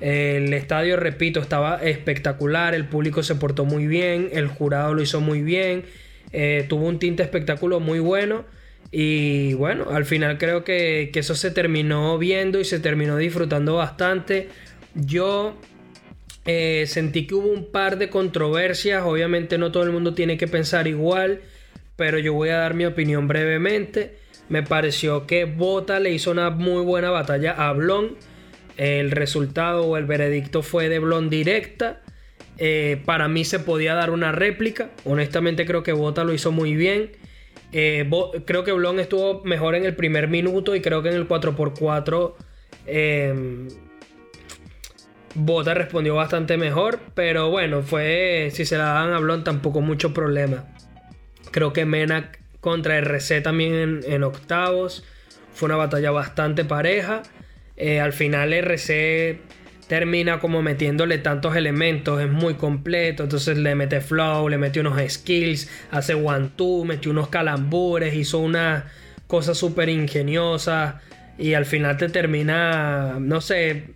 El 0.00 0.52
estadio, 0.52 0.98
repito, 0.98 1.40
estaba 1.40 1.82
espectacular, 1.82 2.74
el 2.74 2.84
público 2.84 3.22
se 3.22 3.34
portó 3.34 3.64
muy 3.64 3.86
bien, 3.86 4.28
el 4.32 4.46
jurado 4.46 4.92
lo 4.92 5.00
hizo 5.00 5.22
muy 5.22 5.40
bien, 5.40 5.84
eh, 6.34 6.66
tuvo 6.68 6.86
un 6.86 6.98
tinte 6.98 7.22
espectáculo 7.22 7.80
muy 7.80 8.00
bueno. 8.00 8.44
Y 8.90 9.54
bueno, 9.54 9.86
al 9.90 10.04
final 10.04 10.38
creo 10.38 10.64
que, 10.64 11.10
eso 11.14 11.34
se 11.34 11.50
terminó 11.50 12.18
viendo 12.18 12.60
y 12.60 12.64
se 12.64 12.78
terminó 12.80 13.16
disfrutando 13.16 13.76
bastante. 13.76 14.48
Yo 14.94 15.56
eh, 16.44 16.84
sentí 16.86 17.26
que 17.26 17.34
hubo 17.34 17.48
un 17.48 17.70
par 17.70 17.98
de 17.98 18.10
controversias. 18.10 19.02
Obviamente 19.04 19.58
no 19.58 19.72
todo 19.72 19.84
el 19.84 19.92
mundo 19.92 20.14
tiene 20.14 20.36
que 20.36 20.48
pensar 20.48 20.86
igual. 20.86 21.40
Pero 21.96 22.18
yo 22.18 22.34
voy 22.34 22.48
a 22.48 22.58
dar 22.58 22.74
mi 22.74 22.84
opinión 22.84 23.28
brevemente. 23.28 24.16
Me 24.48 24.62
pareció 24.62 25.26
que 25.26 25.44
Bota 25.44 26.00
le 26.00 26.10
hizo 26.10 26.32
una 26.32 26.50
muy 26.50 26.82
buena 26.82 27.10
batalla 27.10 27.52
a 27.52 27.72
Blon 27.72 28.16
el 28.76 29.10
resultado 29.12 29.84
o 29.84 29.96
el 29.96 30.04
veredicto 30.04 30.62
fue 30.62 30.88
de 30.88 30.98
Blon 30.98 31.30
directa. 31.30 32.02
Eh, 32.58 33.02
para 33.04 33.28
mí 33.28 33.44
se 33.44 33.58
podía 33.58 33.94
dar 33.94 34.10
una 34.10 34.32
réplica. 34.32 34.90
Honestamente 35.04 35.66
creo 35.66 35.82
que 35.82 35.92
Bota 35.92 36.24
lo 36.24 36.32
hizo 36.32 36.52
muy 36.52 36.74
bien. 36.74 37.12
Eh, 37.72 38.08
creo 38.44 38.64
que 38.64 38.72
Blon 38.72 39.00
estuvo 39.00 39.42
mejor 39.44 39.74
en 39.74 39.84
el 39.84 39.96
primer 39.96 40.28
minuto 40.28 40.76
y 40.76 40.80
creo 40.80 41.02
que 41.02 41.08
en 41.08 41.16
el 41.16 41.26
4x4 41.26 42.34
em, 42.86 43.68
Bota 45.34 45.74
respondió 45.74 46.14
bastante 46.14 46.56
mejor. 46.56 47.00
Pero 47.14 47.50
bueno, 47.50 47.82
fue 47.82 48.50
si 48.52 48.64
se 48.64 48.78
la 48.78 48.84
daban 48.84 49.12
a 49.12 49.18
Blon 49.18 49.42
tampoco 49.44 49.80
mucho 49.80 50.14
problema. 50.14 50.66
Creo 51.50 51.72
que 51.72 51.84
Menak 51.84 52.40
contra 52.60 52.96
RC 52.98 53.42
también 53.42 53.74
en, 53.74 54.00
en 54.06 54.22
octavos. 54.22 55.04
Fue 55.52 55.66
una 55.66 55.76
batalla 55.76 56.10
bastante 56.10 56.64
pareja. 56.64 57.22
Eh, 57.76 58.00
al 58.00 58.12
final 58.12 58.52
RC 58.52 59.40
termina 59.88 60.40
como 60.40 60.62
metiéndole 60.62 61.18
tantos 61.18 61.56
elementos, 61.56 62.20
es 62.20 62.30
muy 62.30 62.54
completo, 62.54 63.24
entonces 63.24 63.58
le 63.58 63.74
mete 63.74 64.00
flow, 64.00 64.48
le 64.48 64.58
mete 64.58 64.80
unos 64.80 65.00
skills, 65.12 65.70
hace 65.90 66.14
one 66.14 66.50
two, 66.56 66.84
metió 66.84 67.10
unos 67.10 67.28
calambures, 67.28 68.14
hizo 68.14 68.38
una 68.38 68.86
cosa 69.26 69.54
súper 69.54 69.88
ingeniosa 69.88 71.00
y 71.38 71.54
al 71.54 71.66
final 71.66 71.96
te 71.96 72.08
termina, 72.08 73.18
no 73.20 73.40
sé, 73.40 73.94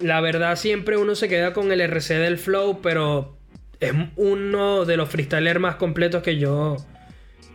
la 0.00 0.20
verdad 0.20 0.56
siempre 0.56 0.96
uno 0.96 1.14
se 1.14 1.28
queda 1.28 1.52
con 1.52 1.72
el 1.72 1.80
RC 1.80 2.14
del 2.18 2.38
flow, 2.38 2.80
pero 2.82 3.36
es 3.80 3.92
uno 4.16 4.84
de 4.84 4.96
los 4.96 5.08
freestylers 5.08 5.60
más 5.60 5.76
completos 5.76 6.22
que 6.22 6.38
yo 6.38 6.76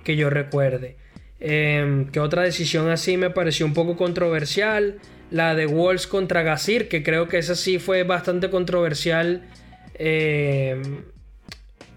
que 0.04 0.16
yo 0.16 0.30
recuerde. 0.30 0.98
Em, 1.40 2.08
que 2.08 2.20
otra 2.20 2.44
decisión 2.44 2.90
así 2.90 3.18
me 3.18 3.30
pareció 3.30 3.66
un 3.66 3.74
poco 3.74 3.98
controversial. 3.98 5.00
La 5.32 5.56
de 5.56 5.66
Walls 5.66 6.08
contra 6.08 6.44
Gazir, 6.44 6.88
que 6.88 7.04
creo 7.04 7.28
que 7.28 7.38
esa 7.38 7.56
sí 7.56 7.80
fue 7.80 8.04
bastante 8.04 8.50
controversial. 8.50 9.48
Em, 9.96 11.04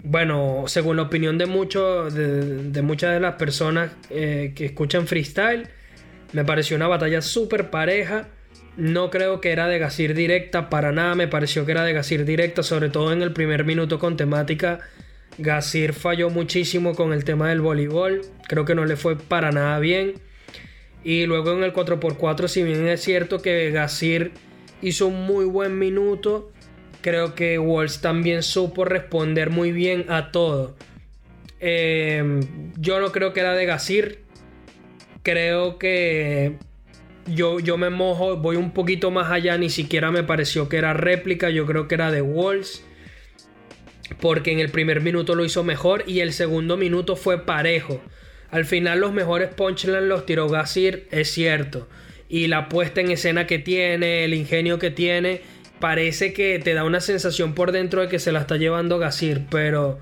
bueno, 0.03 0.65
según 0.67 0.97
la 0.97 1.03
opinión 1.03 1.37
de, 1.37 1.45
de, 1.47 2.83
muchas 2.83 3.13
de 3.13 3.21
las 3.21 3.35
personas 3.35 3.91
eh, 4.11 4.53
que 4.55 4.67
escuchan 4.67 5.07
freestyle, 5.07 5.69
me 6.33 6.45
pareció 6.45 6.77
una 6.77 6.89
batalla 6.89 7.21
súper 7.21 7.71
pareja. 7.71 8.29
No 8.77 9.11
creo 9.11 9.41
que 9.41 9.53
era 9.53 9.69
de 9.69 9.79
Gazir 9.79 10.15
directa, 10.15 10.71
para 10.71 10.93
nada 10.93 11.15
me 11.15 11.29
pareció 11.29 11.67
que 11.67 11.73
era 11.73 11.85
de 11.85 11.93
Gazir 11.93 12.25
directa, 12.25 12.63
sobre 12.63 12.89
todo 12.89 13.13
en 13.13 13.23
el 13.23 13.33
primer 13.33 13.65
minuto 13.65 13.99
con 13.99 14.17
temática 14.17 14.81
Gasir 15.39 15.93
falló 15.93 16.31
muchísimo 16.31 16.95
con 16.95 17.13
el 17.13 17.25
tema 17.25 17.49
del 17.49 17.61
voleibol. 17.61 18.23
Creo 18.49 18.65
que 18.65 18.75
no 18.75 18.85
le 18.85 18.97
fue 18.97 19.17
para 19.17 19.51
nada 19.51 19.79
bien. 19.79 20.15
Y 21.05 21.27
luego 21.27 21.53
en 21.53 21.63
el 21.63 21.73
4x4, 21.73 22.49
si 22.49 22.63
bien 22.63 22.89
es 22.89 23.03
cierto 23.03 23.43
que 23.43 23.71
Gasir 23.71 24.33
hizo 24.81 25.07
un 25.07 25.27
muy 25.27 25.45
buen 25.45 25.79
minuto, 25.79 26.51
creo 27.03 27.35
que 27.35 27.59
Walls 27.59 28.01
también 28.01 28.43
supo 28.43 28.85
responder 28.85 29.51
muy 29.51 29.71
bien 29.71 30.07
a 30.09 30.31
todo. 30.33 30.75
Em, 31.61 32.41
yo 32.79 33.01
no 33.01 33.13
creo 33.13 33.33
que 33.33 33.41
era 33.41 33.55
de 33.55 33.67
Gasir. 33.67 34.25
Creo 35.23 35.79
que 35.79 36.57
yo, 37.27 37.61
yo 37.61 37.77
me 37.77 37.91
mojo, 37.91 38.37
voy 38.37 38.57
un 38.57 38.73
poquito 38.73 39.11
más 39.11 39.31
allá, 39.31 39.57
ni 39.59 39.71
siquiera 39.71 40.11
me 40.11 40.23
pareció 40.23 40.69
que 40.69 40.79
era 40.79 40.95
réplica, 40.95 41.51
yo 41.51 41.67
creo 41.67 41.89
que 41.89 41.95
era 41.95 42.11
de 42.11 42.23
Walls 42.23 42.83
porque 44.21 44.53
en 44.53 44.61
el 44.61 44.71
primer 44.71 45.01
minuto 45.01 45.35
lo 45.35 45.45
hizo 45.45 45.65
mejor 45.65 46.05
y 46.07 46.21
el 46.21 46.33
segundo 46.33 46.77
minuto 46.77 47.17
fue 47.17 47.45
parejo. 47.45 48.01
Al 48.55 48.67
final 48.67 49.01
los 49.01 49.13
mejores 49.13 49.53
punchlines 49.53 50.05
los 50.05 50.27
tiró 50.27 50.49
Gasir, 50.49 51.09
es 51.11 51.29
cierto. 51.29 51.89
Y 52.29 52.47
la 52.47 52.69
puesta 52.69 53.01
en 53.01 53.11
escena 53.11 53.49
que 53.49 53.59
tiene, 53.59 54.25
el 54.25 54.33
ingenio 54.33 54.79
que 54.79 54.93
tiene, 54.93 55.41
parece 55.81 56.33
que 56.33 56.61
te 56.61 56.73
da 56.73 56.85
una 56.85 57.01
sensación 57.01 57.55
por 57.57 57.73
dentro 57.73 58.03
de 58.03 58.07
que 58.07 58.21
se 58.21 58.31
la 58.31 58.43
está 58.43 58.57
llevando 58.57 59.01
Gasir. 59.01 59.43
Pero 59.51 59.99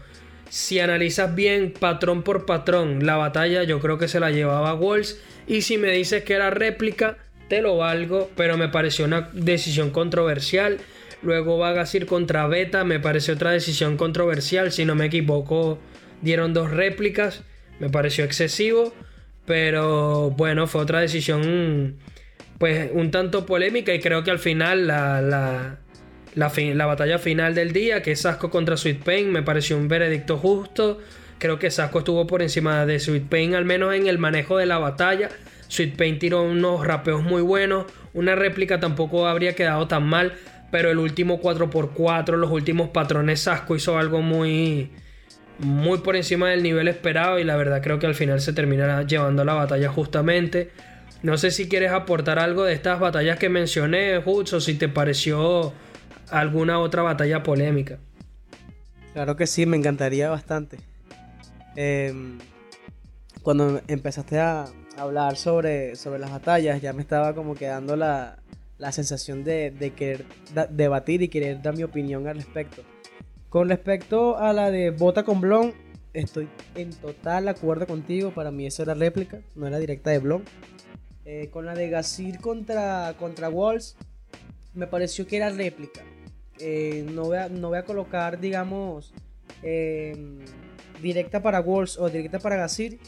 si 0.50 0.80
analizas 0.80 1.34
bien 1.34 1.72
patrón 1.72 2.22
por 2.22 2.44
patrón 2.44 3.07
la 3.07 3.16
batalla, 3.16 3.62
yo 3.62 3.80
creo 3.80 3.96
que 3.96 4.07
se 4.07 4.20
la 4.20 4.30
llevaba 4.30 4.74
Walls. 4.74 5.18
Y 5.46 5.62
si 5.62 5.78
me 5.78 5.90
dices 5.90 6.22
que 6.22 6.34
era 6.34 6.50
réplica, 6.50 7.16
te 7.48 7.62
lo 7.62 7.78
valgo, 7.78 8.30
pero 8.36 8.59
me 8.59 8.68
pareció 8.68 9.07
una 9.07 9.30
decisión 9.32 9.88
controversial. 9.88 10.76
Luego 11.22 11.57
va 11.57 11.72
Gasir 11.72 12.05
contra 12.05 12.46
Beta, 12.48 12.84
me 12.84 13.00
parece 13.00 13.32
otra 13.32 13.53
decisión 13.53 13.96
controversial, 13.96 14.72
si 14.72 14.84
no 14.84 14.94
me 14.94 15.07
equivoco, 15.07 15.78
dieron 16.20 16.53
dos 16.53 16.70
réplicas, 16.70 17.44
me 17.79 17.89
pareció 17.91 18.25
excesivo, 18.25 18.93
pero 19.47 20.31
bueno, 20.31 20.66
fue 20.66 20.83
otra 20.83 21.01
decisión 21.01 21.97
pues 22.59 22.91
un 22.93 23.11
tanto 23.11 23.45
polémica 23.45 23.93
y 23.93 24.01
creo 24.01 24.23
que 24.23 24.31
al 24.31 24.39
final 24.39 24.87
la, 24.87 25.20
la, 25.20 25.79
la, 26.35 26.87
batalla 26.87 27.18
final 27.18 27.55
del 27.55 27.73
día, 27.73 28.03
que 28.03 28.12
es 28.12 28.20
Sasco 28.20 28.51
contra 28.51 28.77
Sweet 28.77 29.03
Pain, 29.03 29.33
me 29.33 29.43
pareció 29.43 29.77
un 29.77 29.89
veredicto 29.89 30.37
justo. 30.37 31.01
Creo 31.39 31.59
que 31.59 31.73
Sasco 31.73 31.99
estuvo 31.99 32.25
por 32.27 32.41
encima 32.41 32.87
de 32.87 33.01
Sweet 33.01 33.29
Pain, 33.29 33.57
al 33.57 33.64
menos 33.64 33.95
en 33.95 34.07
el 34.07 34.18
manejo 34.18 34.59
de 34.59 34.66
la 34.66 34.79
batalla. 34.79 35.29
Sweet 35.66 35.97
Pain 35.97 36.20
tiró 36.20 36.45
unos 36.45 36.87
rapeos 36.87 37.25
muy 37.25 37.43
buenos. 37.43 37.87
Una 38.14 38.37
réplica 38.37 38.79
tampoco 38.79 39.27
habría 39.27 39.57
quedado 39.57 39.89
tan 39.89 40.07
mal 40.07 40.35
pero 40.73 40.91
el 40.91 40.99
último 40.99 41.41
4x4, 41.41 42.35
los 42.37 42.51
últimos 42.51 42.89
patrones 42.89 43.41
Sasco 43.41 43.77
hizo 43.77 43.99
algo 43.99 44.23
muy 44.23 44.91
muy 45.63 45.99
por 45.99 46.17
encima 46.17 46.51
del 46.51 46.63
nivel 46.63 46.89
esperado 46.89 47.39
y 47.39 47.45
la 47.45 47.57
verdad 47.57 47.83
creo 47.83 47.99
que 47.99 48.07
al 48.07 48.15
final 48.15 48.41
se 48.41 48.53
terminará 48.53 49.03
llevando 49.03 49.45
la 49.45 49.55
batalla 49.55 49.89
justamente. 49.89 50.71
No 51.23 51.39
sé 51.39 51.51
si 51.51 51.69
quieres 51.69 51.93
aportar 51.93 52.39
algo 52.39 52.65
de 52.65 52.73
estas 52.73 52.99
batallas 52.99 53.39
que 53.39 53.49
mencioné, 53.49 54.19
Hoods, 54.19 54.53
o 54.55 54.61
si 54.61 54.75
te 54.75 54.89
pareció 54.89 55.73
alguna 56.31 56.81
otra 56.81 57.03
batalla 57.03 57.43
polémica. 57.43 57.99
Claro 59.13 59.37
que 59.37 59.47
sí, 59.47 59.67
me 59.67 59.77
encantaría 59.77 60.31
bastante. 60.31 60.79
Em, 61.77 62.39
cuando 63.43 63.81
empezaste 63.87 64.41
a 64.41 64.67
hablar 64.97 65.37
sobre, 65.37 65.97
sobre 65.97 66.19
las 66.19 66.31
batallas, 66.31 66.83
ya 66.83 66.93
me 66.93 67.03
estaba 67.03 67.35
como 67.35 67.55
quedando 67.55 67.95
la, 67.97 68.43
la 68.79 68.91
sensación 68.91 69.45
de, 69.45 69.93
querer 69.97 70.25
debatir 70.71 71.23
y 71.23 71.29
querer 71.29 71.63
dar 71.63 71.77
mi 71.77 71.85
opinión 71.85 72.27
al 72.27 72.37
respecto. 72.37 72.83
Con 73.53 73.68
respecto 73.68 74.38
a 74.38 74.55
la 74.55 74.70
de 74.70 74.88
Bota 74.88 75.24
con 75.24 75.42
Blon, 75.42 75.74
estoy 76.14 76.48
en 76.74 76.88
total 76.88 77.48
acuerdo 77.48 77.86
contigo. 77.86 78.30
Para 78.30 78.50
mí 78.50 78.64
eso 78.64 78.82
era 78.82 78.94
réplica, 78.94 79.42
no 79.55 79.66
era 79.66 79.78
directa 79.78 80.09
de 80.09 80.20
Blon. 80.20 80.42
Eh, 81.26 81.50
con 81.50 81.66
la 81.66 81.74
de 81.74 81.90
Gasir 81.90 82.40
contra, 82.40 83.14
contra 83.18 83.50
Walls, 83.50 83.98
me 84.72 84.86
pareció 84.86 85.26
que 85.26 85.36
era 85.36 85.50
réplica. 85.50 86.00
Eh, 86.61 87.05
no, 87.12 87.24
voy 87.24 87.36
a, 87.36 87.50
no 87.50 87.68
voy 87.68 87.76
a 87.76 87.84
colocar, 87.84 88.40
digamos, 88.40 89.12
em, 89.62 90.38
directa 91.03 91.42
para 91.42 91.61
Walls 91.61 91.98
o 91.98 92.09
directa 92.09 92.38
para 92.38 92.57
Gasir. 92.57 93.00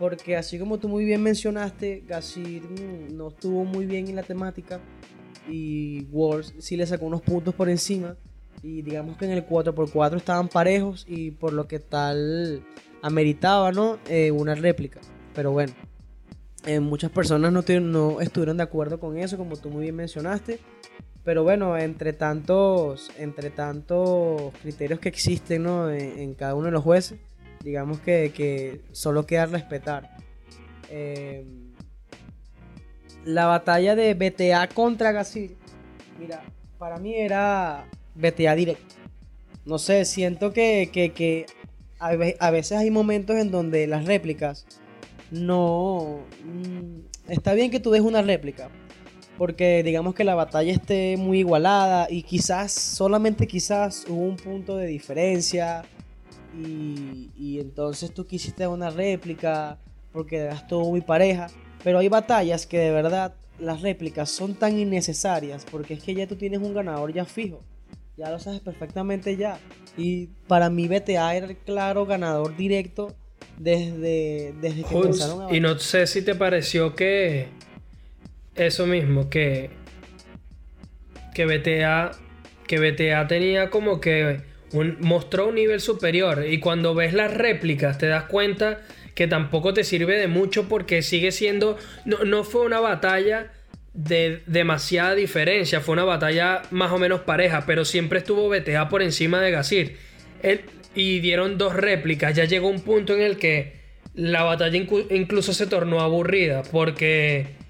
Porque 0.00 0.36
así 0.36 0.58
como 0.58 0.78
tú 0.78 0.88
muy 0.88 1.04
bien 1.04 1.22
mencionaste, 1.22 2.02
Gasir 2.08 2.64
mm, 2.64 3.16
no 3.16 3.28
estuvo 3.28 3.64
muy 3.64 3.86
bien 3.86 4.08
en 4.08 4.16
la 4.16 4.24
temática 4.24 4.80
y 5.48 6.06
Wars 6.10 6.54
sí 6.58 6.76
le 6.76 6.86
sacó 6.88 7.06
unos 7.06 7.22
puntos 7.22 7.54
por 7.54 7.68
encima. 7.68 8.16
Y 8.62 8.82
digamos 8.82 9.16
que 9.16 9.24
en 9.24 9.32
el 9.32 9.46
4x4 9.46 10.16
estaban 10.16 10.48
parejos 10.48 11.04
y 11.08 11.32
por 11.32 11.52
lo 11.52 11.66
que 11.66 11.80
tal 11.80 12.62
ameritaba, 13.02 13.72
¿no? 13.72 13.98
Eh, 14.08 14.30
una 14.30 14.54
réplica. 14.54 15.00
Pero 15.34 15.50
bueno. 15.50 15.72
Eh, 16.64 16.78
muchas 16.78 17.10
personas 17.10 17.52
no, 17.52 17.64
no 17.80 18.20
estuvieron 18.20 18.56
de 18.56 18.62
acuerdo 18.62 19.00
con 19.00 19.18
eso, 19.18 19.36
como 19.36 19.56
tú 19.56 19.68
muy 19.68 19.82
bien 19.82 19.96
mencionaste. 19.96 20.60
Pero 21.24 21.44
bueno, 21.44 21.76
entre 21.76 22.12
tantos, 22.12 23.10
entre 23.18 23.50
tantos 23.50 24.52
criterios 24.62 24.98
que 24.98 25.08
existen 25.08 25.66
en, 25.66 26.34
cada 26.34 26.54
uno 26.54 26.66
de 26.66 26.72
los 26.72 26.82
jueces, 26.82 27.18
digamos 27.62 28.00
que, 28.00 28.80
solo 28.90 29.24
queda 29.24 29.46
respetar. 29.46 30.16
Eh, 30.88 31.44
la 33.24 33.46
batalla 33.46 33.94
de 33.94 34.14
BTA 34.14 34.68
contra 34.68 35.12
Gasir, 35.12 35.56
mira, 36.18 36.42
para 36.78 36.98
mí 36.98 37.14
era 37.14 37.86
BTA 38.14 38.54
directo. 38.54 38.94
No 39.64 39.78
sé, 39.78 40.04
siento 40.04 40.52
que, 40.52 40.90
que, 40.92 41.46
a 41.98 42.50
veces 42.50 42.78
hay 42.78 42.90
momentos 42.90 43.36
en 43.36 43.50
donde 43.50 43.86
las 43.86 44.04
réplicas 44.04 44.66
no... 45.30 46.20
Mm, 46.44 47.30
está 47.32 47.54
bien 47.54 47.70
que 47.70 47.80
tú 47.80 47.90
des 47.90 48.02
una 48.02 48.22
réplica, 48.22 48.70
porque 49.38 49.82
digamos 49.82 50.14
que 50.14 50.24
la 50.24 50.34
batalla 50.34 50.72
esté 50.72 51.16
muy 51.16 51.40
igualada 51.40 52.06
y 52.10 52.22
quizás, 52.22 52.72
solamente 52.72 53.46
quizás 53.46 54.04
hubo 54.08 54.22
un 54.22 54.36
punto 54.36 54.76
de 54.76 54.86
diferencia 54.86 55.84
y, 56.54 57.58
entonces 57.58 58.12
tú 58.12 58.26
quisiste 58.26 58.66
una 58.66 58.90
réplica 58.90 59.78
porque 60.12 60.50
todo 60.68 60.90
muy 60.90 61.00
pareja, 61.00 61.46
pero 61.82 61.98
hay 61.98 62.08
batallas 62.08 62.66
que 62.66 62.78
de 62.78 62.90
verdad 62.90 63.34
las 63.58 63.80
réplicas 63.80 64.30
son 64.30 64.54
tan 64.54 64.78
innecesarias 64.78 65.64
porque 65.70 65.94
es 65.94 66.02
que 66.02 66.14
ya 66.14 66.26
tú 66.26 66.36
tienes 66.36 66.60
un 66.60 66.74
ganador 66.74 67.12
ya 67.12 67.24
fijo. 67.24 67.62
Ya 68.22 68.30
lo 68.30 68.38
sabes 68.38 68.60
perfectamente 68.60 69.36
ya. 69.36 69.58
Y 69.96 70.28
para 70.46 70.70
mí 70.70 70.86
BTA 70.86 71.34
era 71.34 71.46
el 71.46 71.56
claro 71.56 72.06
ganador 72.06 72.56
directo 72.56 73.16
desde, 73.58 74.54
desde 74.60 74.84
que 74.84 74.94
empezaron 74.94 75.50
a... 75.50 75.52
Y 75.52 75.58
no 75.58 75.76
sé 75.80 76.06
si 76.06 76.22
te 76.22 76.36
pareció 76.36 76.94
que... 76.94 77.48
Eso 78.54 78.86
mismo, 78.86 79.28
que... 79.28 79.70
Que 81.34 81.46
BTA... 81.46 82.12
Que 82.68 82.78
BTA 82.78 83.26
tenía 83.26 83.70
como 83.70 84.00
que... 84.00 84.42
Un, 84.72 84.98
mostró 85.00 85.48
un 85.48 85.56
nivel 85.56 85.80
superior. 85.80 86.46
Y 86.48 86.60
cuando 86.60 86.94
ves 86.94 87.14
las 87.14 87.34
réplicas 87.34 87.98
te 87.98 88.06
das 88.06 88.26
cuenta 88.26 88.82
que 89.16 89.26
tampoco 89.26 89.74
te 89.74 89.82
sirve 89.82 90.16
de 90.16 90.28
mucho 90.28 90.68
porque 90.68 91.02
sigue 91.02 91.32
siendo... 91.32 91.76
No, 92.04 92.18
no 92.18 92.44
fue 92.44 92.64
una 92.64 92.78
batalla 92.78 93.50
de 93.94 94.42
demasiada 94.46 95.14
diferencia. 95.14 95.80
Fue 95.80 95.92
una 95.94 96.04
batalla 96.04 96.62
más 96.70 96.92
o 96.92 96.98
menos 96.98 97.20
pareja, 97.20 97.64
pero 97.66 97.84
siempre 97.84 98.18
estuvo 98.20 98.48
BTA 98.48 98.88
por 98.88 99.02
encima 99.02 99.40
de 99.40 99.50
Gasir. 99.50 99.96
y 100.94 101.20
dieron 101.20 101.58
dos 101.58 101.74
réplicas. 101.74 102.34
Ya 102.34 102.44
llegó 102.44 102.68
un 102.68 102.80
punto 102.80 103.14
en 103.14 103.22
el 103.22 103.38
que 103.38 103.80
la 104.14 104.42
batalla 104.42 104.76
incluso 105.10 105.52
se 105.52 105.66
tornó 105.66 106.00
aburrida 106.00 106.62
porque... 106.70 107.60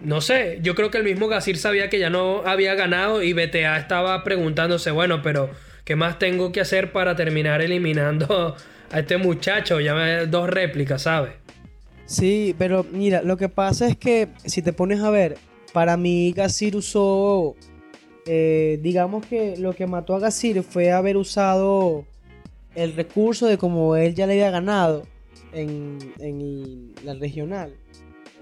No 0.00 0.20
sé, 0.20 0.58
yo 0.60 0.74
creo 0.74 0.90
que 0.90 0.98
el 0.98 1.04
mismo 1.04 1.28
Gasir 1.28 1.56
sabía 1.56 1.88
que 1.88 1.98
ya 1.98 2.10
no 2.10 2.42
había 2.44 2.74
ganado 2.74 3.22
y 3.22 3.32
BTA 3.32 3.78
estaba 3.78 4.22
preguntándose, 4.22 4.90
bueno, 4.90 5.22
pero 5.22 5.50
¿qué 5.84 5.96
más 5.96 6.18
tengo 6.18 6.52
que 6.52 6.60
hacer 6.60 6.92
para 6.92 7.16
terminar 7.16 7.62
eliminando 7.62 8.54
a 8.90 8.98
este 8.98 9.16
muchacho? 9.16 9.80
Ya 9.80 9.94
me 9.94 10.26
dos 10.26 10.50
réplicas, 10.50 11.02
¿sabes? 11.02 11.43
Sí, 12.06 12.54
pero 12.58 12.84
mira, 12.90 13.22
lo 13.22 13.36
que 13.36 13.48
pasa 13.48 13.88
es 13.88 13.96
que 13.96 14.28
si 14.44 14.62
te 14.62 14.72
pones 14.72 15.00
a 15.00 15.10
ver, 15.10 15.38
para 15.72 15.96
mí 15.96 16.32
Gasir 16.32 16.76
usó, 16.76 17.56
eh, 18.26 18.78
digamos 18.82 19.26
que 19.26 19.56
lo 19.56 19.74
que 19.74 19.86
mató 19.86 20.14
a 20.14 20.20
Gasir 20.20 20.62
fue 20.62 20.92
haber 20.92 21.16
usado 21.16 22.04
el 22.74 22.94
recurso 22.94 23.46
de 23.46 23.58
como 23.58 23.96
él 23.96 24.14
ya 24.14 24.26
le 24.26 24.34
había 24.34 24.50
ganado 24.50 25.04
en, 25.52 26.92
la 27.04 27.14
regional. 27.14 27.74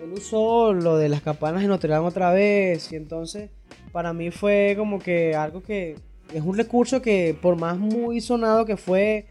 Él 0.03 0.13
usó 0.13 0.73
lo 0.73 0.97
de 0.97 1.09
las 1.09 1.23
campanas 1.23 1.63
de 1.63 1.69
Notre 1.69 1.91
Dame 1.91 2.09
otra 2.09 2.33
vez 2.33 2.91
y 2.93 2.97
entonces 2.97 3.51
para 3.93 4.13
mí 4.13 4.31
fue 4.31 4.75
como 4.77 4.99
que 4.99 5.37
algo 5.37 5.63
que 5.63 5.97
es 6.35 6.43
un 6.43 6.57
recurso 6.57 7.03
que 7.03 7.37
por 7.41 7.57
más 7.57 7.79
muy 7.79 8.21
sonado 8.21 8.65
que 8.65 8.77
fue 8.77 9.27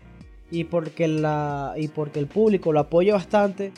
y 0.50 0.66
porque, 0.66 1.08
la, 1.08 1.74
y 1.78 1.88
porque 1.88 2.20
el 2.20 2.28
público 2.28 2.72
lo 2.72 2.82
apoya 2.82 3.14
bastante, 3.14 3.72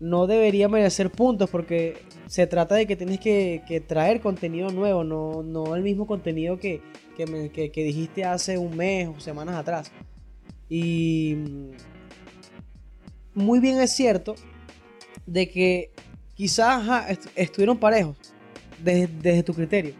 no 0.00 0.26
debería 0.26 0.68
merecer 0.68 1.10
puntos 1.10 1.50
porque 1.50 1.98
se 2.26 2.46
trata 2.46 2.74
de 2.76 2.86
que 2.86 2.96
tienes 2.96 3.20
que, 3.20 3.82
traer 3.86 4.20
contenido 4.20 4.70
nuevo, 4.70 5.04
no, 5.04 5.74
el 5.74 5.82
mismo 5.82 6.06
contenido 6.06 6.58
que, 6.58 6.80
que, 7.16 7.70
dijiste 7.74 8.24
hace 8.24 8.58
un 8.58 8.76
mes 8.76 9.08
o 9.08 9.18
semanas 9.20 9.56
atrás. 9.56 9.90
Y 10.68 11.34
mm, 11.36 11.70
muy 13.34 13.60
bien 13.60 13.80
es 13.80 13.92
cierto 13.92 14.34
de 15.26 15.48
que 15.48 15.90
quizás 16.34 17.18
estuvieron 17.34 17.78
parejos 17.78 18.16
desde, 18.82 19.08
desde, 19.08 19.42
tu 19.42 19.54
criterio. 19.54 19.94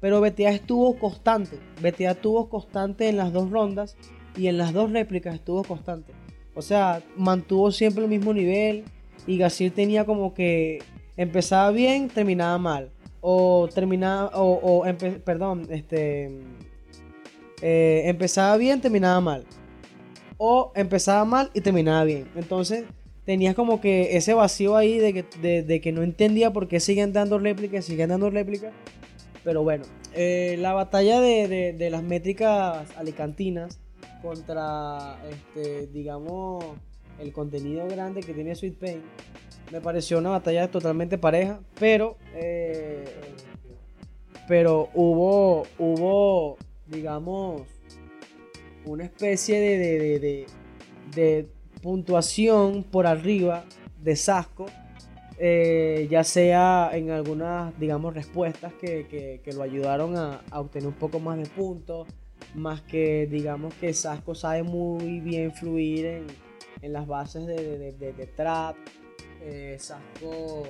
Pero 0.00 0.20
BTA 0.20 0.50
estuvo 0.50 0.98
constante. 0.98 1.58
BTA 1.80 2.10
estuvo 2.10 2.48
constante 2.48 3.08
en 3.08 3.16
las 3.16 3.32
dos 3.32 3.50
rondas 3.50 3.96
y 4.36 4.48
en 4.48 4.58
las 4.58 4.72
dos 4.72 4.90
réplicas 4.90 5.36
estuvo 5.36 5.62
constante. 5.62 6.12
O 6.54 6.60
sea, 6.60 7.02
mantuvo 7.16 7.70
siempre 7.70 8.04
el 8.04 8.10
mismo 8.10 8.34
nivel 8.34 8.84
y 9.26 9.38
Gasir 9.38 9.72
tenía 9.72 10.04
como 10.04 10.34
que 10.34 10.80
empezaba 11.16 11.70
bien, 11.70 12.08
terminaba 12.08 12.58
mal. 12.58 12.90
O 13.20 13.68
terminaba, 13.72 14.30
o, 14.34 14.84
perdón, 15.24 15.68
este, 15.70 16.40
eh, 17.60 18.02
empezaba 18.06 18.56
bien, 18.56 18.80
terminaba 18.80 19.20
mal. 19.20 19.44
O 20.38 20.72
empezaba 20.74 21.24
mal 21.24 21.50
y 21.54 21.60
terminaba 21.60 22.04
bien. 22.04 22.28
Entonces 22.34 22.84
tenías 23.24 23.54
como 23.54 23.80
que 23.80 24.16
ese 24.16 24.34
vacío 24.34 24.76
ahí 24.76 24.98
de 24.98 25.12
que, 25.12 25.62
de, 25.62 25.80
que 25.80 25.92
no 25.92 26.02
entendía 26.02 26.52
por 26.52 26.66
qué 26.66 26.80
siguen 26.80 27.12
dando 27.12 27.38
réplicas, 27.38 27.84
siguen 27.84 28.08
dando 28.08 28.30
réplicas. 28.30 28.72
Pero 29.44 29.62
bueno, 29.62 29.84
eh, 30.14 30.56
la 30.58 30.72
batalla 30.72 31.20
de, 31.20 31.74
de, 31.76 31.90
las 31.90 32.02
métricas 32.02 32.86
alicantinas 32.96 33.78
contra, 34.20 35.18
este, 35.30 35.88
digamos, 35.88 36.64
el 37.22 37.32
contenido 37.32 37.86
grande 37.88 38.20
que 38.20 38.34
tiene 38.34 38.54
Sweet 38.54 38.78
Pain, 38.78 39.02
me 39.70 39.80
pareció 39.80 40.18
una 40.18 40.30
batalla 40.30 40.70
totalmente 40.70 41.16
pareja, 41.16 41.60
pero 41.78 42.16
eh, 42.34 43.04
pero 44.46 44.90
hubo 44.92 45.62
hubo 45.78 46.58
digamos 46.86 47.62
una 48.84 49.04
especie 49.04 49.60
de, 49.60 50.46
de, 51.14 51.48
puntuación 51.82 52.84
por 52.84 53.06
arriba 53.06 53.64
de 54.00 54.14
Sasco, 54.14 54.66
eh, 55.38 56.06
ya 56.10 56.22
sea 56.22 56.90
en 56.92 57.10
algunas, 57.10 57.78
digamos, 57.78 58.14
respuestas 58.14 58.72
que, 58.74 59.40
lo 59.54 59.62
ayudaron 59.62 60.16
a, 60.16 60.42
a, 60.50 60.60
obtener 60.60 60.88
un 60.88 60.94
poco 60.94 61.18
más 61.18 61.38
de 61.38 61.46
puntos, 61.46 62.06
más 62.54 62.82
que, 62.82 63.26
digamos, 63.28 63.74
que 63.74 63.92
Sasco 63.94 64.34
sabe 64.34 64.62
muy 64.62 65.20
bien 65.20 65.52
fluir 65.52 66.06
en, 66.06 66.26
en 66.82 66.92
las 66.92 67.06
bases 67.06 67.46
de, 67.46 68.32
trap. 68.36 68.76
Eh, 69.40 69.76
Sasco 69.78 70.64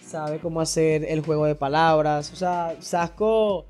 sabe 0.00 0.38
cómo 0.38 0.60
hacer 0.60 1.04
el 1.04 1.22
juego 1.22 1.46
de 1.46 1.54
palabras. 1.54 2.32
O 2.32 2.36
sea, 2.36 2.76
Sasco 2.80 3.66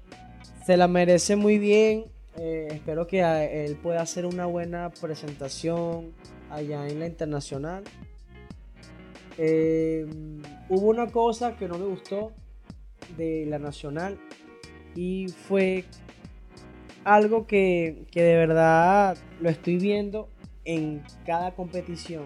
se 0.67 0.77
la 0.77 0.89
merece 0.89 1.37
muy 1.37 1.59
bien. 1.59 2.07
Eh, 2.37 2.69
espero 2.73 3.07
que 3.07 3.21
él 3.65 3.77
pueda 3.77 4.03
hacer 4.03 4.27
una 4.27 4.47
buena 4.47 4.91
presentación 4.91 6.13
allá 6.51 6.87
en 6.89 7.01
la 7.01 7.07
internacional. 7.07 7.85
Eh, 9.39 10.07
hubo 10.69 10.89
una 10.89 11.07
cosa 11.07 11.57
que 11.57 11.69
no 11.69 11.79
me 11.79 11.87
gustó 11.87 12.33
de 13.17 13.47
la 13.47 13.59
nacional 13.59 14.19
y 14.95 15.29
fue 15.29 15.85
algo 17.05 17.47
que, 17.47 18.05
que 18.11 18.23
de 18.23 18.37
verdad 18.37 19.17
lo 19.41 19.49
estoy 19.49 19.79
viendo 19.79 20.29
en 20.65 21.03
cada 21.27 21.55
competición 21.55 22.25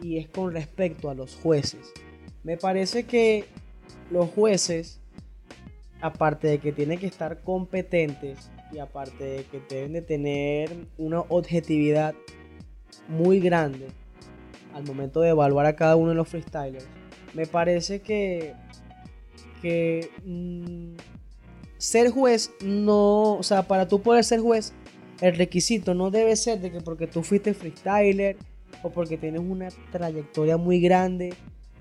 y 0.00 0.18
es 0.18 0.28
con 0.28 0.52
respecto 0.52 1.10
a 1.10 1.14
los 1.14 1.36
jueces. 1.36 1.92
Me 2.42 2.56
parece 2.56 3.04
que 3.04 3.44
los 4.10 4.30
jueces, 4.30 5.00
aparte 6.00 6.48
de 6.48 6.58
que 6.58 6.72
tienen 6.72 6.98
que 6.98 7.06
estar 7.06 7.42
competentes 7.42 8.50
y 8.72 8.78
aparte 8.78 9.24
de 9.24 9.44
que 9.44 9.60
deben 9.68 9.92
de 9.92 10.02
tener 10.02 10.86
una 10.98 11.20
objetividad 11.20 12.14
muy 13.08 13.40
grande 13.40 13.88
al 14.74 14.84
momento 14.84 15.20
de 15.20 15.30
evaluar 15.30 15.66
a 15.66 15.76
cada 15.76 15.96
uno 15.96 16.10
de 16.10 16.14
los 16.16 16.28
freestylers, 16.28 16.86
me 17.34 17.46
parece 17.46 18.00
que, 18.00 18.54
que 19.60 20.10
mm, 20.24 20.94
ser 21.78 22.10
juez 22.10 22.50
no, 22.64 23.34
o 23.34 23.42
sea, 23.42 23.62
para 23.68 23.88
tú 23.88 24.00
poder 24.02 24.24
ser 24.24 24.40
juez 24.40 24.72
el 25.22 25.36
requisito 25.36 25.94
no 25.94 26.10
debe 26.10 26.34
ser 26.34 26.60
de 26.60 26.72
que 26.72 26.80
porque 26.80 27.06
tú 27.06 27.22
fuiste 27.22 27.54
freestyler 27.54 28.36
o 28.82 28.90
porque 28.90 29.16
tienes 29.16 29.40
una 29.40 29.68
trayectoria 29.92 30.56
muy 30.56 30.80
grande. 30.80 31.32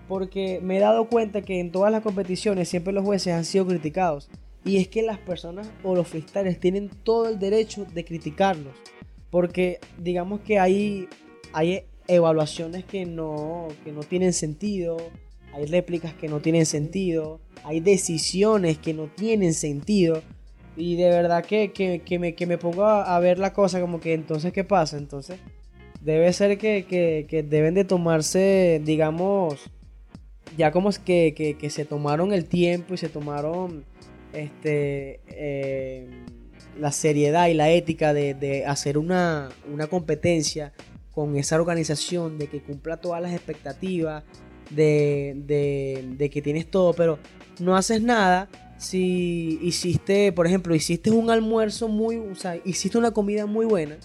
Porque 0.08 0.60
me 0.62 0.78
he 0.78 0.80
dado 0.80 1.10
cuenta 1.10 1.42
que 1.42 1.60
en 1.60 1.72
todas 1.72 1.92
las 1.92 2.04
competiciones 2.04 2.70
siempre 2.70 2.94
los 2.94 3.04
jueces 3.04 3.34
han 3.34 3.44
sido 3.44 3.66
criticados. 3.66 4.30
Y 4.64 4.78
es 4.78 4.88
que 4.88 5.02
las 5.02 5.18
personas 5.18 5.72
o 5.84 5.96
los 5.96 6.08
freestylers 6.08 6.60
tienen 6.60 6.92
todo 7.04 7.30
el 7.30 7.40
derecho 7.40 7.86
de 7.86 8.06
criticarlos. 8.06 8.76
Porque 9.32 9.80
digamos 9.98 10.42
que 10.42 10.60
hay, 10.60 11.08
hay 11.52 11.86
evaluaciones 12.08 12.86
que 12.86 13.08
no, 13.08 13.70
que 13.84 13.92
no 13.92 14.02
tienen 14.02 14.34
sentido. 14.34 14.98
hay 15.54 15.66
réplicas 15.66 16.14
que 16.14 16.28
no 16.28 16.42
tienen 16.42 16.68
sentido, 16.68 17.40
hay 17.64 17.80
decisiones 17.80 18.78
que 18.78 18.94
no 18.94 19.08
tienen 19.08 19.56
sentido. 19.56 20.22
Y 20.82 20.96
de 20.96 21.10
verdad 21.10 21.46
que, 21.46 21.72
que, 21.72 22.20
me, 22.20 22.34
que 22.34 22.48
me, 22.48 22.58
pongo 22.58 22.86
a, 22.86 23.20
ver 23.20 23.38
la 23.38 23.54
cosa 23.54 23.80
como 23.80 24.00
que 24.00 24.14
entonces, 24.14 24.52
¿qué 24.52 24.64
pasa? 24.64 24.98
Entonces, 24.98 25.40
debe 26.02 26.34
ser 26.34 26.58
que, 26.58 26.86
que 27.30 27.44
deben 27.44 27.76
de 27.76 27.86
tomarse, 27.86 28.82
digamos, 28.84 29.70
ya 30.58 30.72
como 30.72 30.90
que, 31.06 31.56
que, 31.60 31.70
se 31.70 31.86
tomaron 31.86 32.34
el 32.34 32.46
tiempo 32.46 32.96
y 32.96 32.98
se 32.98 33.10
tomaron 33.10 33.86
este, 34.34 35.22
eh, 35.28 36.10
la 36.80 36.92
seriedad 36.92 37.48
y 37.48 37.54
la 37.54 37.70
ética 37.70 38.12
de, 38.14 38.34
de 38.34 38.66
hacer 38.66 38.98
una, 38.98 39.50
una, 39.72 39.86
competencia 39.86 40.74
con 41.12 41.36
esa 41.38 41.58
organización, 41.58 42.40
de 42.40 42.48
que 42.48 42.62
cumpla 42.62 42.98
todas 42.98 43.22
las 43.22 43.34
expectativas, 43.34 44.24
de, 44.72 45.34
de, 45.46 46.06
de 46.18 46.30
que 46.32 46.42
tienes 46.42 46.72
todo, 46.72 46.94
pero 46.94 47.20
no 47.60 47.76
haces 47.76 48.02
nada 48.02 48.50
si 48.82 49.60
hiciste, 49.62 50.32
por 50.32 50.48
ejemplo, 50.48 50.74
hiciste 50.74 51.12
un 51.12 51.30
almuerzo 51.30 51.88
muy, 51.88 52.18
o 52.18 52.34
sea, 52.34 52.58
hiciste 52.66 52.98
una 52.98 53.12
comida 53.12 53.46
muy 53.46 53.68
buena, 53.68 53.98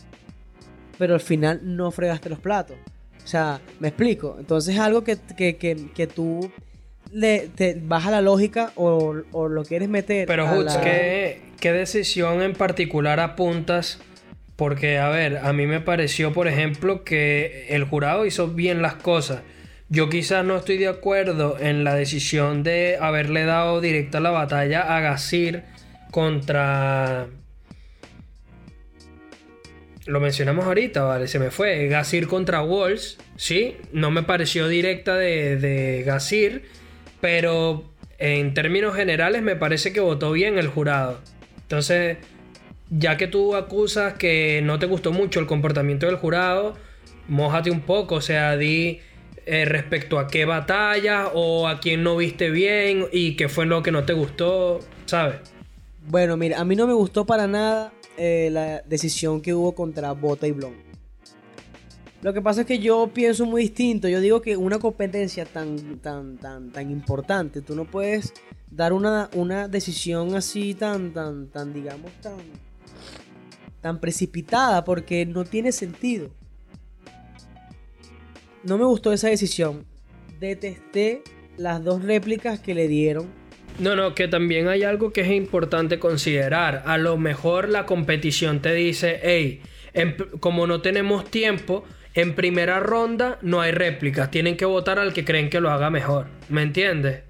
pero 0.99 1.15
al 1.15 1.21
final 1.21 1.61
no 1.63 1.91
fregaste 1.91 2.29
los 2.29 2.39
platos. 2.39 2.77
O 3.25 3.27
sea, 3.27 3.59
me 3.81 3.89
explico. 3.89 4.37
Entonces 4.39 4.75
es 4.75 4.81
algo 4.81 5.03
que, 5.03 5.17
que, 5.35 5.57
que, 5.57 5.89
que 5.95 6.07
tú 6.07 6.51
le, 7.11 7.49
te 7.49 7.81
baja 7.83 8.11
la 8.11 8.21
lógica 8.21 8.73
o, 8.75 9.15
lo 9.15 9.65
quieres 9.65 9.89
meter. 9.89 10.27
Pero, 10.27 10.45
Hutz, 10.45 10.77
¿qué, 10.77 11.41
¿qué 11.59 11.73
decisión 11.73 12.43
en 12.43 12.53
particular 12.53 13.19
apuntas? 13.19 13.99
Porque, 14.57 14.99
a 14.99 15.09
ver, 15.09 15.39
a 15.39 15.55
mí 15.55 15.67
me 15.67 15.81
pareció, 15.81 16.35
por 16.35 16.49
ejemplo, 16.49 17.03
que 17.03 17.69
el 17.71 17.85
jurado 17.85 18.27
hizo 18.27 18.49
bien 18.49 18.83
las 18.83 18.97
cosas. 18.97 19.41
Yo 19.89 20.09
quizás 20.09 20.45
no 20.45 20.57
estoy 20.57 20.79
de 20.79 20.89
acuerdo 20.89 21.57
en 21.61 21.85
la 21.85 21.95
decisión 21.95 22.63
de 22.63 22.99
haberle 23.01 23.45
dado 23.45 23.81
directa 23.81 24.19
la 24.21 24.31
batalla 24.31 24.97
a 24.97 25.01
Gasir 25.01 25.63
contra 26.11 27.29
lo 30.07 30.21
mencionamos 30.21 30.67
ahorita, 30.67 31.03
vale, 31.03 31.27
se 31.27 31.39
me 31.39 31.51
fue. 31.51 31.89
Gasir 31.89 32.29
contra 32.29 32.63
Walls, 32.63 33.19
sí, 33.37 33.77
no 33.93 34.11
me 34.11 34.23
pareció 34.23 34.69
directa 34.69 35.17
de, 35.17 35.57
de 35.57 36.05
Gasir, 36.05 36.63
pero 37.21 37.85
en 38.19 38.55
términos 38.55 38.95
generales 38.95 39.43
me 39.43 39.57
parece 39.57 39.93
que 39.93 40.01
votó 40.01 40.33
bien 40.33 40.59
el 40.59 40.69
jurado. 40.69 41.21
Entonces, 41.63 42.19
ya 42.89 43.17
que 43.17 43.27
tú 43.27 43.57
acusas 43.57 44.15
que 44.15 44.61
no 44.63 44.79
te 44.79 44.87
gustó 44.87 45.13
mucho 45.13 45.41
el 45.41 45.47
comportamiento 45.47 46.07
del 46.07 46.17
jurado, 46.17 46.77
mójate 47.27 47.73
un 47.73 47.81
poco, 47.81 48.17
o 48.17 48.21
sea, 48.21 48.57
di 48.57 49.01
eh, 49.47 49.65
respecto 49.65 50.19
a 50.19 50.27
qué 50.27 50.45
batalla 50.45 51.29
o 51.33 51.69
a 51.69 51.79
quién 51.79 52.03
no 52.03 52.17
viste 52.17 52.51
bien 52.51 53.07
y 53.13 53.37
qué 53.37 53.49
fue 53.49 53.65
lo 53.65 53.81
que 53.81 53.93
no 53.93 54.05
te 54.05 54.13
gustó, 54.13 54.81
¿sabes? 55.07 55.37
Bueno, 56.09 56.37
mira, 56.37 56.61
a 56.61 56.65
mí 56.65 56.75
no 56.75 56.87
me 56.89 56.93
gustó 56.95 57.25
para 57.25 57.47
nada 57.47 57.93
eh, 58.17 58.49
la 58.51 58.83
decisión 58.83 59.41
que 59.41 59.55
hubo 59.55 59.73
contra 59.73 60.11
Bota 60.13 60.49
y 60.49 60.53
Blon. 60.53 60.75
Lo 62.23 62.33
que 62.33 62.43
pasa 62.43 62.63
es 62.63 62.67
que 62.67 62.81
yo 62.81 63.09
pienso 63.15 63.47
muy 63.47 63.63
distinto. 63.63 64.09
Yo 64.09 64.21
digo 64.21 64.43
que 64.43 64.57
una 64.57 64.81
competencia 64.81 65.45
tan, 65.45 65.99
tan, 65.99 66.39
tan, 66.39 66.73
tan 66.73 66.91
importante, 66.91 67.63
tú 67.63 67.77
no 67.77 67.85
puedes 67.85 68.35
dar 68.69 68.93
una, 68.93 69.31
una 69.35 69.69
decisión 69.69 70.35
así 70.35 70.75
tan, 70.75 71.13
tan, 71.13 71.47
tan, 71.49 71.73
digamos, 71.73 72.11
tan, 72.21 72.39
tan 73.81 74.01
precipitada 74.01 74.85
porque 74.85 75.25
no 75.25 75.45
tiene 75.45 75.71
sentido. 75.71 76.31
No 78.67 78.77
me 78.77 78.85
gustó 78.85 79.13
esa 79.13 79.29
decisión. 79.29 79.87
Detesté 80.39 81.23
las 81.57 81.83
dos 81.83 82.03
réplicas 82.03 82.61
que 82.61 82.75
le 82.75 82.89
dieron 82.89 83.29
no, 83.79 83.95
no, 83.95 84.15
que 84.15 84.27
también 84.27 84.69
hay 84.69 84.85
algo 84.85 85.13
que 85.13 85.21
es 85.21 85.31
importante 85.31 85.99
considerar. 85.99 86.83
A 86.87 86.97
lo 86.97 87.19
mejor 87.19 87.69
la 87.69 87.85
competición 87.85 88.61
te 88.61 88.73
dice, 88.73 89.21
hey, 89.23 89.61
como 90.41 90.67
no 90.67 90.81
tenemos 90.81 91.31
tiempo, 91.31 91.85
en 92.15 92.35
primera 92.35 92.81
ronda 92.81 93.39
no 93.43 93.61
hay 93.61 93.73
réplicas, 93.73 94.31
tienen 94.31 94.57
que 94.57 94.65
votar 94.65 94.99
al 94.99 95.13
que 95.13 95.27
creen 95.27 95.51
que 95.51 95.61
lo 95.61 95.71
haga 95.71 95.91
mejor. 95.91 96.29
¿Me 96.49 96.63
entiendes? 96.63 97.23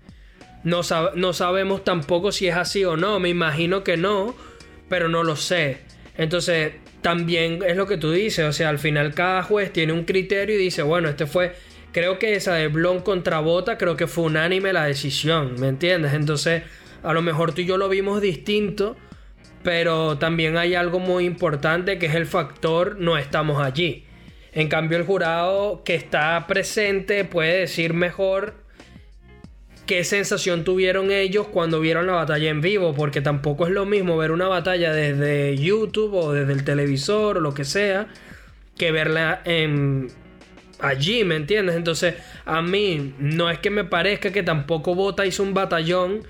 No, 0.63 0.83
no 1.15 1.33
sabemos 1.33 1.83
tampoco 1.83 2.31
si 2.31 2.47
es 2.47 2.55
así 2.55 2.85
o 2.85 2.97
no, 2.97 3.19
me 3.19 3.29
imagino 3.29 3.83
que 3.83 3.97
no, 3.97 4.35
pero 4.89 5.09
no 5.09 5.25
lo 5.25 5.35
sé. 5.35 5.79
Entonces, 6.17 6.75
también 7.07 7.61
es 7.65 7.77
lo 7.77 7.87
que 7.87 7.99
tú 7.99 8.11
dices, 8.11 8.45
o 8.45 8.53
sea, 8.53 8.69
al 8.69 8.81
final 8.81 9.15
cada 9.15 9.45
juez 9.45 9.73
tiene 9.73 9.93
un 9.93 10.03
criterio 10.03 10.57
y 10.57 10.59
dice, 10.59 10.83
bueno, 10.83 11.09
este 11.09 11.27
fue 11.27 11.55
creo 11.93 12.19
que 12.19 12.35
esa 12.35 12.55
de 12.55 12.67
Blon 12.67 12.99
contra 12.99 13.39
Bota, 13.39 13.79
creo 13.79 13.97
que 13.97 14.09
fue 14.09 14.25
unánime 14.25 14.73
la 14.73 14.87
decisión, 14.87 15.55
¿me 15.61 15.69
entiendes? 15.69 16.15
Entonces, 16.15 16.65
a 17.05 17.13
lo 17.13 17.23
mejor 17.23 17.53
tú 17.53 17.61
y 17.61 17.65
yo 17.65 17.77
lo 17.77 17.89
vimos 17.89 18.21
distinto, 18.21 18.97
pero 19.63 20.19
también 20.19 20.57
hay 20.57 20.75
algo 20.75 20.99
muy 20.99 21.27
importante 21.27 21.97
que 21.97 22.07
es 22.07 22.17
el 22.17 22.27
factor 22.27 22.97
no 22.99 23.17
estamos 23.17 23.63
allí. 23.63 24.05
En 24.53 24.67
cambio, 24.69 24.99
el 24.99 25.05
jurado 25.05 25.85
que 25.85 25.95
está 25.95 26.45
presente 26.49 27.25
puede 27.25 27.61
decir 27.61 27.95
mejor 27.95 28.55
qué 29.87 30.05
sensación 30.05 30.65
tuvieron 30.65 31.11
ellos 31.11 31.47
cuando 31.47 31.81
vieron 31.81 32.07
la 32.07 32.15
batalla 32.15 32.51
en 32.51 32.61
vivo, 32.61 32.95
porque 32.95 33.21
tampoco 33.21 33.67
es 33.67 33.73
lo 33.73 33.87
mismo 33.87 34.17
ver 34.17 34.33
una 34.33 34.49
batalla 34.49 34.93
desde 34.93 35.57
YouTube 35.57 36.15
o 36.15 36.33
desde 36.33 36.53
el 36.53 36.65
televisor 36.65 37.39
o 37.39 37.41
lo 37.41 37.55
que 37.55 37.65
sea, 37.65 38.09
que 38.77 38.93
verla 38.93 39.41
en 39.45 40.11
allí, 40.81 41.25
¿me 41.25 41.37
entiendes? 41.37 41.77
Entonces, 41.77 42.15
a 42.45 42.63
mí 42.63 43.15
no 43.19 43.51
es 43.51 43.59
que 43.59 43.71
me 43.71 43.85
parezca 43.85 44.33
que 44.33 44.43
tampoco 44.43 44.95
Bota 44.95 45.25
hizo 45.25 45.43
un 45.43 45.55
batallón, 45.55 46.23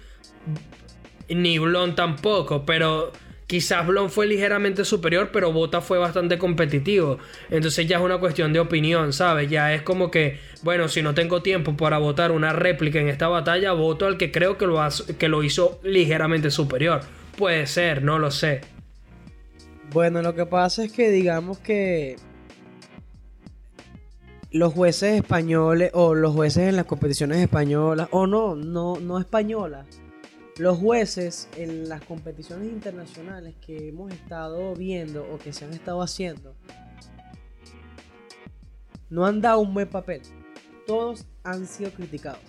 ni 1.29 1.59
Blon 1.59 1.95
tampoco, 1.95 2.65
pero 2.65 3.13
quizás 3.47 3.87
Blon 3.87 4.11
fue 4.11 4.27
ligeramente 4.27 4.85
superior, 4.85 5.31
pero 5.33 5.53
Bota 5.53 5.81
fue 5.81 5.99
bastante 5.99 6.39
competitivo. 6.39 7.19
Entonces 7.51 7.87
ya 7.87 7.99
es 7.99 8.03
una 8.03 8.19
cuestión 8.19 8.53
de 8.53 8.61
opinión, 8.61 9.13
¿sabes? 9.13 9.51
Ya 9.51 9.73
es 9.73 9.83
como 9.83 10.11
que, 10.11 10.39
bueno, 10.63 10.89
si 10.89 11.03
no 11.03 11.15
tengo 11.15 11.43
tiempo 11.43 11.77
para 11.77 11.99
votar 11.99 12.33
una 12.33 12.53
réplica 12.53 13.01
en 13.01 13.09
esta 13.09 13.29
batalla, 13.29 13.73
voto 13.73 14.07
al 14.07 14.17
que 14.19 14.33
creo 14.33 14.59
que 14.59 14.67
lo, 14.67 14.81
que 15.19 15.29
lo 15.29 15.43
hizo 15.43 15.81
ligeramente 15.83 16.51
superior. 16.51 17.01
Puede 17.37 17.67
ser, 17.67 18.03
no 18.03 18.19
lo 18.19 18.31
sé. 18.31 18.63
Bueno, 19.93 20.23
lo 20.23 20.35
que 20.35 20.47
pasa 20.47 20.85
es 20.85 20.93
que 20.93 21.11
digamos 21.11 21.59
que 21.59 22.17
los 24.51 24.73
jueces 24.73 25.15
españoles 25.21 25.91
o 25.93 26.15
los 26.15 26.35
jueces 26.35 26.69
en 26.69 26.77
las 26.77 26.87
competiciones 26.87 27.39
españolas 27.39 28.09
o 28.11 28.27
no, 28.27 28.57
no, 28.57 28.99
no 29.01 29.19
españolas. 29.19 29.87
Los 30.59 30.79
jueces 30.79 31.49
en 31.57 31.89
las 31.89 32.03
competiciones 32.03 32.69
internacionales 32.69 33.55
que 33.61 33.89
hemos 33.89 34.13
estado 34.13 34.75
viendo 34.75 35.27
o 35.31 35.39
que 35.39 35.53
se 35.53 35.67
han 35.67 35.73
estado 35.75 36.01
haciendo 36.01 36.55
no 39.11 39.27
han 39.27 39.41
dado 39.41 39.61
un 39.61 39.75
buen 39.75 39.89
papel. 39.89 40.23
Todos 40.87 41.27
han 41.45 41.67
sido 41.67 41.91
criticados. 41.91 42.41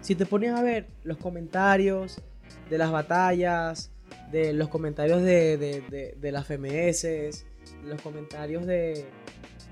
Si 0.00 0.14
te 0.14 0.26
pones 0.26 0.52
a 0.52 0.62
ver 0.62 0.86
los 1.02 1.16
comentarios 1.16 2.22
de 2.70 2.78
las 2.78 2.90
batallas, 2.92 3.90
de 4.30 4.52
los 4.52 4.68
comentarios 4.68 5.22
de, 5.22 5.56
de, 5.56 6.14
de 6.16 6.32
las 6.32 6.46
FMS, 6.46 7.44
los 7.84 8.00
comentarios 8.00 8.64
de, 8.66 9.06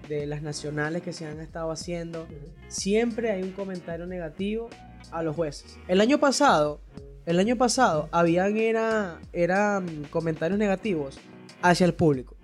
de 0.09 0.27
las 0.27 0.43
nacionales 0.43 1.03
que 1.03 1.13
se 1.13 1.27
han 1.27 1.41
estado 1.41 1.71
haciendo, 1.71 2.27
siempre 2.69 3.31
hay 3.31 3.43
un 3.43 3.53
comentario 3.53 4.07
negativo 4.07 4.69
a 5.11 5.23
los 5.23 5.37
jueces. 5.37 5.79
El 5.89 6.01
año 6.01 6.19
pasado, 6.19 6.81
el 7.27 7.39
año 7.39 7.57
pasado 7.57 8.09
habían 8.13 8.57
era, 8.57 9.19
eran 9.33 10.05
comentarios 10.11 10.59
negativos 10.59 11.19
hacia 11.63 11.87
el 11.87 11.95
público. 11.95 12.37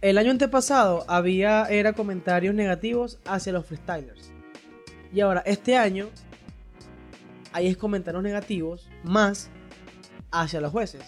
El 0.00 0.16
año 0.16 0.30
antepasado 0.30 1.04
había 1.08 1.64
era 1.64 1.92
comentarios 1.92 2.54
negativos 2.54 3.18
hacia 3.26 3.52
los 3.52 3.66
freestylers. 3.66 4.30
Y 5.12 5.20
ahora 5.20 5.42
este 5.44 5.76
año 5.76 6.08
hay 7.52 7.74
comentarios 7.74 8.22
negativos 8.22 8.88
más 9.02 9.50
hacia 10.30 10.60
los 10.60 10.70
jueces. 10.70 11.02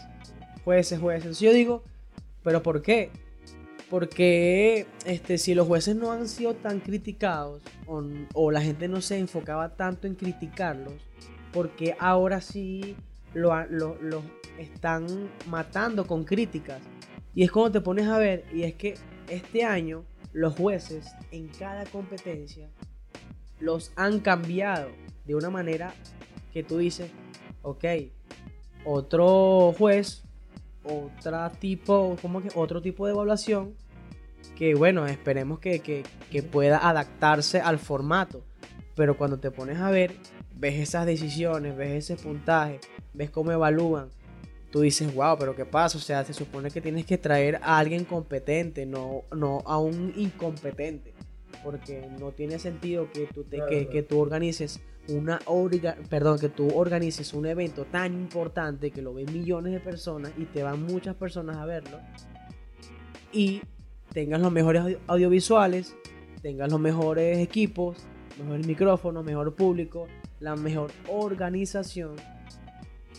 Jueces, 0.64 0.98
jueces. 0.98 1.38
Yo 1.40 1.52
digo, 1.52 1.84
pero 2.42 2.62
¿por 2.62 2.82
qué? 2.82 3.10
Porque 3.88 4.86
este, 5.04 5.38
si 5.38 5.54
los 5.54 5.66
jueces 5.66 5.96
no 5.96 6.12
han 6.12 6.28
sido 6.28 6.54
tan 6.54 6.80
criticados 6.80 7.62
o, 7.86 8.50
la 8.50 8.60
gente 8.60 8.88
no 8.88 9.00
se 9.00 9.18
enfocaba 9.18 9.76
tanto 9.76 10.06
en 10.06 10.14
criticarlos, 10.14 10.94
porque 11.52 11.96
ahora 11.98 12.40
sí 12.40 12.96
lo, 13.34 13.52
están 14.58 15.30
matando 15.46 16.06
con 16.06 16.24
críticas. 16.24 16.82
Y 17.34 17.44
es 17.44 17.50
como 17.50 17.70
te 17.70 17.80
pones 17.80 18.08
a 18.08 18.18
ver, 18.18 18.44
y 18.52 18.64
es 18.64 18.74
que 18.74 18.94
este 19.28 19.64
año 19.64 20.04
los 20.32 20.54
jueces 20.56 21.12
en 21.30 21.48
cada 21.48 21.84
competencia 21.86 22.68
los 23.60 23.92
han 23.96 24.20
cambiado 24.20 24.88
de 25.26 25.34
una 25.34 25.50
manera 25.50 25.94
que 26.52 26.62
tú 26.62 26.78
dices, 26.78 27.10
ok, 27.62 27.84
otro 28.84 29.74
juez 29.76 30.22
otra 30.82 31.50
tipo, 31.50 32.16
como 32.22 32.40
que 32.40 32.48
otro 32.54 32.80
tipo 32.80 33.06
de 33.06 33.12
evaluación 33.12 33.74
que 34.56 34.74
bueno, 34.74 35.06
esperemos 35.06 35.58
que, 35.58 36.04
pueda 36.50 36.86
adaptarse 36.86 37.60
al 37.60 37.78
formato. 37.78 38.44
Pero 38.94 39.16
cuando 39.16 39.38
te 39.38 39.50
pones 39.50 39.78
a 39.78 39.90
ver, 39.90 40.14
ves 40.54 40.78
esas 40.78 41.06
decisiones, 41.06 41.76
ves 41.76 42.10
ese 42.10 42.22
puntaje, 42.22 42.80
ves 43.14 43.30
cómo 43.30 43.52
evalúan, 43.52 44.08
tú 44.70 44.80
dices, 44.80 45.14
wow, 45.14 45.36
pero 45.38 45.54
¿qué 45.54 45.64
pasa? 45.64 45.98
O 45.98 46.00
sea, 46.00 46.24
se 46.24 46.34
supone 46.34 46.70
que 46.70 46.80
tienes 46.80 47.06
que 47.06 47.18
traer 47.18 47.56
a 47.62 47.78
alguien 47.78 48.04
competente, 48.04 48.86
no, 48.86 49.22
no 49.34 49.62
a 49.66 49.78
un 49.78 50.12
incompetente. 50.16 51.12
Porque 51.64 52.08
no 52.18 52.30
tiene 52.30 52.58
sentido 52.58 53.10
que 53.12 53.26
tú, 53.26 53.44
te, 53.44 53.60
que, 53.68 53.88
que, 53.88 54.02
tú 54.02 54.18
organices 54.18 54.80
una 55.08 55.40
perdón, 56.08 56.38
que 56.38 56.48
tú 56.48 56.68
organices 56.74 57.34
un 57.34 57.44
evento 57.44 57.84
tan 57.84 58.14
importante 58.14 58.90
que 58.90 59.02
lo 59.02 59.12
ven 59.12 59.30
millones 59.32 59.72
de 59.72 59.80
personas 59.80 60.32
y 60.38 60.44
te 60.44 60.62
van 60.62 60.82
muchas 60.84 61.16
personas 61.16 61.56
a 61.56 61.66
verlo 61.66 61.98
y 63.32 63.62
tengas 64.12 64.40
los 64.40 64.52
mejores 64.52 64.96
audiovisuales, 65.06 65.94
tengas 66.42 66.70
los 66.70 66.80
mejores 66.80 67.38
equipos, 67.38 67.98
mejores 68.38 68.66
micrófonos, 68.66 69.24
mejor 69.24 69.54
público, 69.54 70.06
la 70.40 70.56
mejor 70.56 70.90
organización 71.08 72.16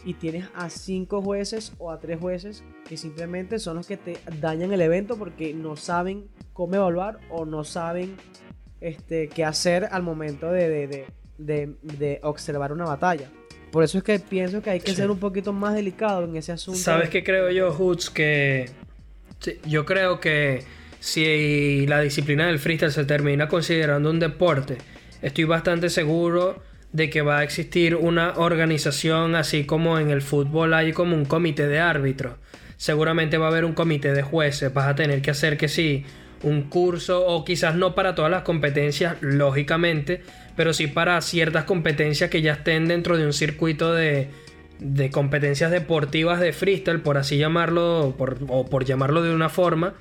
y 0.04 0.16
tienes 0.16 0.46
a 0.56 0.70
cinco 0.70 1.22
jueces 1.22 1.74
o 1.78 1.92
a 1.92 2.00
tres 2.00 2.20
jueces 2.20 2.64
que 2.88 2.98
simplemente 2.98 3.60
son 3.60 3.78
los 3.78 3.88
que 3.88 3.98
te 3.98 4.18
dañan 4.40 4.72
el 4.72 4.82
evento 4.82 5.18
porque 5.18 5.54
no 5.54 5.76
saben 5.76 6.28
cómo 6.54 6.76
evaluar 6.76 7.20
o 7.30 7.46
no 7.46 7.64
saben 7.64 8.16
este, 8.80 9.30
qué 9.30 9.46
hacer 9.46 9.88
al 9.92 10.04
momento 10.04 10.52
de, 10.52 11.06
de, 11.38 12.20
observar 12.24 12.74
una 12.74 12.86
batalla. 12.86 13.30
Por 13.72 13.84
eso 13.84 14.00
es 14.00 14.04
que 14.04 14.20
pienso 14.20 14.62
que 14.62 14.72
hay 14.72 14.80
que 14.80 14.94
ser 14.94 15.10
un 15.10 15.20
poquito 15.20 15.54
más 15.54 15.76
delicado 15.76 16.26
en 16.26 16.36
ese 16.36 16.52
asunto. 16.52 16.80
¿Sabes 16.80 17.10
qué 17.10 17.24
creo 17.24 17.52
yo, 17.52 17.72
Hoots? 17.72 18.10
Que 18.10 18.70
yo 19.66 19.86
creo 19.86 20.20
que 20.20 20.66
si 21.00 21.88
la 21.88 22.02
disciplina 22.02 22.48
del 22.48 22.60
freestyle 22.60 22.92
se 22.92 23.06
termina 23.06 23.48
considerando 23.48 24.10
un 24.10 24.20
deporte, 24.20 24.78
estoy 25.22 25.44
bastante 25.46 25.90
seguro 25.90 26.62
de 26.92 27.10
que 27.10 27.22
va 27.22 27.40
a 27.40 27.44
existir 27.44 27.96
una 27.96 28.34
organización 28.38 29.36
así 29.36 29.66
como 29.66 30.00
en 30.00 30.10
el 30.10 30.22
fútbol 30.22 30.74
hay 30.74 30.92
como 30.94 31.16
un 31.16 31.26
comité 31.26 31.68
de 31.68 31.80
árbitros. 31.80 32.36
Seguramente 32.78 33.38
va 33.38 33.46
a 33.46 33.50
haber 33.50 33.66
un 33.66 33.74
comité 33.74 34.14
de 34.14 34.24
jueces, 34.24 34.74
vas 34.74 34.88
a 34.88 34.96
tener 34.96 35.22
que 35.22 35.32
hacer 35.32 35.58
que 35.58 35.68
sí, 35.68 36.04
un 36.44 36.64
curso 36.64 37.26
o 37.26 37.46
quizás 37.46 37.76
no 37.76 37.94
para 37.94 38.16
todas 38.16 38.32
las 38.32 38.42
competencias, 38.42 39.18
lógicamente, 39.22 40.22
pero 40.56 40.74
sí 40.74 40.88
para 40.88 41.22
ciertas 41.22 41.66
competencias 41.66 42.30
que 42.30 42.42
ya 42.42 42.54
estén 42.54 42.88
dentro 42.88 43.18
de 43.18 43.26
un 43.26 43.34
circuito 43.34 43.94
de, 43.94 44.30
de 44.80 45.12
competencias 45.12 45.70
deportivas 45.70 46.40
de 46.40 46.54
freestyle, 46.54 47.02
por 47.02 47.18
así 47.18 47.38
llamarlo, 47.38 48.16
o 48.48 48.66
por 48.66 48.86
llamarlo 48.86 49.22
de 49.22 49.34
una 49.34 49.50
forma. 49.50 49.94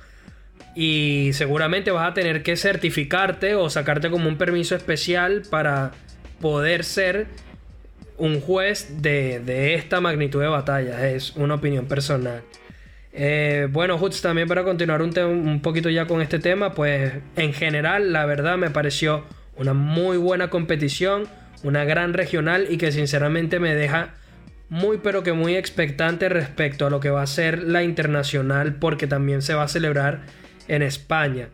Y 0.75 1.31
seguramente 1.33 1.91
vas 1.91 2.09
a 2.09 2.13
tener 2.13 2.43
que 2.43 2.55
certificarte 2.55 3.55
o 3.55 3.69
sacarte 3.69 4.09
como 4.09 4.29
un 4.29 4.37
permiso 4.37 4.75
especial 4.75 5.43
para 5.49 5.91
poder 6.39 6.83
ser 6.83 7.27
un 8.17 8.39
juez 8.39 9.01
de, 9.01 9.75
esta 9.75 9.99
magnitud 9.99 10.41
de 10.41 10.47
batalla. 10.47 11.09
Es 11.09 11.35
una 11.35 11.55
opinión 11.55 11.87
personal. 11.87 12.41
Eh, 13.13 13.67
bueno, 13.69 13.97
Hoots, 13.97 14.21
también 14.21 14.47
para 14.47 14.63
continuar 14.63 15.01
un, 15.01 15.17
un 15.19 15.61
poquito 15.61 15.89
ya 15.89 16.05
con 16.05 16.21
este 16.21 16.39
tema, 16.39 16.73
pues 16.73 17.13
en 17.35 17.53
general, 17.53 18.13
la 18.13 18.25
verdad 18.25 18.57
me 18.57 18.69
pareció 18.69 19.25
una 19.57 19.73
muy 19.73 20.17
buena 20.17 20.49
competición, 20.49 21.27
una 21.63 21.83
gran 21.83 22.13
regional 22.13 22.67
y 22.69 22.77
que 22.77 22.91
sinceramente 22.91 23.59
me 23.59 23.75
deja 23.75 24.13
muy 24.71 24.99
pero 24.99 25.21
que 25.21 25.33
muy 25.33 25.55
expectante 25.55 26.29
respecto 26.29 26.87
a 26.87 26.89
lo 26.89 27.01
que 27.01 27.09
va 27.09 27.21
a 27.21 27.27
ser 27.27 27.61
la 27.61 27.83
internacional 27.83 28.75
porque 28.75 29.05
también 29.05 29.41
se 29.41 29.53
va 29.53 29.63
a 29.63 29.67
celebrar 29.67 30.21
en 30.71 30.81
España. 30.81 31.49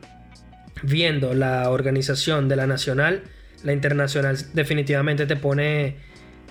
Viendo 0.84 1.34
la 1.34 1.72
organización 1.72 2.48
de 2.48 2.56
la 2.56 2.68
nacional, 2.68 3.24
la 3.64 3.74
internacional 3.74 4.38
definitivamente 4.54 5.26
te 5.26 5.36
pone, 5.36 5.96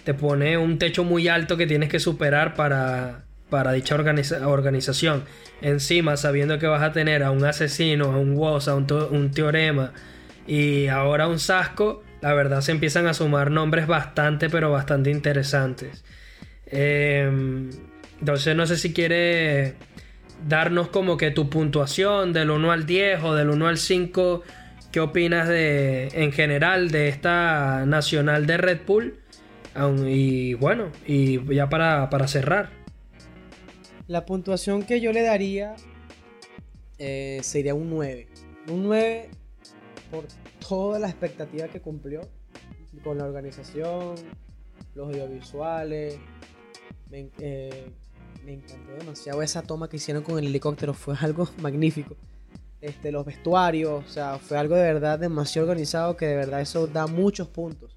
te 0.05 0.14
pone 0.14 0.59
un 0.59 0.79
techo 0.79 1.05
muy 1.05 1.29
alto 1.29 1.57
que 1.57 1.69
tienes 1.69 1.89
que 1.89 2.01
superar 2.01 2.55
para, 2.55 3.25
para 3.49 3.71
dicha 3.73 3.95
organización. 3.95 5.25
Encima, 5.62 6.17
sabiendo 6.17 6.59
que 6.59 6.67
vas 6.67 6.83
a 6.83 6.91
tener 6.91 7.23
a 7.23 7.31
un 7.31 7.45
asesino, 7.45 8.07
a 8.07 8.19
un 8.19 8.35
WOS, 8.35 8.67
a 8.67 8.75
un, 8.75 8.87
un 9.11 9.31
teorema 9.31 9.93
y 10.49 10.89
ahora 10.89 11.29
un 11.29 11.39
Sasco, 11.39 12.03
la 12.21 12.35
verdad 12.35 12.62
se 12.62 12.73
empiezan 12.73 13.07
a 13.07 13.14
sumar 13.14 13.53
nombres 13.53 13.87
bastante, 13.87 14.51
pero 14.51 14.73
bastante 14.73 15.11
interesantes. 15.11 16.05
Em, 16.67 17.71
entonces 18.19 18.57
no 18.57 18.67
sé 18.67 18.77
si 18.77 18.93
quiere 18.93 19.75
darnos 20.49 20.89
como 20.89 21.16
que 21.16 21.30
tu 21.30 21.49
puntuación 21.49 22.32
del 22.32 22.51
1 22.51 22.72
al 22.72 22.87
10 22.87 23.22
o 23.24 23.34
del 23.34 23.51
1 23.51 23.66
al 23.66 23.78
5. 23.78 24.43
¿Qué 24.93 25.01
opinas 25.01 25.49
de 25.49 26.09
en 26.12 26.32
general 26.32 26.91
de 26.91 27.09
esta 27.09 27.84
nacional 27.87 28.47
de 28.47 28.57
Red 28.57 28.80
Bull? 28.87 29.20
Y 30.07 30.55
bueno, 30.55 30.91
y 31.07 31.55
ya 31.55 31.68
para, 31.68 32.28
cerrar. 32.28 32.70
La 34.07 34.24
puntuación 34.24 34.84
que 34.84 35.01
yo 35.01 35.12
le 35.12 35.22
daría 35.22 35.74
eh, 36.99 37.41
sería 37.43 37.74
un 37.74 37.91
9. 37.91 38.28
Un 38.68 38.84
9 38.84 39.30
por 40.11 40.24
toda 40.66 40.99
la 40.99 41.09
expectativa 41.09 41.68
que 41.68 41.80
cumplió 41.80 42.22
con 43.05 43.18
la 43.18 43.24
organización, 43.24 44.14
los 44.95 45.09
audiovisuales, 45.09 46.18
eh, 47.12 47.91
me, 48.47 48.55
encantó 48.55 48.92
demasiado 48.99 49.42
esa 49.42 49.62
toma 49.62 49.88
que 49.88 49.97
hicieron 49.97 50.22
con 50.22 50.38
el 50.38 50.47
helicóptero, 50.47 50.94
fue 50.94 51.14
algo 51.20 51.49
magnífico. 51.61 52.16
Este, 52.80 53.11
los 53.11 53.24
vestuarios, 53.24 54.05
o 54.05 54.09
sea, 54.09 54.38
fue 54.38 54.59
algo 54.59 54.76
de 54.76 54.82
verdad 54.82 55.18
demasiado 55.18 55.68
organizado 55.68 56.16
que 56.16 56.26
de 56.26 56.36
verdad 56.36 56.61
eso 56.61 56.86
da 56.86 57.07
muchos 57.07 57.49
puntos. 57.49 57.97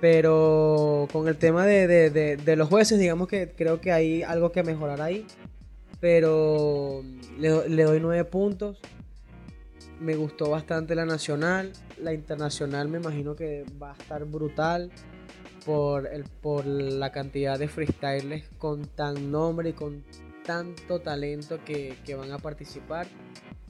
Pero 0.00 1.08
con 1.12 1.28
el 1.28 1.36
tema 1.36 1.64
de, 1.64 2.54
los 2.56 2.68
jueces, 2.68 2.98
digamos 2.98 3.26
que 3.26 3.52
creo 3.56 3.80
que 3.80 3.90
hay 3.90 4.22
algo 4.22 4.52
que 4.52 4.62
mejorar 4.62 5.00
ahí. 5.00 5.26
Pero 6.00 7.02
le, 7.38 7.68
le 7.70 7.82
doy 7.84 8.00
nueve 8.00 8.24
puntos. 8.24 8.78
Me 10.00 10.14
gustó 10.14 10.50
bastante 10.50 10.94
la 10.94 11.06
nacional. 11.06 11.72
La 12.02 12.12
internacional 12.12 12.88
me 12.88 12.98
imagino 12.98 13.34
que 13.34 13.64
va 13.80 13.92
a 13.92 13.94
estar 13.94 14.26
brutal 14.26 14.90
por, 15.64 16.06
el, 16.06 16.24
por 16.24 16.66
la 16.66 17.12
cantidad 17.12 17.58
de 17.58 17.68
freestylers 17.68 18.48
con 18.58 18.86
tan 18.86 19.30
nombre 19.30 19.70
y 19.70 19.72
con 19.72 20.04
tanto 20.44 21.00
talento 21.00 21.58
que, 21.64 21.96
van 22.16 22.32
a 22.32 22.38
participar. 22.38 23.06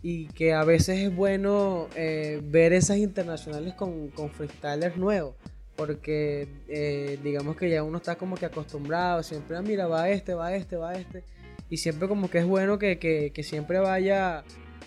Y 0.02 0.26
que 0.28 0.52
a 0.52 0.64
veces 0.64 0.98
es 0.98 1.14
bueno 1.14 1.88
eh, 1.96 2.40
ver 2.44 2.72
esas 2.72 2.98
internacionales 2.98 3.74
con, 3.74 4.08
con 4.08 4.30
freestylers 4.30 4.96
nuevos 4.96 5.34
porque 5.76 6.46
eh, 6.68 7.18
digamos 7.24 7.56
que 7.56 7.68
ya 7.68 7.82
uno 7.82 7.96
está 7.96 8.14
como 8.14 8.36
que 8.36 8.46
acostumbrado 8.46 9.24
siempre 9.24 9.56
ah, 9.56 9.62
mira 9.62 9.88
va 9.88 10.08
este 10.08 10.32
va 10.32 10.54
este 10.54 10.76
va 10.76 10.94
este 10.94 11.24
y 11.68 11.78
siempre 11.78 12.06
como 12.06 12.30
que 12.30 12.38
es 12.38 12.44
bueno 12.44 12.78
que, 12.78 12.98
que 12.98 13.42
siempre 13.42 13.80
vaya 13.80 14.44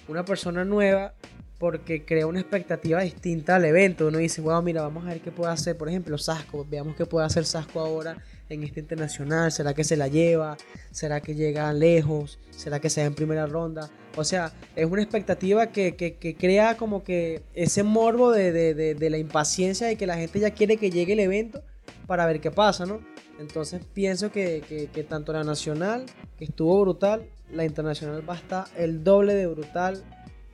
una 0.08 0.24
persona 0.24 0.64
nueva 0.64 1.14
porque 1.60 2.06
crea 2.06 2.28
una 2.28 2.40
expectativa 2.40 3.02
distinta 3.02 3.56
al 3.56 3.66
evento. 3.66 4.08
Uno 4.08 4.20
dice, 4.20 4.42
wow, 4.42 4.62
mira, 4.62 4.82
vamos 4.82 5.06
a 5.06 5.10
ver 5.10 5.22
qué 5.22 5.32
puede 5.32 5.52
hacer, 5.52 5.76
por 5.76 5.90
ejemplo, 5.90 6.18
Sasco. 6.18 6.66
Veamos 6.70 6.96
qué 6.96 7.06
puede 7.06 7.26
hacer 7.26 7.46
Sasco 7.46 7.80
ahora 7.80 8.18
en 8.50 8.64
este 8.64 8.80
internacional. 8.80 9.52
¿Será 9.52 9.74
que 9.74 9.84
se 9.84 9.98
la 9.98 10.08
lleva? 10.08 10.58
¿Será 10.92 11.20
que 11.20 11.34
llega 11.34 11.74
lejos? 11.74 12.40
¿Será 12.52 12.80
que 12.80 12.90
se 12.90 13.02
da 13.02 13.08
en 13.08 13.16
primera 13.16 13.48
ronda? 13.48 13.90
O 14.16 14.24
sea, 14.24 14.52
es 14.76 14.86
una 14.86 15.02
expectativa 15.02 15.68
que, 15.68 16.36
crea 16.40 16.78
como 16.78 17.04
que 17.04 17.42
ese 17.54 17.84
morbo 17.84 18.32
de, 18.32 18.96
la 19.10 19.18
impaciencia 19.18 19.88
de 19.88 19.96
que 19.96 20.06
la 20.06 20.18
gente 20.18 20.40
ya 20.40 20.52
quiere 20.52 20.78
que 20.78 20.92
llegue 20.92 21.14
el 21.14 21.20
evento 21.20 21.64
para 22.06 22.26
ver 22.26 22.40
qué 22.40 22.52
pasa, 22.52 22.86
¿no? 22.86 23.00
Entonces 23.40 23.82
pienso 23.94 24.32
que, 24.32 24.90
que 24.92 25.04
tanto 25.04 25.34
la 25.34 25.44
nacional, 25.44 26.06
que 26.38 26.46
estuvo 26.46 26.82
brutal, 26.82 27.28
la 27.52 27.66
internacional 27.66 28.28
va 28.28 28.34
a 28.34 28.38
estar 28.38 28.66
el 28.76 29.04
doble 29.04 29.34
de 29.34 29.48
brutal 29.48 30.04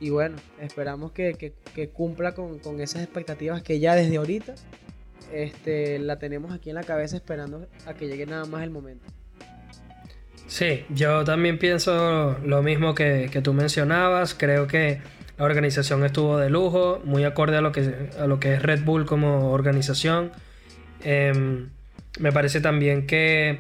y 0.04 0.10
bueno, 0.10 0.36
esperamos 0.60 1.14
que, 1.14 1.54
cumpla 1.93 2.34
con, 2.34 2.60
esas 2.82 3.04
expectativas 3.04 3.64
que 3.64 3.80
ya 3.80 3.95
desde 3.95 4.18
ahorita 4.18 4.54
este, 5.32 5.97
la 5.97 6.20
tenemos 6.20 6.51
aquí 6.51 6.72
en 6.72 6.76
la 6.76 6.84
cabeza 6.84 7.16
esperando 7.16 7.70
a 7.86 7.93
que 7.93 8.08
llegue 8.08 8.26
nada 8.26 8.43
más 8.43 8.64
el 8.64 8.70
momento. 8.70 9.06
Sí, 10.47 10.84
yo 10.89 11.24
también 11.24 11.58
pienso 11.58 12.38
lo 12.43 12.62
mismo 12.62 12.93
que, 12.93 13.30
tú 13.41 13.54
mencionabas. 13.54 14.34
Creo 14.34 14.68
que 14.68 14.99
la 15.38 15.45
organización 15.45 16.04
estuvo 16.04 16.38
de 16.38 16.49
lujo, 16.49 17.01
muy 17.06 17.24
acorde 17.24 17.56
a 17.56 17.62
lo 17.62 17.72
que, 17.72 18.10
es 18.56 18.62
Red 18.62 18.84
Bull 18.84 19.06
como 19.06 19.51
organización. 19.51 20.34
Em, 21.01 21.70
me 22.20 22.34
parece 22.34 22.60
también 22.60 23.08
que 23.08 23.58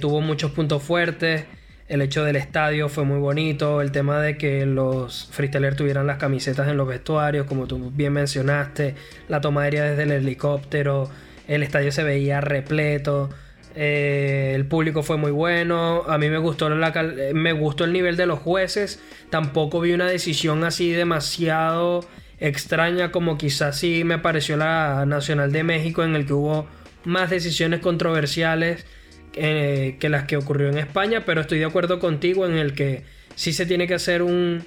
tuvo 0.00 0.20
muchos 0.20 0.50
puntos 0.50 0.82
fuertes. 0.82 1.44
El 1.90 2.02
hecho 2.02 2.22
del 2.22 2.36
estadio 2.36 2.88
fue 2.88 3.02
muy 3.02 3.18
bonito, 3.18 3.80
el 3.80 3.90
tema 3.90 4.22
de 4.22 4.38
que 4.38 4.64
los 4.64 5.28
freestylers 5.32 5.74
tuvieran 5.74 6.06
las 6.06 6.18
camisetas 6.18 6.68
en 6.68 6.76
los 6.76 6.86
vestuarios, 6.86 7.46
como 7.46 7.66
tú 7.66 7.90
bien 7.92 8.12
mencionaste, 8.12 8.94
la 9.26 9.40
toma 9.40 9.62
aérea 9.62 9.82
desde 9.82 10.04
el 10.04 10.12
helicóptero, 10.12 11.10
el 11.48 11.64
estadio 11.64 11.90
se 11.90 12.04
veía 12.04 12.40
repleto, 12.40 13.28
eh, 13.74 14.52
el 14.54 14.66
público 14.66 15.02
fue 15.02 15.16
muy 15.16 15.32
bueno, 15.32 16.04
a 16.06 16.16
mí 16.16 16.30
me 16.30 16.38
gustó, 16.38 16.70
la, 16.70 16.92
me 17.34 17.52
gustó 17.54 17.82
el 17.82 17.92
nivel 17.92 18.16
de 18.16 18.26
los 18.26 18.38
jueces, 18.38 19.02
tampoco 19.28 19.80
vi 19.80 19.92
una 19.92 20.06
decisión 20.06 20.62
así 20.62 20.92
demasiado 20.92 22.04
extraña 22.38 23.10
como 23.10 23.36
quizás 23.36 23.76
sí 23.76 24.04
me 24.04 24.18
pareció 24.18 24.56
la 24.56 25.06
Nacional 25.06 25.50
de 25.50 25.64
México 25.64 26.04
en 26.04 26.14
el 26.14 26.24
que 26.24 26.34
hubo 26.34 26.68
más 27.04 27.30
decisiones 27.30 27.80
controversiales 27.80 28.86
eh, 29.34 29.96
que 30.00 30.08
las 30.08 30.24
que 30.24 30.36
ocurrió 30.36 30.68
en 30.68 30.78
España, 30.78 31.24
pero 31.24 31.40
estoy 31.40 31.60
de 31.60 31.64
acuerdo 31.64 32.00
contigo 32.00 32.46
en 32.46 32.56
el 32.56 32.74
que 32.74 33.04
sí 33.36 33.52
se 33.52 33.64
tiene 33.66 33.86
que 33.86 33.94
hacer 33.94 34.22
un... 34.22 34.64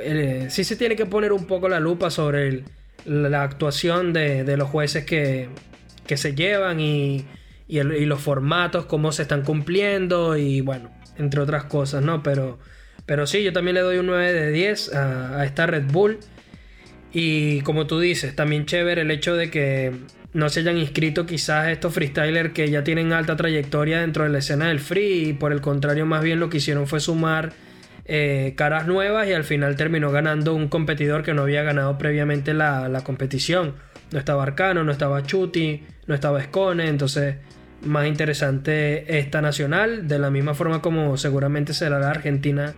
Eh, 0.00 0.46
sí 0.50 0.64
se 0.64 0.76
tiene 0.76 0.96
que 0.96 1.06
poner 1.06 1.32
un 1.32 1.46
poco 1.46 1.68
la 1.68 1.80
lupa 1.80 2.10
sobre 2.10 2.64
la 3.04 3.42
actuación 3.42 4.12
de, 4.12 4.56
los 4.56 4.68
jueces 4.68 5.04
que, 5.04 5.48
que 6.06 6.16
se 6.16 6.34
llevan 6.34 6.80
y, 6.80 7.26
y, 7.66 7.80
los 7.82 8.20
formatos, 8.20 8.86
cómo 8.86 9.12
se 9.12 9.22
están 9.22 9.42
cumpliendo 9.42 10.36
y 10.36 10.60
bueno, 10.60 10.90
entre 11.18 11.40
otras 11.40 11.64
cosas, 11.64 12.02
¿no? 12.02 12.22
Pero, 12.22 12.58
pero 13.06 13.26
sí, 13.26 13.42
yo 13.42 13.52
también 13.52 13.74
le 13.74 13.80
doy 13.80 13.98
un 13.98 14.06
9 14.06 14.32
de 14.32 14.50
10 14.50 14.94
a, 14.94 15.40
a 15.40 15.44
esta 15.44 15.66
Red 15.66 15.86
Bull. 15.90 16.18
Y 17.12 17.60
como 17.62 17.86
tú 17.86 18.00
dices, 18.00 18.34
también 18.34 18.64
chévere 18.64 19.02
el 19.02 19.10
hecho 19.10 19.34
de 19.34 19.50
que 19.50 19.92
no 20.32 20.48
se 20.48 20.60
hayan 20.60 20.78
inscrito 20.78 21.26
quizás 21.26 21.68
estos 21.68 21.92
freestylers 21.92 22.52
que 22.52 22.70
ya 22.70 22.82
tienen 22.84 23.12
alta 23.12 23.36
trayectoria 23.36 24.00
dentro 24.00 24.24
de 24.24 24.30
la 24.30 24.38
escena 24.38 24.68
del 24.68 24.80
free 24.80 25.28
y 25.28 25.32
por 25.34 25.52
el 25.52 25.60
contrario 25.60 26.06
más 26.06 26.22
bien 26.22 26.40
lo 26.40 26.48
que 26.48 26.56
hicieron 26.56 26.86
fue 26.86 27.00
sumar 27.00 27.52
eh, 28.04 28.54
caras 28.56 28.86
nuevas 28.86 29.28
y 29.28 29.32
al 29.32 29.44
final 29.44 29.76
terminó 29.76 30.10
ganando 30.10 30.54
un 30.54 30.68
competidor 30.68 31.22
que 31.22 31.34
no 31.34 31.42
había 31.42 31.62
ganado 31.62 31.98
previamente 31.98 32.52
la, 32.54 33.00
competición. 33.04 33.74
No 34.10 34.18
estaba 34.18 34.42
Arcano, 34.42 34.84
no 34.84 34.92
estaba 34.92 35.22
Chuti, 35.22 35.84
no 36.06 36.14
estaba 36.14 36.42
Scone, 36.42 36.88
entonces 36.88 37.36
más 37.82 38.06
interesante 38.06 39.18
esta 39.18 39.40
nacional, 39.40 40.08
de 40.08 40.18
la 40.18 40.30
misma 40.30 40.54
forma 40.54 40.82
como 40.82 41.16
seguramente 41.16 41.74
será 41.74 41.98
la 41.98 42.10
Argentina 42.10 42.74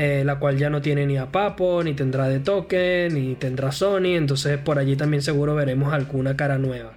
eh, 0.00 0.22
la 0.24 0.38
cual 0.38 0.56
ya 0.56 0.70
no 0.70 0.80
tiene 0.80 1.06
ni 1.06 1.16
a 1.16 1.26
Papo, 1.32 1.82
ni 1.82 1.92
tendrá 1.92 2.28
de 2.28 2.38
token, 2.38 3.12
ni 3.12 3.34
tendrá 3.34 3.72
Sony, 3.72 4.14
entonces 4.14 4.56
por 4.56 4.78
allí 4.78 4.94
también 4.94 5.24
seguro 5.24 5.56
veremos 5.56 5.92
alguna 5.92 6.36
cara 6.36 6.56
nueva. 6.56 6.92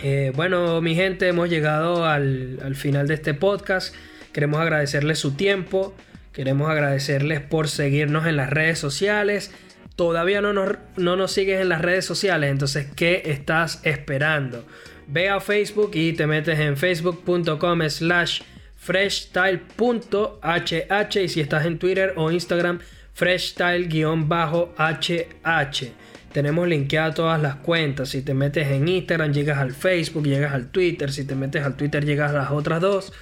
Eh, 0.00 0.30
bueno, 0.36 0.80
mi 0.80 0.94
gente, 0.94 1.26
hemos 1.26 1.50
llegado 1.50 2.06
al, 2.06 2.76
final 2.76 3.08
de 3.08 3.14
este 3.14 3.34
podcast. 3.34 3.92
Queremos 4.32 4.60
agradecerles 4.60 5.18
su 5.18 5.32
tiempo, 5.32 5.96
queremos 6.32 6.70
agradecerles 6.70 7.40
por 7.40 7.68
seguirnos 7.68 8.24
en 8.28 8.36
las 8.36 8.50
redes 8.50 8.78
sociales. 8.78 9.52
Todavía 9.96 10.40
no 10.40 10.52
nos, 10.52 10.76
no 10.96 11.16
nos 11.16 11.32
sigues 11.32 11.60
en 11.60 11.70
las 11.70 11.82
redes 11.82 12.04
sociales, 12.04 12.52
entonces, 12.52 12.86
¿qué 12.94 13.22
estás 13.24 13.80
esperando? 13.82 14.64
Ve 15.08 15.28
a 15.28 15.40
Facebook 15.40 15.90
y 15.94 16.12
te 16.12 16.28
metes 16.28 16.60
en 16.60 16.76
facebook.com 16.76 17.82
slash 17.88 18.42
freshstyle.hh 18.84 21.22
y 21.22 21.28
si 21.28 21.40
estás 21.40 21.64
en 21.64 21.78
Twitter 21.78 22.12
o 22.16 22.30
Instagram, 22.30 22.80
freshstyle-hh. 23.14 25.92
Tenemos 26.32 26.68
linkeadas 26.68 27.14
todas 27.14 27.40
las 27.40 27.56
cuentas. 27.56 28.10
Si 28.10 28.20
te 28.20 28.34
metes 28.34 28.68
en 28.68 28.86
Instagram, 28.86 29.32
llegas 29.32 29.56
al 29.58 29.72
Facebook, 29.72 30.26
llegas 30.26 30.52
al 30.52 30.70
Twitter. 30.70 31.10
Si 31.10 31.24
te 31.24 31.34
metes 31.34 31.64
al 31.64 31.76
Twitter, 31.76 32.04
llegas 32.04 32.32
a 32.32 32.34
las 32.34 32.50
otras 32.50 32.82
dos. 32.82 33.14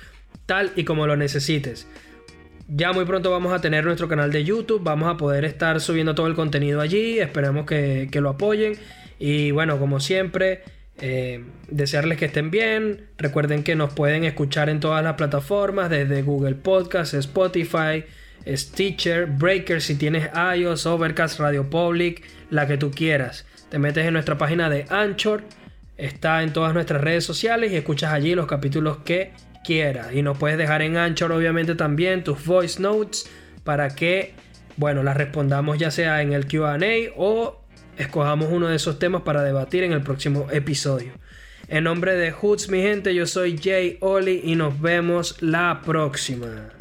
Tal 0.46 0.72
y 0.74 0.82
como 0.84 1.06
lo 1.06 1.16
necesites. 1.16 1.86
Ya 2.66 2.92
muy 2.92 3.04
pronto 3.04 3.30
vamos 3.30 3.52
a 3.52 3.60
tener 3.60 3.84
nuestro 3.84 4.08
canal 4.08 4.32
de 4.32 4.42
YouTube. 4.42 4.82
Vamos 4.82 5.14
a 5.14 5.16
poder 5.16 5.44
estar 5.44 5.80
subiendo 5.80 6.16
todo 6.16 6.26
el 6.26 6.34
contenido 6.34 6.80
allí. 6.80 7.20
Esperemos 7.20 7.66
que, 7.66 8.08
que 8.10 8.20
lo 8.20 8.30
apoyen. 8.30 8.74
Y 9.20 9.52
bueno, 9.52 9.78
como 9.78 10.00
siempre, 10.00 10.64
eh, 10.98 11.44
desearles 11.68 12.18
que 12.18 12.26
estén 12.26 12.50
bien. 12.50 13.08
Recuerden 13.18 13.62
que 13.62 13.74
nos 13.74 13.92
pueden 13.92 14.24
escuchar 14.24 14.68
en 14.68 14.80
todas 14.80 15.02
las 15.02 15.14
plataformas, 15.14 15.90
desde 15.90 16.22
Google 16.22 16.54
Podcast, 16.54 17.14
Spotify, 17.14 18.04
Stitcher, 18.46 19.26
Breaker, 19.26 19.80
si 19.80 19.94
tienes 19.94 20.28
iOS, 20.56 20.86
Overcast, 20.86 21.40
Radio 21.40 21.68
Public, 21.68 22.22
la 22.50 22.66
que 22.66 22.76
tú 22.76 22.90
quieras. 22.90 23.46
Te 23.70 23.78
metes 23.78 24.06
en 24.06 24.12
nuestra 24.12 24.36
página 24.36 24.68
de 24.68 24.84
Anchor, 24.90 25.44
está 25.96 26.42
en 26.42 26.52
todas 26.52 26.74
nuestras 26.74 27.00
redes 27.00 27.24
sociales 27.24 27.72
y 27.72 27.76
escuchas 27.76 28.12
allí 28.12 28.34
los 28.34 28.46
capítulos 28.46 28.98
que 28.98 29.32
quieras. 29.64 30.12
Y 30.12 30.22
nos 30.22 30.36
puedes 30.38 30.58
dejar 30.58 30.82
en 30.82 30.96
Anchor, 30.96 31.32
obviamente, 31.32 31.74
también 31.74 32.24
tus 32.24 32.44
voice 32.44 32.80
notes 32.80 33.30
para 33.64 33.94
que, 33.94 34.34
bueno, 34.76 35.02
las 35.02 35.16
respondamos 35.16 35.78
ya 35.78 35.90
sea 35.90 36.22
en 36.22 36.32
el 36.32 36.46
QA 36.46 36.78
o 37.16 37.61
escojamos 37.96 38.48
uno 38.50 38.68
de 38.68 38.76
esos 38.76 38.98
temas 38.98 39.22
para 39.22 39.42
debatir 39.42 39.84
en 39.84 39.92
el 39.92 40.02
próximo 40.02 40.46
episodio. 40.50 41.12
En 41.68 41.84
nombre 41.84 42.14
de 42.16 42.32
Hoods, 42.32 42.68
mi 42.68 42.82
gente, 42.82 43.14
yo 43.14 43.26
soy 43.26 43.58
Jay 43.58 43.98
Oli 44.00 44.42
y 44.44 44.56
nos 44.56 44.80
vemos 44.80 45.40
la 45.40 45.80
próxima. 45.84 46.72